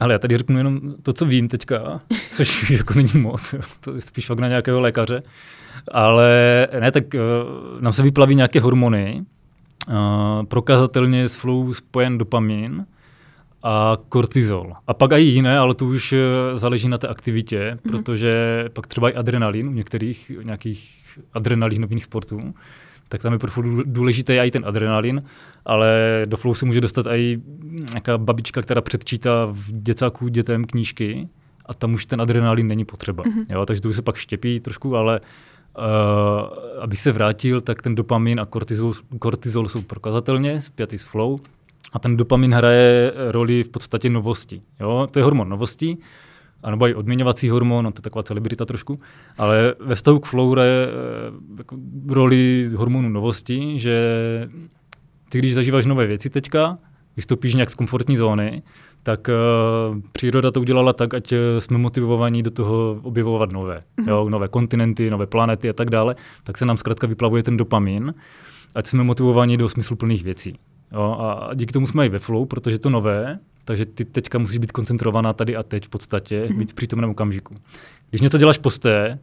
Ale 0.00 0.12
já 0.12 0.18
tady 0.18 0.38
řeknu 0.38 0.58
jenom 0.58 0.80
to, 1.02 1.12
co 1.12 1.26
vím 1.26 1.48
teďka, 1.48 2.00
což 2.30 2.70
jako 2.78 2.94
není 2.94 3.12
moc, 3.14 3.54
to 3.80 3.94
je 3.94 4.00
spíš 4.00 4.26
fakt 4.26 4.38
na 4.38 4.48
nějakého 4.48 4.80
lékaře. 4.80 5.22
Ale 5.92 6.28
ne, 6.80 6.92
tak 6.92 7.04
uh, 7.14 7.80
nám 7.80 7.92
se 7.92 8.02
vyplaví 8.02 8.34
nějaké 8.34 8.60
hormony, 8.60 9.24
uh, 9.88 9.94
prokazatelně 10.46 11.28
s 11.28 11.36
flow 11.36 11.72
spojen 11.72 12.18
dopamin 12.18 12.86
a 13.62 13.98
kortizol. 14.08 14.72
A 14.86 14.94
pak 14.94 15.12
i 15.12 15.20
jiné, 15.20 15.58
ale 15.58 15.74
to 15.74 15.86
už 15.86 16.14
záleží 16.54 16.88
na 16.88 16.98
té 16.98 17.08
aktivitě, 17.08 17.58
mm-hmm. 17.58 17.90
protože 17.90 18.64
pak 18.72 18.86
třeba 18.86 19.10
i 19.10 19.14
adrenalin 19.14 19.68
u 19.68 19.72
některých 19.72 20.32
nějakých 20.42 21.02
adrenalinových 21.32 22.04
sportů, 22.04 22.54
tak 23.08 23.22
tam 23.22 23.32
je 23.32 23.38
důležitý 23.84 24.32
i 24.32 24.50
ten 24.50 24.64
adrenalin, 24.66 25.22
ale 25.64 26.22
do 26.26 26.36
flow 26.36 26.54
se 26.54 26.66
může 26.66 26.80
dostat 26.80 27.06
i 27.06 27.40
nějaká 27.90 28.18
babička, 28.18 28.62
která 28.62 28.80
předčítá 28.80 29.46
v 29.50 29.72
děcáku 29.72 30.28
dětem 30.28 30.64
knížky 30.64 31.28
a 31.66 31.74
tam 31.74 31.94
už 31.94 32.06
ten 32.06 32.20
adrenalin 32.20 32.66
není 32.66 32.84
potřeba. 32.84 33.24
Mm-hmm. 33.24 33.46
Jo, 33.48 33.66
takže 33.66 33.82
to 33.82 33.88
už 33.88 33.96
se 33.96 34.02
pak 34.02 34.16
štěpí 34.16 34.60
trošku, 34.60 34.96
ale 34.96 35.20
uh, 35.78 36.82
abych 36.82 37.00
se 37.00 37.12
vrátil, 37.12 37.60
tak 37.60 37.82
ten 37.82 37.94
dopamin 37.94 38.40
a 38.40 38.46
kortizol, 38.46 38.92
kortizol 39.18 39.68
jsou 39.68 39.82
prokazatelně 39.82 40.60
spjatý 40.60 40.98
s 40.98 41.04
flow 41.04 41.38
a 41.92 41.98
ten 41.98 42.16
dopamin 42.16 42.54
hraje 42.54 43.12
roli 43.30 43.62
v 43.62 43.68
podstatě 43.68 44.10
novosti. 44.10 44.62
Jo? 44.80 45.08
To 45.10 45.18
je 45.18 45.24
hormon 45.24 45.48
novosti, 45.48 45.96
anebo 46.62 46.88
i 46.88 46.94
odměňovací 46.94 47.48
hormon, 47.48 47.84
no 47.84 47.92
to 47.92 47.98
je 47.98 48.02
taková 48.02 48.22
celebrita 48.22 48.64
trošku, 48.64 49.00
ale 49.38 49.74
ve 49.80 49.94
vztahu 49.94 50.18
k 50.18 50.26
flow 50.26 50.52
hraje 50.52 50.86
eh, 50.86 50.90
jako 51.58 51.76
roli 52.08 52.70
hormonu 52.74 53.08
novosti, 53.08 53.78
že 53.78 53.96
ty, 55.28 55.38
když 55.38 55.54
zažíváš 55.54 55.86
nové 55.86 56.06
věci 56.06 56.30
teďka, 56.30 56.78
vystoupíš 57.16 57.54
nějak 57.54 57.70
z 57.70 57.74
komfortní 57.74 58.16
zóny, 58.16 58.62
tak 59.02 59.28
uh, 59.28 60.00
příroda 60.12 60.50
to 60.50 60.60
udělala 60.60 60.92
tak, 60.92 61.14
ať 61.14 61.32
eh, 61.32 61.60
jsme 61.60 61.78
motivovaní 61.78 62.42
do 62.42 62.50
toho 62.50 63.00
objevovat 63.02 63.52
nové, 63.52 63.80
mm-hmm. 63.80 64.08
jo, 64.08 64.28
nové 64.28 64.48
kontinenty, 64.48 65.10
nové 65.10 65.26
planety 65.26 65.68
a 65.68 65.72
tak 65.72 65.90
dále, 65.90 66.16
tak 66.44 66.58
se 66.58 66.66
nám 66.66 66.78
zkrátka 66.78 67.06
vyplavuje 67.06 67.42
ten 67.42 67.56
dopamin, 67.56 68.14
ať 68.74 68.86
jsme 68.86 69.04
motivovaní 69.04 69.56
do 69.56 69.68
smysluplných 69.68 70.24
věcí. 70.24 70.58
Jo, 70.92 71.16
a 71.20 71.54
díky 71.54 71.72
tomu 71.72 71.86
jsme 71.86 72.06
i 72.06 72.08
ve 72.08 72.18
flow, 72.18 72.46
protože 72.46 72.78
to 72.78 72.90
nové, 72.90 73.38
takže 73.66 73.86
ty 73.86 74.04
teďka 74.04 74.38
musíš 74.38 74.58
být 74.58 74.72
koncentrovaná 74.72 75.32
tady 75.32 75.56
a 75.56 75.62
teď 75.62 75.86
v 75.86 75.88
podstatě, 75.88 76.44
mm-hmm. 76.44 76.58
být 76.58 76.72
v 76.72 76.74
přítomném 76.74 77.10
okamžiku. 77.10 77.54
Když 78.10 78.20
něco 78.20 78.38
děláš 78.38 78.58
posté, 78.58 79.18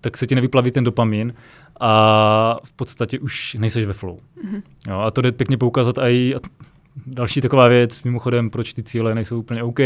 tak 0.00 0.16
se 0.16 0.26
ti 0.26 0.34
nevyplaví 0.34 0.70
ten 0.70 0.84
dopamin 0.84 1.34
a 1.80 2.58
v 2.64 2.72
podstatě 2.72 3.18
už 3.18 3.54
nejseš 3.54 3.86
ve 3.86 3.92
flow. 3.92 4.16
Mm-hmm. 4.16 4.62
Jo, 4.88 4.98
a 4.98 5.10
to 5.10 5.20
jde 5.20 5.32
pěkně 5.32 5.56
poukázat 5.56 5.98
i 5.98 6.34
další 7.06 7.40
taková 7.40 7.68
věc, 7.68 8.02
mimochodem, 8.02 8.50
proč 8.50 8.74
ty 8.74 8.82
cíle 8.82 9.14
nejsou 9.14 9.38
úplně 9.38 9.62
OK, 9.62 9.80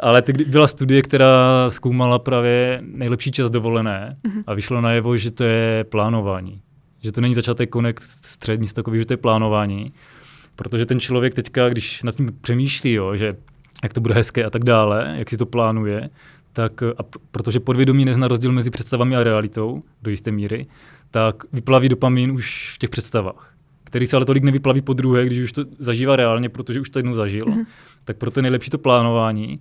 ale 0.00 0.22
ty, 0.22 0.32
byla 0.32 0.66
studie, 0.66 1.02
která 1.02 1.70
zkoumala 1.70 2.18
právě 2.18 2.80
nejlepší 2.82 3.30
čas 3.30 3.50
dovolené 3.50 4.16
mm-hmm. 4.24 4.42
a 4.46 4.54
vyšlo 4.54 4.80
najevo, 4.80 5.16
že 5.16 5.30
to 5.30 5.44
je 5.44 5.84
plánování. 5.84 6.60
Že 7.02 7.12
to 7.12 7.20
není 7.20 7.34
začátek, 7.34 7.70
konec, 7.70 7.96
střední, 8.02 8.68
takový, 8.68 8.98
že 8.98 9.04
to 9.04 9.12
je 9.12 9.16
plánování. 9.16 9.92
Protože 10.60 10.86
ten 10.86 11.00
člověk 11.00 11.34
teďka, 11.34 11.68
když 11.68 12.02
nad 12.02 12.14
tím 12.14 12.32
přemýšlí, 12.40 12.92
jo, 12.92 13.16
že 13.16 13.36
jak 13.82 13.92
to 13.92 14.00
bude 14.00 14.14
hezké 14.14 14.44
a 14.44 14.50
tak 14.50 14.64
dále, 14.64 15.14
jak 15.18 15.30
si 15.30 15.36
to 15.36 15.46
plánuje, 15.46 16.10
tak 16.52 16.82
a 16.82 17.02
protože 17.30 17.60
podvědomí 17.60 18.04
nezná 18.04 18.28
rozdíl 18.28 18.52
mezi 18.52 18.70
představami 18.70 19.16
a 19.16 19.24
realitou 19.24 19.82
do 20.02 20.10
jisté 20.10 20.30
míry, 20.30 20.66
tak 21.10 21.44
vyplaví 21.52 21.88
dopamin 21.88 22.30
už 22.30 22.72
v 22.74 22.78
těch 22.78 22.90
představách, 22.90 23.54
který 23.84 24.06
se 24.06 24.16
ale 24.16 24.26
tolik 24.26 24.44
nevyplaví 24.44 24.80
po 24.80 24.92
druhé, 24.92 25.26
když 25.26 25.44
už 25.44 25.52
to 25.52 25.64
zažívá 25.78 26.16
reálně, 26.16 26.48
protože 26.48 26.80
už 26.80 26.90
to 26.90 26.98
jednou 26.98 27.14
zažil. 27.14 27.46
Mm-hmm. 27.46 27.66
Tak 28.04 28.16
proto 28.16 28.38
je 28.40 28.42
nejlepší 28.42 28.70
to 28.70 28.78
plánování. 28.78 29.60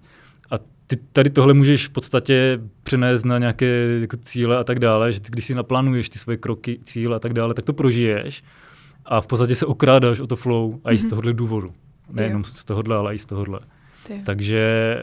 A 0.52 0.56
ty 0.88 0.96
tady 1.12 1.30
tohle 1.30 1.54
můžeš 1.54 1.88
v 1.88 1.90
podstatě 1.90 2.60
přenést 2.84 3.24
na 3.24 3.38
nějaké 3.38 3.98
jako 4.02 4.18
cíle 4.18 4.58
a 4.58 4.64
tak 4.64 4.80
dále, 4.80 5.12
že 5.12 5.20
ty, 5.20 5.28
když 5.32 5.46
si 5.46 5.56
naplánuješ 5.56 6.10
ty 6.10 6.20
svoje 6.20 6.38
kroky, 6.38 6.80
cíle 6.84 7.16
a 7.16 7.20
tak 7.20 7.34
dále, 7.34 7.54
tak 7.54 7.66
to 7.66 7.74
prožiješ 7.74 8.44
a 9.06 9.22
v 9.22 9.28
podstatě 9.28 9.56
se 9.56 9.66
okrádáš 9.66 10.20
o 10.20 10.28
to 10.28 10.36
flow 10.36 10.80
a 10.84 10.92
i 10.92 10.98
z 10.98 11.02
mhm. 11.02 11.10
tohohle 11.10 11.34
důvodu. 11.34 11.74
Nejenom 12.12 12.44
z 12.44 12.64
tohohle, 12.64 12.96
ale 12.96 13.16
i 13.16 13.20
z 13.20 13.26
tohohle. 13.26 13.60
Takže, 14.24 14.96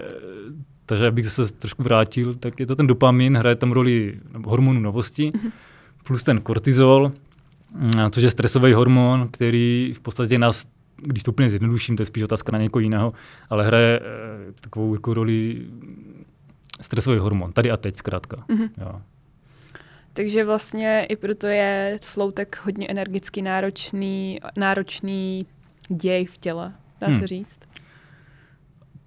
takže 0.87 1.07
abych 1.07 1.27
se 1.27 1.53
trošku 1.53 1.83
vrátil, 1.83 2.35
tak 2.35 2.61
je 2.61 2.67
to 2.67 2.77
ten 2.77 2.87
dopamin, 2.87 3.37
hraje 3.37 3.57
tam 3.57 3.73
roli 3.73 4.21
hormonu 4.45 4.81
novosti, 4.81 5.31
mm-hmm. 5.31 5.53
plus 6.05 6.23
ten 6.23 6.41
kortizol, 6.41 7.13
mm, 7.75 7.91
což 8.11 8.23
je 8.23 8.31
stresový 8.31 8.73
hormon, 8.73 9.29
který 9.31 9.93
v 9.97 10.01
podstatě 10.01 10.39
nás, 10.39 10.67
když 10.97 11.23
to 11.23 11.31
úplně 11.31 11.49
zjednoduším, 11.49 11.97
to 11.97 12.03
je 12.03 12.07
spíš 12.07 12.23
otázka 12.23 12.53
na 12.53 12.59
někoho 12.59 12.81
jiného, 12.81 13.13
ale 13.51 13.67
hraje 13.67 14.01
eh, 14.03 14.53
takovou 14.61 14.95
jako 14.95 15.15
roli 15.15 15.67
stresový 16.81 17.19
hormon, 17.19 17.53
tady 17.53 17.71
a 17.71 17.77
teď 17.77 17.97
zkrátka. 17.97 18.37
Mm-hmm. 18.37 18.69
Jo. 18.81 19.01
Takže 20.17 20.45
vlastně 20.45 21.07
i 21.09 21.17
proto 21.17 21.47
je 21.47 21.99
flow 22.03 22.31
tak 22.31 22.65
hodně 22.65 22.87
energicky 22.89 23.43
náročný, 23.43 24.41
náročný 24.57 25.47
děj 25.89 26.27
v 26.27 26.39
těle, 26.39 26.73
dá 27.01 27.07
hmm. 27.07 27.21
se 27.21 27.27
říct. 27.27 27.59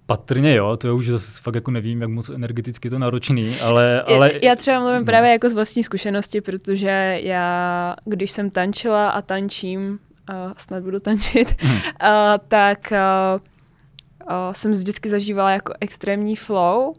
Patrně 0.06 0.54
jo, 0.54 0.76
to 0.76 0.86
je 0.86 0.92
už 0.92 1.06
zase 1.06 1.42
fakt 1.42 1.54
jako 1.54 1.70
nevím, 1.70 2.00
jak 2.00 2.10
moc 2.10 2.30
energeticky 2.30 2.90
to 2.90 2.98
náročný, 2.98 3.60
ale... 3.60 4.02
ale... 4.02 4.30
Já 4.42 4.56
třeba 4.56 4.80
mluvím 4.80 4.98
no. 4.98 5.04
právě 5.04 5.30
jako 5.30 5.48
z 5.48 5.54
vlastní 5.54 5.84
zkušenosti, 5.84 6.40
protože 6.40 7.18
já, 7.22 7.96
když 8.04 8.30
jsem 8.30 8.50
tančila 8.50 9.10
a 9.10 9.22
tančím, 9.22 9.98
uh, 10.30 10.52
snad 10.56 10.82
budu 10.82 11.00
tančit, 11.00 11.62
hmm. 11.62 11.76
uh, 11.76 11.80
tak 12.48 12.92
uh, 12.92 13.40
uh, 14.30 14.52
jsem 14.52 14.72
vždycky 14.72 15.08
zažívala 15.10 15.50
jako 15.50 15.72
extrémní 15.80 16.36
flow. 16.36 16.94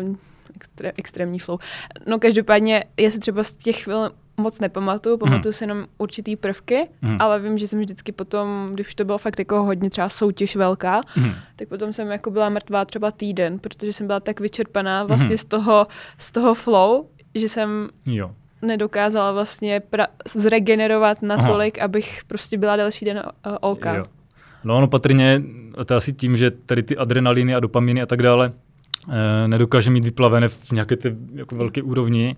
Uh, 0.00 0.16
extré, 0.62 0.92
extrémní 0.96 1.38
flow. 1.38 1.58
No 2.06 2.18
každopádně, 2.18 2.84
já 3.00 3.10
se 3.10 3.18
třeba 3.18 3.42
z 3.42 3.54
těch 3.54 3.82
chvil 3.82 4.10
moc 4.36 4.60
nepamatuju, 4.60 5.16
pamatuju 5.16 5.50
mm. 5.50 5.52
si 5.52 5.64
jenom 5.64 5.86
určitý 5.98 6.36
prvky, 6.36 6.88
mm. 7.02 7.16
ale 7.20 7.40
vím, 7.40 7.58
že 7.58 7.68
jsem 7.68 7.80
vždycky 7.80 8.12
potom, 8.12 8.70
když 8.74 8.94
to 8.94 9.04
bylo 9.04 9.18
fakt 9.18 9.38
jako 9.38 9.62
hodně 9.62 9.90
třeba 9.90 10.08
soutěž 10.08 10.56
velká, 10.56 11.00
mm. 11.16 11.32
tak 11.56 11.68
potom 11.68 11.92
jsem 11.92 12.10
jako 12.10 12.30
byla 12.30 12.48
mrtvá 12.48 12.84
třeba 12.84 13.10
týden, 13.10 13.58
protože 13.58 13.92
jsem 13.92 14.06
byla 14.06 14.20
tak 14.20 14.40
vyčerpaná 14.40 15.04
vlastně 15.04 15.34
mm. 15.34 15.38
z, 15.38 15.44
toho, 15.44 15.86
z 16.18 16.30
toho 16.30 16.54
flow, 16.54 17.06
že 17.34 17.48
jsem 17.48 17.88
jo. 18.06 18.30
nedokázala 18.62 19.32
vlastně 19.32 19.80
pra- 19.92 20.06
zregenerovat 20.26 21.22
natolik, 21.22 21.78
Aha. 21.78 21.84
abych 21.84 22.20
prostě 22.26 22.58
byla 22.58 22.76
další 22.76 23.04
den 23.04 23.22
uh, 23.46 23.56
OK. 23.60 23.84
Jo. 23.84 24.04
No, 24.64 24.80
no 24.80 24.88
patrně, 24.88 25.42
to 25.86 25.94
asi 25.94 26.12
tím, 26.12 26.36
že 26.36 26.50
tady 26.50 26.82
ty 26.82 26.96
adrenaliny 26.96 27.54
a 27.54 27.60
dopaminy 27.60 28.02
a 28.02 28.06
tak 28.06 28.22
dále 28.22 28.52
Eh, 28.52 28.71
nedokáže 29.46 29.90
mít 29.90 30.04
vyplavené 30.04 30.48
v 30.48 30.72
nějaké 30.72 30.96
té 30.96 31.16
jako 31.34 31.56
velké 31.56 31.82
úrovni, 31.82 32.36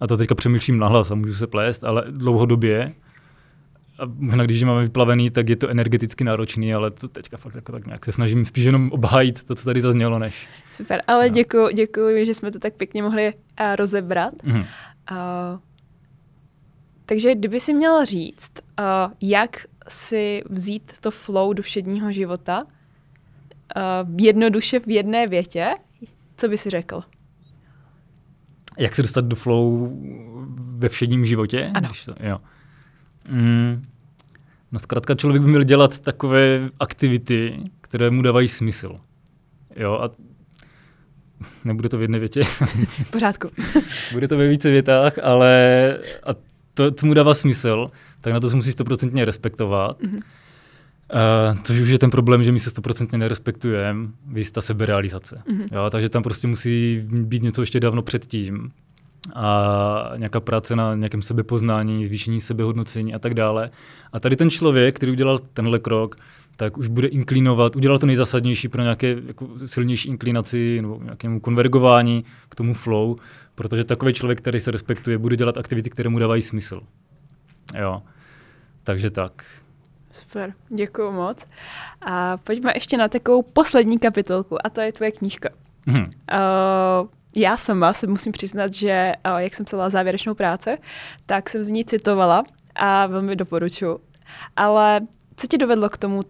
a 0.00 0.06
to 0.06 0.16
teďka 0.16 0.34
přemýšlím 0.34 0.78
nahlas 0.78 1.10
a 1.10 1.14
můžu 1.14 1.34
se 1.34 1.46
plést, 1.46 1.84
ale 1.84 2.04
dlouhodobě, 2.10 2.92
a 3.98 4.02
možná 4.06 4.44
když 4.44 4.62
máme 4.62 4.82
vyplavený, 4.82 5.30
tak 5.30 5.48
je 5.48 5.56
to 5.56 5.68
energeticky 5.68 6.24
náročný, 6.24 6.74
ale 6.74 6.90
to 6.90 7.08
teďka 7.08 7.36
fakt 7.36 7.54
jako 7.54 7.72
tak 7.72 7.86
nějak 7.86 8.04
se 8.04 8.12
snažím 8.12 8.44
spíš 8.44 8.64
jenom 8.64 8.92
obhájit 8.92 9.42
to, 9.42 9.54
co 9.54 9.64
tady 9.64 9.82
zaznělo, 9.82 10.18
než... 10.18 10.48
Super, 10.70 11.02
ale 11.06 11.28
no. 11.28 11.34
děkuji, 11.34 11.68
děkuji, 11.74 12.26
že 12.26 12.34
jsme 12.34 12.50
to 12.50 12.58
tak 12.58 12.74
pěkně 12.74 13.02
mohli 13.02 13.32
uh, 13.34 13.76
rozebrat. 13.76 14.34
Mm-hmm. 14.34 14.66
Uh, 15.10 15.58
takže 17.06 17.34
kdyby 17.34 17.60
si 17.60 17.72
měla 17.72 18.04
říct, 18.04 18.52
uh, 18.78 19.12
jak 19.20 19.66
si 19.88 20.42
vzít 20.50 20.92
to 21.00 21.10
flow 21.10 21.52
do 21.52 21.62
všedního 21.62 22.12
života, 22.12 22.62
uh, 22.62 24.20
jednoduše 24.20 24.80
v 24.80 24.90
jedné 24.90 25.26
větě, 25.26 25.70
co 26.36 26.48
by 26.48 26.58
si 26.58 26.70
řekl? 26.70 27.02
Jak 28.78 28.94
se 28.94 29.02
dostat 29.02 29.24
do 29.24 29.36
flow 29.36 29.92
ve 30.56 30.88
všedním 30.88 31.26
životě? 31.26 31.70
Ano. 31.74 31.88
Když 31.88 32.04
to, 32.04 32.14
jo. 32.20 32.40
Mm, 33.28 33.86
no 34.72 34.78
zkrátka 34.78 35.14
člověk 35.14 35.42
by 35.42 35.48
měl 35.48 35.62
dělat 35.62 35.98
takové 35.98 36.70
aktivity, 36.80 37.56
které 37.80 38.10
mu 38.10 38.22
dávají 38.22 38.48
smysl. 38.48 38.96
Jo, 39.76 39.92
a 39.92 40.10
nebude 41.64 41.88
to 41.88 41.98
v 41.98 42.02
jedné 42.02 42.18
větě. 42.18 42.42
V 42.42 43.10
pořádku. 43.10 43.50
Bude 44.12 44.28
to 44.28 44.36
ve 44.36 44.48
více 44.48 44.70
větách, 44.70 45.18
ale 45.22 45.98
a 46.26 46.30
to, 46.74 46.90
co 46.90 47.06
mu 47.06 47.14
dává 47.14 47.34
smysl, 47.34 47.90
tak 48.20 48.32
na 48.32 48.40
to 48.40 48.50
se 48.50 48.56
musí 48.56 48.72
stoprocentně 48.72 49.24
respektovat. 49.24 50.00
Mm-hmm. 50.02 50.20
Uh, 51.14 51.58
což 51.62 51.80
už 51.80 51.88
je 51.88 51.98
ten 51.98 52.10
problém, 52.10 52.42
že 52.42 52.52
my 52.52 52.58
se 52.58 52.70
stoprocentně 52.70 53.18
nerespektujeme, 53.18 54.08
víc 54.26 54.50
ta 54.50 54.60
seberealizace. 54.60 55.42
Mm-hmm. 55.48 55.68
Jo, 55.72 55.90
takže 55.90 56.08
tam 56.08 56.22
prostě 56.22 56.46
musí 56.46 57.00
být 57.10 57.42
něco 57.42 57.62
ještě 57.62 57.80
dávno 57.80 58.02
předtím 58.02 58.72
a 59.34 60.12
nějaká 60.16 60.40
práce 60.40 60.76
na 60.76 60.94
nějakém 60.94 61.22
sebepoznání, 61.22 62.04
zvýšení 62.04 62.40
sebehodnocení 62.40 63.14
a 63.14 63.18
tak 63.18 63.34
dále. 63.34 63.70
A 64.12 64.20
tady 64.20 64.36
ten 64.36 64.50
člověk, 64.50 64.96
který 64.96 65.12
udělal 65.12 65.38
tenhle 65.38 65.78
krok, 65.78 66.16
tak 66.56 66.78
už 66.78 66.88
bude 66.88 67.08
inklinovat, 67.08 67.76
udělal 67.76 67.98
to 67.98 68.06
nejzasadnější 68.06 68.68
pro 68.68 68.82
nějaké 68.82 69.16
jako 69.26 69.48
silnější 69.66 70.08
inklinaci 70.08 70.78
nebo 70.82 71.00
nějakému 71.02 71.40
konvergování 71.40 72.24
k 72.48 72.54
tomu 72.54 72.74
flow, 72.74 73.16
protože 73.54 73.84
takový 73.84 74.12
člověk, 74.12 74.38
který 74.38 74.60
se 74.60 74.70
respektuje, 74.70 75.18
bude 75.18 75.36
dělat 75.36 75.58
aktivity, 75.58 75.90
které 75.90 76.08
mu 76.08 76.18
dávají 76.18 76.42
smysl. 76.42 76.80
Jo. 77.78 78.02
Takže 78.84 79.10
tak. 79.10 79.44
Super, 80.16 80.54
děkuji 80.68 81.12
moc. 81.12 81.46
A 82.00 82.36
pojďme 82.36 82.72
ještě 82.74 82.96
na 82.96 83.08
takovou 83.08 83.42
poslední 83.42 83.98
kapitolku, 83.98 84.66
a 84.66 84.70
to 84.70 84.80
je 84.80 84.92
tvoje 84.92 85.12
knížka. 85.12 85.48
Hmm. 85.86 86.04
Uh, 86.04 87.08
já 87.34 87.56
sama 87.56 87.92
se 87.92 88.06
musím 88.06 88.32
přiznat, 88.32 88.74
že 88.74 89.12
uh, 89.30 89.36
jak 89.36 89.54
jsem 89.54 89.66
psala 89.66 89.90
závěrečnou 89.90 90.34
práci, 90.34 90.78
tak 91.26 91.50
jsem 91.50 91.64
z 91.64 91.68
ní 91.68 91.84
citovala 91.84 92.44
a 92.74 93.06
velmi 93.06 93.36
doporučuji. 93.36 93.98
Ale 94.56 95.00
co 95.36 95.46
tě 95.46 95.58
dovedlo 95.58 95.90
k 95.90 95.96
tomu 95.96 96.16
uh, 96.16 96.24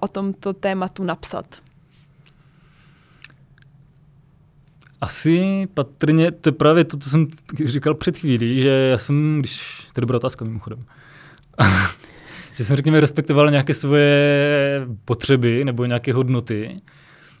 o 0.00 0.08
tomto 0.08 0.52
tématu 0.52 1.04
napsat? 1.04 1.46
Asi 5.00 5.66
patrně, 5.74 6.30
to 6.30 6.48
je 6.48 6.52
právě 6.52 6.84
to, 6.84 6.96
co 6.96 7.10
jsem 7.10 7.26
říkal 7.64 7.94
před 7.94 8.18
chvílí, 8.18 8.60
že 8.60 8.68
já 8.68 8.98
jsem, 8.98 9.38
když, 9.38 9.78
to 9.92 9.98
je 9.98 10.00
dobrá 10.00 10.16
otázka 10.16 10.44
mimochodem, 10.44 10.84
že 12.60 12.64
jsem, 12.64 12.76
řekněme, 12.76 13.00
respektoval 13.00 13.50
nějaké 13.50 13.74
svoje 13.74 14.86
potřeby 15.04 15.64
nebo 15.64 15.84
nějaké 15.84 16.12
hodnoty. 16.12 16.76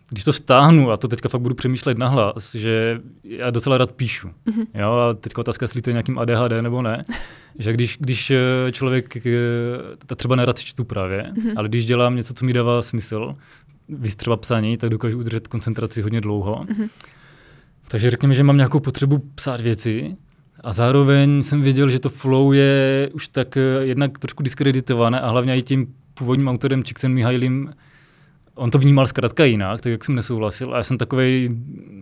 Když 0.08 0.24
to 0.24 0.32
stáhnu, 0.32 0.90
a 0.90 0.96
to 0.96 1.08
teďka 1.08 1.28
fakt 1.28 1.40
budu 1.40 1.54
přemýšlet 1.54 1.98
nahlas, 1.98 2.54
že 2.54 3.00
já 3.24 3.50
docela 3.50 3.78
rád 3.78 3.92
píšu. 3.92 4.28
Mm-hmm. 4.28 4.66
Jo, 4.74 4.92
a 4.92 5.14
teďka 5.14 5.40
otázka, 5.40 5.64
jestli 5.64 5.82
to 5.82 5.90
je 5.90 5.94
nějakým 5.94 6.18
ADHD 6.18 6.52
nebo 6.60 6.82
ne. 6.82 7.02
že 7.58 7.72
když, 7.72 7.96
když 8.00 8.30
eh, 8.30 8.72
člověk, 8.72 9.26
eh, 9.26 10.16
třeba 10.16 10.36
nerad 10.36 10.58
čtu 10.58 10.84
právě, 10.84 11.22
mm-hmm. 11.22 11.52
ale 11.56 11.68
když 11.68 11.86
dělám 11.86 12.16
něco, 12.16 12.34
co 12.34 12.44
mi 12.44 12.52
dává 12.52 12.82
smysl, 12.82 13.34
víc 13.88 14.16
třeba 14.16 14.36
psaní, 14.36 14.76
tak 14.76 14.90
dokážu 14.90 15.18
udržet 15.18 15.48
koncentraci 15.48 16.02
hodně 16.02 16.20
dlouho. 16.20 16.64
Mm-hmm. 16.64 16.88
Takže 17.88 18.10
řekněme, 18.10 18.34
že 18.34 18.44
mám 18.44 18.56
nějakou 18.56 18.80
potřebu 18.80 19.18
psát 19.34 19.60
věci, 19.60 20.16
a 20.60 20.72
zároveň 20.72 21.42
jsem 21.42 21.62
věděl, 21.62 21.88
že 21.88 21.98
to 21.98 22.08
flow 22.08 22.52
je 22.52 23.10
už 23.12 23.28
tak 23.28 23.56
eh, 23.56 23.60
jednak 23.80 24.18
trošku 24.18 24.42
diskreditované 24.42 25.20
a 25.20 25.30
hlavně 25.30 25.56
i 25.56 25.62
tím 25.62 25.94
původním 26.14 26.48
autorem 26.48 26.84
Csikszentmihalym 26.84 27.52
Mihailim 27.52 27.74
on 28.60 28.70
to 28.70 28.78
vnímal 28.78 29.06
zkrátka 29.06 29.44
jinak, 29.44 29.80
tak 29.80 29.92
jak 29.92 30.04
jsem 30.04 30.14
nesouhlasil. 30.14 30.74
A 30.74 30.76
já 30.76 30.84
jsem 30.84 30.98
takový 30.98 31.48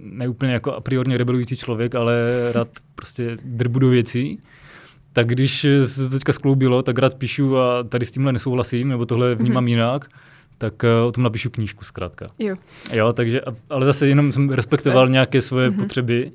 neúplně 0.02 0.52
jako 0.52 0.72
a 0.72 0.80
priorně 0.80 1.16
rebelující 1.16 1.56
člověk, 1.56 1.94
ale 1.94 2.14
rád 2.52 2.68
prostě 2.94 3.36
drbu 3.44 3.78
do 3.78 3.88
věcí. 3.88 4.38
Tak 5.12 5.26
když 5.26 5.66
se 5.84 6.04
to 6.04 6.10
teďka 6.10 6.32
skloubilo, 6.32 6.82
tak 6.82 6.98
rád 6.98 7.14
píšu 7.14 7.58
a 7.58 7.82
tady 7.82 8.06
s 8.06 8.10
tímhle 8.10 8.32
nesouhlasím, 8.32 8.88
nebo 8.88 9.06
tohle 9.06 9.34
vnímám 9.34 9.64
mm-hmm. 9.64 9.68
jinak, 9.68 10.10
tak 10.58 10.82
uh, 10.82 11.08
o 11.08 11.12
tom 11.12 11.24
napíšu 11.24 11.50
knížku 11.50 11.84
zkrátka. 11.84 12.28
Jo. 12.38 12.56
Jo, 12.92 13.12
takže, 13.12 13.40
ale 13.70 13.86
zase 13.86 14.08
jenom 14.08 14.32
jsem 14.32 14.50
respektoval 14.50 15.08
nějaké 15.08 15.40
svoje 15.40 15.70
mm-hmm. 15.70 15.76
potřeby 15.76 16.32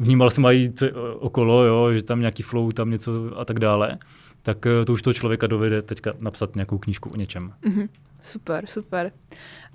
vnímal 0.00 0.30
jsem 0.30 0.44
i 0.44 0.72
okolo, 1.18 1.64
jo, 1.64 1.92
že 1.92 2.02
tam 2.02 2.20
nějaký 2.20 2.42
flow, 2.42 2.72
tam 2.72 2.90
něco 2.90 3.38
a 3.38 3.44
tak 3.44 3.58
dále, 3.58 3.98
tak 4.42 4.66
eh, 4.66 4.84
to 4.84 4.92
už 4.92 5.02
toho 5.02 5.14
člověka 5.14 5.46
dovede 5.46 5.82
teďka 5.82 6.12
napsat 6.18 6.54
nějakou 6.54 6.78
knížku 6.78 7.10
o 7.10 7.16
něčem. 7.16 7.52
Mm-hmm. 7.62 7.88
Super, 8.22 8.66
super. 8.66 9.12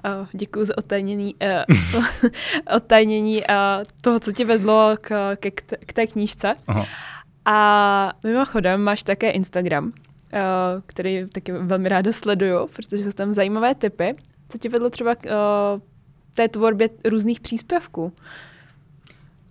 Uh, 0.05 0.27
děkuji 0.31 0.65
za 0.65 0.77
otajnění, 0.77 1.35
uh, 1.95 2.05
otajnění 2.75 3.37
uh, 3.37 3.45
toho, 4.01 4.19
co 4.19 4.31
tě 4.31 4.45
vedlo 4.45 4.95
k, 5.01 5.35
k, 5.35 5.61
k 5.85 5.93
té 5.93 6.07
knížce. 6.07 6.53
Aha. 6.67 6.85
A 7.45 8.13
mimochodem 8.23 8.81
máš 8.81 9.03
také 9.03 9.31
Instagram, 9.31 9.85
uh, 9.85 9.91
který 10.85 11.25
taky 11.29 11.51
velmi 11.51 11.89
ráda 11.89 12.13
sleduju, 12.13 12.67
protože 12.67 13.03
jsou 13.03 13.11
tam 13.11 13.33
zajímavé 13.33 13.75
typy. 13.75 14.13
Co 14.49 14.57
tě 14.57 14.69
vedlo 14.69 14.89
třeba 14.89 15.15
k 15.15 15.25
uh, 15.25 15.81
té 16.33 16.47
tvorbě 16.47 16.89
různých 17.05 17.39
příspěvků? 17.39 18.13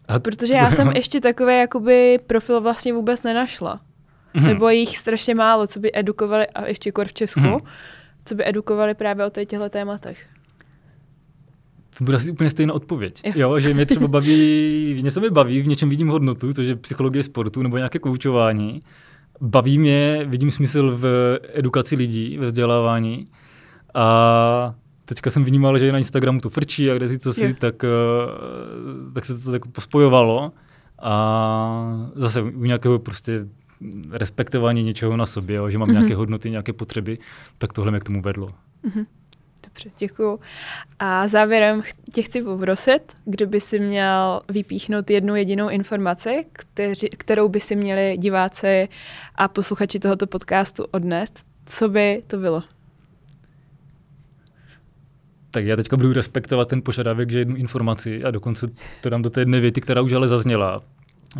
A 0.08 0.18
Protože 0.18 0.54
já 0.54 0.70
jsem 0.70 0.88
ještě 0.88 1.20
takové 1.20 1.58
jakoby 1.58 2.18
profil 2.26 2.60
vlastně 2.60 2.92
vůbec 2.92 3.22
nenašla. 3.22 3.80
Mm-hmm. 4.34 4.46
Nebo 4.46 4.68
jich 4.68 4.98
strašně 4.98 5.34
málo, 5.34 5.66
co 5.66 5.80
by 5.80 5.90
edukovali, 5.94 6.46
a 6.46 6.66
ještě 6.66 6.92
kor 6.92 7.06
v 7.06 7.12
Česku, 7.12 7.40
mm-hmm. 7.40 7.60
co 8.24 8.34
by 8.34 8.48
edukovali 8.48 8.94
právě 8.94 9.26
o 9.26 9.30
těchto 9.30 9.68
tématech. 9.68 10.26
To 11.98 12.04
bude 12.04 12.16
asi 12.16 12.30
úplně 12.30 12.50
stejná 12.50 12.74
odpověď. 12.74 13.20
Jo. 13.24 13.32
jo, 13.36 13.58
že 13.58 13.74
mě 13.74 13.86
třeba 13.86 14.08
baví, 14.08 15.00
něco 15.02 15.20
mi 15.20 15.30
baví, 15.30 15.62
v 15.62 15.66
něčem 15.66 15.88
vidím 15.88 16.08
hodnotu, 16.08 16.52
což 16.52 16.66
je 16.66 16.76
psychologie 16.76 17.22
sportu 17.22 17.62
nebo 17.62 17.76
nějaké 17.76 17.98
koučování. 17.98 18.82
Baví 19.40 19.78
mě, 19.78 20.20
vidím 20.24 20.50
smysl 20.50 20.96
v 20.96 21.38
edukaci 21.54 21.96
lidí, 21.96 22.38
ve 22.38 22.46
vzdělávání. 22.46 23.28
A 23.94 24.74
teďka 25.04 25.30
jsem 25.30 25.44
vnímal, 25.44 25.78
že 25.78 25.92
na 25.92 25.98
Instagramu 25.98 26.40
to 26.40 26.50
frčí 26.50 26.90
a 26.90 26.94
kde 26.94 27.08
si 27.08 27.18
co 27.18 27.32
si, 27.32 27.54
tak, 27.54 27.84
eh, 27.84 27.88
tak 29.14 29.24
se 29.24 29.38
to 29.38 29.50
tak 29.50 29.66
pospojovalo. 29.66 30.52
A 31.02 32.10
zase 32.14 32.42
u 32.42 32.64
nějakého 32.64 32.98
prostě 32.98 33.46
respektování 34.10 34.82
něčeho 34.82 35.16
na 35.16 35.26
sobě, 35.26 35.60
že 35.68 35.78
mám 35.78 35.88
mm-hmm. 35.88 35.92
nějaké 35.92 36.14
hodnoty, 36.14 36.50
nějaké 36.50 36.72
potřeby, 36.72 37.18
tak 37.58 37.72
tohle 37.72 37.90
mě 37.90 38.00
k 38.00 38.04
tomu 38.04 38.22
vedlo. 38.22 38.48
Mm-hmm. 38.84 39.06
Dobře, 39.64 39.90
děkuju. 39.98 40.38
A 40.98 41.28
závěrem 41.28 41.82
tě 42.12 42.22
chci 42.22 42.42
poprosit, 42.42 43.00
kdyby 43.24 43.60
si 43.60 43.78
měl 43.78 44.40
vypíchnout 44.48 45.10
jednu 45.10 45.36
jedinou 45.36 45.68
informaci, 45.68 46.46
kteři, 46.52 47.08
kterou 47.08 47.48
by 47.48 47.60
si 47.60 47.76
měli 47.76 48.16
diváci 48.16 48.88
a 49.34 49.48
posluchači 49.48 49.98
tohoto 49.98 50.26
podcastu 50.26 50.84
odnést, 50.90 51.46
co 51.66 51.88
by 51.88 52.22
to 52.26 52.36
bylo? 52.36 52.62
Tak 55.54 55.64
já 55.64 55.76
teďka 55.76 55.96
budu 55.96 56.12
respektovat 56.12 56.68
ten 56.68 56.82
požadavek, 56.82 57.30
že 57.30 57.38
jednu 57.38 57.56
informaci 57.56 58.24
a 58.24 58.30
dokonce 58.30 58.70
to 59.00 59.10
dám 59.10 59.22
do 59.22 59.30
té 59.30 59.40
jedné 59.40 59.60
věty, 59.60 59.80
která 59.80 60.02
už 60.02 60.12
ale 60.12 60.28
zazněla, 60.28 60.82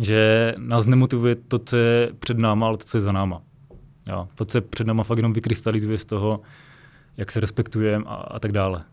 že 0.01 0.53
nás 0.57 0.85
nemotivuje 0.85 1.35
to, 1.35 1.59
co 1.59 1.77
je 1.77 2.09
před 2.19 2.37
náma, 2.37 2.67
ale 2.67 2.77
to, 2.77 2.83
co 2.85 2.97
je 2.97 3.01
za 3.01 3.11
náma. 3.11 3.41
Jo, 4.09 4.27
to, 4.35 4.45
co 4.45 4.57
je 4.57 4.61
před 4.61 4.87
náma, 4.87 5.03
fakt 5.03 5.17
jenom 5.17 5.33
vykrystalizuje 5.33 5.97
z 5.97 6.05
toho, 6.05 6.41
jak 7.17 7.31
se 7.31 7.39
respektujeme 7.39 8.05
a, 8.07 8.13
a 8.13 8.39
tak 8.39 8.51
dále. 8.51 8.83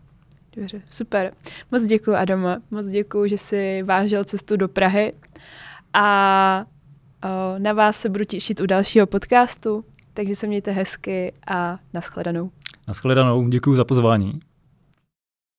Dobře, 0.55 0.81
super. 0.89 1.33
Moc 1.71 1.83
děkuji, 1.83 2.15
Adama. 2.15 2.57
Moc 2.71 2.87
děkuji, 2.87 3.29
že 3.29 3.37
jsi 3.37 3.83
vážil 3.83 4.23
cestu 4.23 4.57
do 4.57 4.67
Prahy. 4.67 5.13
A 5.93 6.65
o, 7.23 7.59
na 7.59 7.73
vás 7.73 7.99
se 7.99 8.09
budu 8.09 8.25
těšit 8.25 8.61
u 8.61 8.65
dalšího 8.65 9.07
podcastu, 9.07 9.85
takže 10.13 10.35
se 10.35 10.47
mějte 10.47 10.71
hezky 10.71 11.33
a 11.47 11.79
nashledanou. 11.93 12.51
Nashledanou, 12.87 13.47
děkuji 13.47 13.75
za 13.75 13.85
pozvání. 13.85 14.39